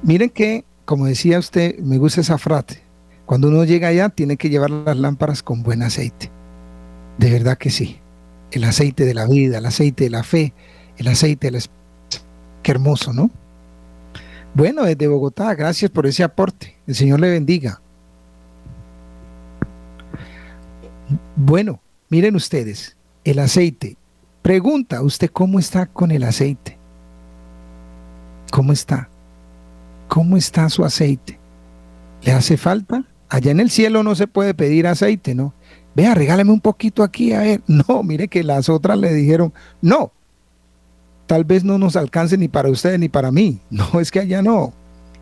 Miren 0.01 0.29
que, 0.29 0.63
como 0.85 1.05
decía 1.05 1.39
usted, 1.39 1.77
me 1.79 1.97
gusta 1.97 2.21
esa 2.21 2.37
frase. 2.37 2.88
Cuando 3.29 3.49
uno 3.49 3.63
llega 3.63 3.89
allá, 3.89 4.09
tiene 4.09 4.37
que 4.37 4.49
llevar 4.49 4.71
las 4.71 4.97
lámparas 4.97 5.43
con 5.43 5.61
buen 5.61 5.83
aceite. 5.83 6.31
De 7.19 7.29
verdad 7.29 7.59
que 7.59 7.69
sí. 7.69 7.99
El 8.49 8.63
aceite 8.63 9.05
de 9.05 9.13
la 9.13 9.27
vida, 9.27 9.59
el 9.59 9.67
aceite 9.67 10.05
de 10.05 10.09
la 10.09 10.23
fe, 10.23 10.51
el 10.97 11.07
aceite 11.09 11.45
de 11.45 11.51
la 11.51 11.57
esperanza. 11.59 12.25
Qué 12.63 12.71
hermoso, 12.71 13.13
¿no? 13.13 13.29
Bueno, 14.55 14.81
desde 14.81 15.07
Bogotá, 15.07 15.53
gracias 15.53 15.91
por 15.91 16.07
ese 16.07 16.23
aporte. 16.23 16.75
El 16.87 16.95
Señor 16.95 17.19
le 17.19 17.29
bendiga. 17.29 17.79
Bueno, 21.35 21.81
miren 22.09 22.35
ustedes, 22.35 22.97
el 23.25 23.37
aceite. 23.37 23.95
Pregunta, 24.41 25.03
¿usted 25.03 25.29
cómo 25.29 25.59
está 25.59 25.85
con 25.85 26.09
el 26.09 26.23
aceite? 26.23 26.79
¿Cómo 28.51 28.73
está? 28.73 29.07
¿Cómo 30.07 30.35
está 30.35 30.67
su 30.67 30.83
aceite? 30.83 31.37
¿Le 32.23 32.31
hace 32.31 32.57
falta? 32.57 33.05
Allá 33.29 33.51
en 33.51 33.59
el 33.59 33.69
cielo 33.69 34.03
no 34.03 34.15
se 34.15 34.27
puede 34.27 34.53
pedir 34.53 34.87
aceite, 34.87 35.35
¿no? 35.35 35.53
vea, 35.95 36.13
regálame 36.13 36.51
un 36.51 36.61
poquito 36.61 37.03
aquí 37.03 37.33
a 37.33 37.45
él. 37.45 37.61
No, 37.67 38.03
mire 38.03 38.27
que 38.27 38.43
las 38.43 38.69
otras 38.69 38.97
le 38.97 39.13
dijeron, 39.13 39.53
no, 39.81 40.11
tal 41.25 41.43
vez 41.43 41.63
no 41.63 41.77
nos 41.77 41.95
alcance 41.95 42.37
ni 42.37 42.47
para 42.47 42.69
ustedes 42.69 42.99
ni 42.99 43.09
para 43.09 43.31
mí. 43.31 43.61
No, 43.69 43.99
es 43.99 44.11
que 44.11 44.19
allá 44.19 44.41
no. 44.41 44.73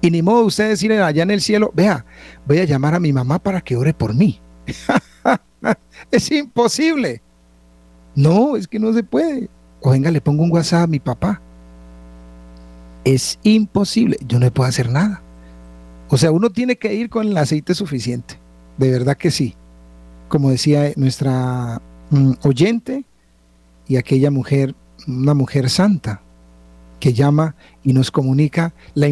Y 0.02 0.12
ni 0.12 0.22
modo 0.22 0.46
ustedes 0.46 0.72
decirle 0.72 1.02
allá 1.02 1.24
en 1.24 1.32
el 1.32 1.42
cielo, 1.42 1.72
vea, 1.74 2.06
voy 2.46 2.60
a 2.60 2.66
llamar 2.66 2.94
a 2.94 3.00
mi 3.00 3.12
mamá 3.12 3.40
para 3.40 3.62
que 3.62 3.76
ore 3.76 3.94
por 3.94 4.14
mí. 4.14 4.40
es 6.12 6.32
imposible. 6.32 7.22
No, 8.16 8.56
es 8.56 8.68
que 8.68 8.80
no 8.80 8.94
se 8.94 9.04
puede. 9.04 9.50
O 9.82 9.92
venga, 9.92 10.12
le 10.12 10.22
pongo 10.22 10.44
un 10.44 10.52
WhatsApp 10.52 10.84
a 10.84 10.88
mi 10.88 11.00
papá. 11.00 11.42
Es 13.04 13.40
imposible. 13.42 14.18
Yo 14.28 14.40
no 14.40 14.52
puedo 14.52 14.70
hacer 14.70 14.92
nada. 14.92 15.24
O 16.10 16.18
sea, 16.18 16.32
uno 16.32 16.50
tiene 16.50 16.78
que 16.78 16.94
ir 16.94 17.10
con 17.10 17.28
el 17.28 17.38
aceite 17.38 17.74
suficiente. 17.74 18.40
De 18.78 18.92
verdad 18.92 19.18
que 19.18 19.32
sí 19.32 19.56
como 20.28 20.50
decía 20.50 20.92
nuestra 20.96 21.82
mm, 22.10 22.34
oyente, 22.44 23.06
y 23.88 23.96
aquella 23.96 24.32
mujer, 24.32 24.76
una 25.08 25.34
mujer 25.34 25.70
santa, 25.70 26.22
que 27.00 27.14
llama 27.14 27.56
y 27.84 27.94
nos 27.94 28.12
comunica 28.12 28.74
la, 28.96 29.08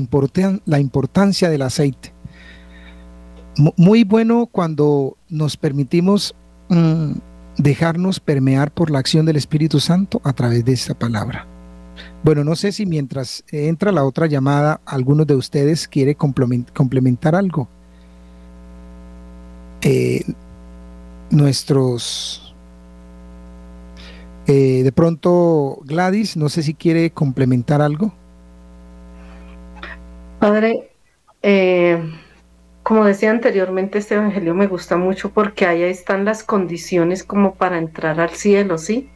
la 0.65 0.79
importancia 0.79 1.49
del 1.49 1.61
aceite. 1.61 2.13
muy 3.77 4.03
bueno 4.03 4.47
cuando 4.47 5.17
nos 5.29 5.55
permitimos 5.55 6.35
mm, 6.67 7.11
dejarnos 7.57 8.19
permear 8.19 8.71
por 8.71 8.91
la 8.91 8.99
acción 8.99 9.25
del 9.25 9.37
Espíritu 9.37 9.79
Santo 9.79 10.19
a 10.25 10.33
través 10.33 10.65
de 10.65 10.73
esta 10.73 10.93
palabra. 10.93 11.47
Bueno, 12.25 12.43
no 12.43 12.55
sé 12.55 12.71
si 12.71 12.87
mientras 12.87 13.43
entra 13.51 13.91
la 13.91 14.03
otra 14.03 14.25
llamada, 14.25 14.81
alguno 14.87 15.25
de 15.25 15.35
ustedes 15.35 15.87
quiere 15.87 16.15
complementar 16.15 17.35
algo. 17.35 17.67
Eh, 19.83 20.23
nuestros... 21.29 22.55
Eh, 24.47 24.81
de 24.83 24.91
pronto, 24.91 25.77
Gladys, 25.83 26.35
no 26.35 26.49
sé 26.49 26.63
si 26.63 26.73
quiere 26.73 27.11
complementar 27.11 27.79
algo. 27.79 28.11
Padre, 30.39 30.89
eh, 31.43 32.11
como 32.81 33.05
decía 33.05 33.29
anteriormente, 33.29 33.99
este 33.99 34.15
Evangelio 34.15 34.55
me 34.55 34.65
gusta 34.65 34.97
mucho 34.97 35.29
porque 35.29 35.67
ahí 35.67 35.83
están 35.83 36.25
las 36.25 36.43
condiciones 36.43 37.23
como 37.23 37.53
para 37.53 37.77
entrar 37.77 38.19
al 38.19 38.31
cielo, 38.31 38.79
¿sí? 38.79 39.11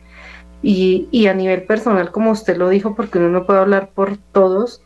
Y, 0.62 1.08
y, 1.12 1.28
a 1.28 1.34
nivel 1.34 1.64
personal, 1.64 2.12
como 2.12 2.32
usted 2.32 2.58
lo 2.58 2.70
dijo, 2.70 2.96
porque 2.96 3.18
uno 3.18 3.30
no 3.30 3.46
puede 3.46 3.60
hablar 3.60 3.92
por 3.94 4.18
todos, 4.18 4.82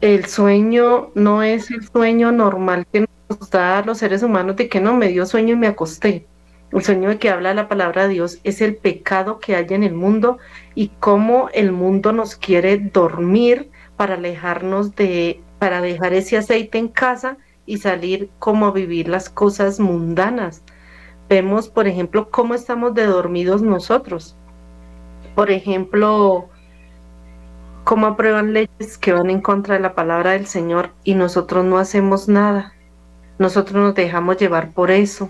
el 0.00 0.26
sueño 0.26 1.10
no 1.14 1.42
es 1.42 1.70
el 1.70 1.86
sueño 1.86 2.32
normal 2.32 2.86
que 2.92 3.06
nos 3.28 3.50
da 3.50 3.78
a 3.78 3.84
los 3.84 3.98
seres 3.98 4.22
humanos 4.22 4.56
de 4.56 4.68
que 4.68 4.80
no, 4.80 4.94
me 4.94 5.08
dio 5.08 5.26
sueño 5.26 5.54
y 5.54 5.56
me 5.56 5.66
acosté. 5.66 6.26
El 6.72 6.82
sueño 6.82 7.08
de 7.08 7.18
que 7.18 7.30
habla 7.30 7.54
la 7.54 7.68
palabra 7.68 8.08
de 8.08 8.14
Dios 8.14 8.40
es 8.42 8.60
el 8.60 8.76
pecado 8.76 9.38
que 9.38 9.54
hay 9.54 9.66
en 9.70 9.84
el 9.84 9.94
mundo 9.94 10.38
y 10.74 10.88
cómo 11.00 11.48
el 11.54 11.72
mundo 11.72 12.12
nos 12.12 12.36
quiere 12.36 12.78
dormir 12.78 13.70
para 13.96 14.14
alejarnos 14.14 14.94
de, 14.96 15.40
para 15.58 15.80
dejar 15.80 16.12
ese 16.14 16.36
aceite 16.36 16.78
en 16.78 16.88
casa 16.88 17.38
y 17.64 17.78
salir 17.78 18.28
como 18.38 18.66
a 18.66 18.72
vivir 18.72 19.08
las 19.08 19.30
cosas 19.30 19.78
mundanas. 19.78 20.62
Vemos, 21.28 21.68
por 21.68 21.86
ejemplo, 21.86 22.28
cómo 22.30 22.54
estamos 22.54 22.92
de 22.94 23.06
dormidos 23.06 23.62
nosotros. 23.62 24.36
Por 25.34 25.50
ejemplo, 25.50 26.48
cómo 27.84 28.06
aprueban 28.06 28.52
leyes 28.52 28.98
que 28.98 29.12
van 29.12 29.30
en 29.30 29.40
contra 29.40 29.74
de 29.74 29.80
la 29.80 29.94
palabra 29.94 30.32
del 30.32 30.46
Señor 30.46 30.90
y 31.04 31.14
nosotros 31.14 31.64
no 31.64 31.78
hacemos 31.78 32.28
nada. 32.28 32.72
Nosotros 33.38 33.76
nos 33.76 33.94
dejamos 33.94 34.38
llevar 34.38 34.72
por 34.72 34.90
eso. 34.90 35.28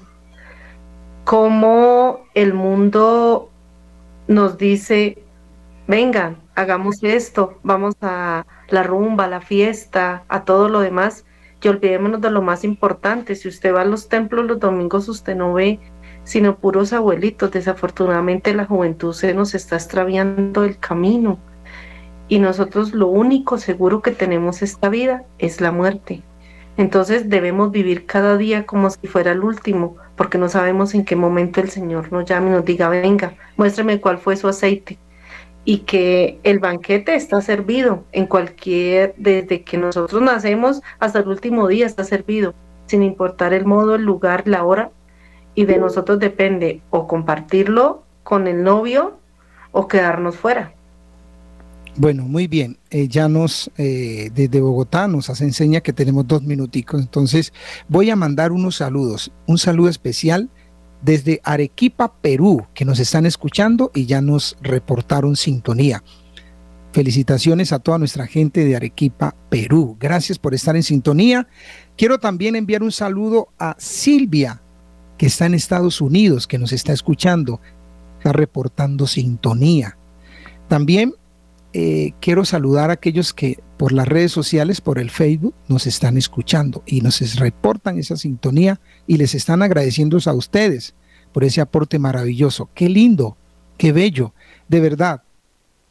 Cómo 1.25 2.21
el 2.35 2.53
mundo 2.53 3.51
nos 4.29 4.59
dice, 4.59 5.19
vengan, 5.89 6.37
hagamos 6.55 7.03
esto, 7.03 7.59
vamos 7.63 7.95
a 8.03 8.47
la 8.69 8.83
rumba, 8.83 9.25
a 9.25 9.29
la 9.29 9.41
fiesta, 9.41 10.25
a 10.29 10.45
todo 10.45 10.69
lo 10.69 10.81
demás, 10.81 11.25
y 11.63 11.69
olvidémonos 11.69 12.21
de 12.21 12.31
lo 12.31 12.43
más 12.43 12.63
importante. 12.63 13.35
Si 13.35 13.49
usted 13.49 13.75
va 13.75 13.81
a 13.81 13.87
los 13.87 14.09
templos 14.09 14.45
los 14.45 14.61
domingos, 14.61 15.09
usted 15.09 15.35
no 15.35 15.55
ve 15.55 15.81
sino 16.25 16.57
puros 16.57 16.93
abuelitos. 16.93 17.51
Desafortunadamente 17.51 18.55
la 18.55 18.67
juventud 18.67 19.13
se 19.13 19.35
nos 19.35 19.55
está 19.55 19.77
extraviando 19.77 20.65
el 20.65 20.79
camino. 20.79 21.39
Y 22.29 22.39
nosotros 22.39 22.93
lo 22.93 23.07
único 23.09 23.59
seguro 23.59 24.03
que 24.03 24.11
tenemos 24.11 24.63
esta 24.63 24.89
vida 24.89 25.25
es 25.39 25.61
la 25.61 25.73
muerte. 25.73 26.23
Entonces 26.77 27.29
debemos 27.29 27.71
vivir 27.71 28.07
cada 28.07 28.37
día 28.37 28.67
como 28.67 28.91
si 28.91 29.07
fuera 29.07 29.33
el 29.33 29.45
último, 29.45 29.97
porque 30.17 30.39
no 30.39 30.49
sabemos 30.49 30.95
en 30.95 31.05
qué 31.05 31.15
momento 31.15 31.61
el 31.61 31.71
Señor 31.71 32.11
nos 32.11 32.25
llame 32.25 32.49
y 32.49 32.53
nos 32.55 32.65
diga, 32.65 32.89
venga, 32.89 33.35
muéstrame 33.57 34.01
cuál 34.01 34.19
fue 34.19 34.37
su 34.37 34.49
aceite 34.49 34.99
y 35.65 35.79
que 35.79 36.39
el 36.43 36.59
banquete 36.59 37.15
está 37.15 37.41
servido 37.41 38.05
en 38.13 38.27
cualquier, 38.27 39.15
desde 39.17 39.63
que 39.63 39.79
nosotros 39.79 40.21
nacemos 40.21 40.83
hasta 40.99 41.21
el 41.21 41.29
último 41.29 41.69
día 41.69 41.87
está 41.87 42.05
servido, 42.05 42.55
sin 42.87 43.03
importar 43.03 43.55
el 43.55 43.65
modo, 43.65 43.95
el 43.95 44.03
lugar, 44.03 44.47
la 44.47 44.65
hora, 44.65 44.91
y 45.55 45.65
de 45.65 45.79
nosotros 45.79 46.19
depende 46.19 46.81
o 46.91 47.07
compartirlo 47.07 48.03
con 48.23 48.47
el 48.47 48.63
novio 48.63 49.19
o 49.73 49.89
quedarnos 49.89 50.37
fuera. 50.37 50.73
Bueno, 51.97 52.25
muy 52.25 52.49
bien. 52.49 52.79
Eh, 52.91 53.07
ya 53.07 53.29
nos, 53.29 53.71
eh, 53.79 54.31
desde 54.35 54.61
Bogotá, 54.61 55.07
nos 55.07 55.31
hace 55.31 55.45
enseña 55.45 55.81
que 55.81 55.93
tenemos 55.93 56.27
dos 56.27 56.43
minuticos. 56.43 57.01
Entonces, 57.01 57.53
voy 57.89 58.11
a 58.11 58.17
mandar 58.17 58.51
unos 58.51 58.77
saludos. 58.77 59.31
Un 59.47 59.59
saludo 59.59 59.89
especial 59.89 60.51
desde 61.03 61.41
Arequipa, 61.45 62.15
Perú, 62.21 62.67
que 62.75 62.85
nos 62.85 62.99
están 62.99 63.27
escuchando 63.27 63.93
y 63.95 64.07
ya 64.07 64.21
nos 64.21 64.57
reportaron 64.61 65.37
sintonía. 65.37 66.03
Felicitaciones 66.93 67.73
a 67.73 67.79
toda 67.79 67.99
nuestra 67.99 68.27
gente 68.27 68.65
de 68.65 68.75
Arequipa, 68.75 69.37
Perú. 69.49 69.97
Gracias 70.01 70.39
por 70.39 70.55
estar 70.55 70.75
en 70.77 70.83
sintonía. 70.83 71.47
Quiero 71.97 72.19
también 72.19 72.57
enviar 72.57 72.83
un 72.83 72.93
saludo 72.93 73.49
a 73.59 73.77
Silvia, 73.79 74.63
que 75.19 75.27
está 75.27 75.47
en 75.47 75.55
Estados 75.55 76.01
Unidos, 76.01 76.47
que 76.47 76.59
nos 76.59 76.73
está 76.73 76.93
escuchando, 76.93 77.61
está 78.19 78.33
reportando 78.33 79.07
sintonía. 79.07 79.97
También 80.69 81.15
eh, 81.73 82.13
quiero 82.21 82.45
saludar 82.45 82.91
a 82.91 82.95
aquellos 82.95 83.35
que 83.35 83.59
por 83.77 83.93
las 83.93 84.07
redes 84.07 84.33
sociales, 84.33 84.81
por 84.81 84.99
el 84.99 85.11
Facebook, 85.11 85.55
nos 85.69 85.87
están 85.87 86.17
escuchando 86.17 86.83
y 86.87 87.01
nos 87.01 87.21
reportan 87.37 87.99
esa 87.99 88.17
sintonía 88.17 88.81
y 89.07 89.17
les 89.17 89.35
están 89.35 89.63
agradeciendo 89.63 90.19
a 90.25 90.33
ustedes 90.33 90.95
por 91.33 91.45
ese 91.45 91.61
aporte 91.61 91.99
maravilloso. 91.99 92.71
Qué 92.75 92.89
lindo, 92.89 93.37
qué 93.77 93.93
bello, 93.93 94.35
de 94.69 94.81
verdad. 94.81 95.23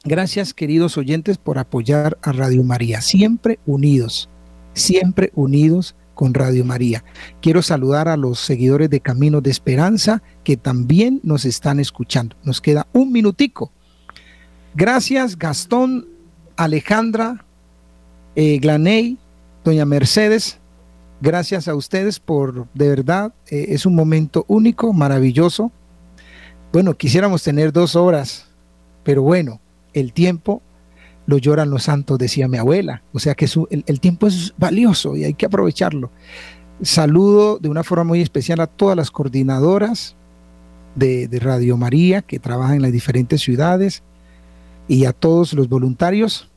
Gracias 0.06 0.54
queridos 0.54 0.98
oyentes 0.98 1.38
por 1.38 1.60
apoyar 1.60 2.18
a 2.22 2.32
Radio 2.32 2.64
María, 2.64 3.02
siempre 3.02 3.60
unidos, 3.66 4.30
siempre 4.74 5.32
unidos 5.36 5.96
con 6.14 6.34
Radio 6.34 6.66
María. 6.66 7.04
Quiero 7.42 7.62
saludar 7.62 8.08
a 8.08 8.18
los 8.18 8.40
seguidores 8.40 8.90
de 8.90 9.02
Camino 9.02 9.42
de 9.42 9.52
Esperanza 9.52 10.22
que 10.44 10.58
también 10.58 11.20
nos 11.24 11.46
están 11.46 11.80
escuchando. 11.80 12.36
Nos 12.44 12.62
queda 12.62 12.88
un 12.94 13.12
minutico. 13.12 13.72
Gracias 14.76 15.38
Gastón, 15.38 16.08
Alejandra, 16.56 17.46
eh, 18.36 18.58
Glaney, 18.60 19.18
doña 19.64 19.86
Mercedes, 19.86 20.60
gracias 21.22 21.68
a 21.68 21.76
ustedes 21.76 22.20
por, 22.20 22.68
de 22.74 22.90
verdad, 22.90 23.34
eh, 23.50 23.68
es 23.70 23.86
un 23.86 23.96
momento 23.96 24.46
único, 24.48 24.92
maravilloso. 24.94 25.72
Bueno, 26.72 26.96
quisiéramos 26.96 27.44
tener 27.44 27.72
dos 27.72 27.96
horas, 27.96 28.48
pero 29.04 29.22
bueno, 29.22 29.62
el 29.94 30.12
tiempo 30.12 30.64
lo 31.26 31.38
lloran 31.38 31.70
los 31.70 31.84
santos, 31.84 32.18
decía 32.18 32.48
mi 32.48 32.58
abuela. 32.58 33.04
O 33.14 33.20
sea 33.20 33.36
que 33.36 33.48
el, 33.70 34.00
tiempo 34.00 34.28
es 34.28 34.54
valioso 34.58 35.16
y 35.16 35.24
hay 35.24 35.34
que 35.34 35.46
aprovecharlo. 35.46 36.12
Saludo 36.82 37.60
de 37.60 37.70
una 37.70 37.84
forma 37.84 38.04
muy 38.04 38.22
especial 38.22 38.60
a 38.60 38.68
todas 38.68 38.98
las 38.98 39.12
coordinadoras 39.12 40.16
de, 40.96 41.28
de 41.28 41.40
Radio 41.40 41.78
María 41.78 42.22
que 42.22 42.40
trabajan 42.40 42.78
en 42.78 42.82
las 42.82 42.92
diferentes 42.92 43.42
ciudades 43.42 44.04
y 44.88 45.06
a 45.06 45.14
todos 45.14 45.54
los 45.54 45.70
voluntarios 45.70 46.50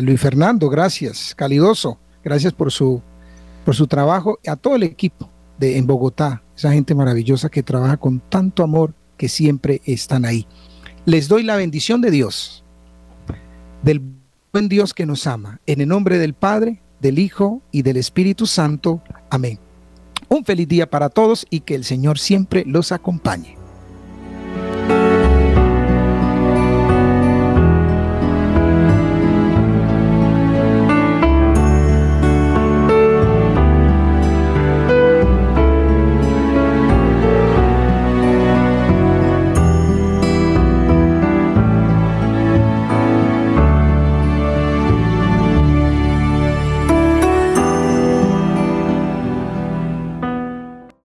Luis 0.00 0.20
Fernando, 0.20 0.68
gracias, 0.68 1.34
calidoso, 1.34 1.98
gracias 2.22 2.52
por 2.52 2.70
su, 2.70 3.02
por 3.64 3.74
su 3.74 3.86
trabajo, 3.86 4.38
a 4.46 4.54
todo 4.54 4.76
el 4.76 4.84
equipo 4.84 5.28
de 5.58 5.76
en 5.76 5.86
Bogotá, 5.86 6.42
esa 6.56 6.72
gente 6.72 6.94
maravillosa 6.94 7.48
que 7.48 7.64
trabaja 7.64 7.96
con 7.96 8.20
tanto 8.20 8.62
amor 8.62 8.94
que 9.16 9.28
siempre 9.28 9.82
están 9.84 10.24
ahí. 10.24 10.46
Les 11.04 11.26
doy 11.26 11.42
la 11.42 11.56
bendición 11.56 12.00
de 12.00 12.12
Dios, 12.12 12.64
del 13.82 14.02
buen 14.52 14.68
Dios 14.68 14.94
que 14.94 15.06
nos 15.06 15.26
ama, 15.26 15.60
en 15.66 15.80
el 15.80 15.88
nombre 15.88 16.18
del 16.18 16.34
Padre, 16.34 16.82
del 17.00 17.18
Hijo 17.18 17.62
y 17.70 17.82
del 17.82 17.96
Espíritu 17.96 18.46
Santo. 18.46 19.02
Amén. 19.30 19.58
Un 20.28 20.44
feliz 20.44 20.68
día 20.68 20.88
para 20.88 21.08
todos 21.08 21.46
y 21.50 21.60
que 21.60 21.74
el 21.74 21.84
Señor 21.84 22.18
siempre 22.18 22.64
los 22.66 22.92
acompañe. 22.92 23.57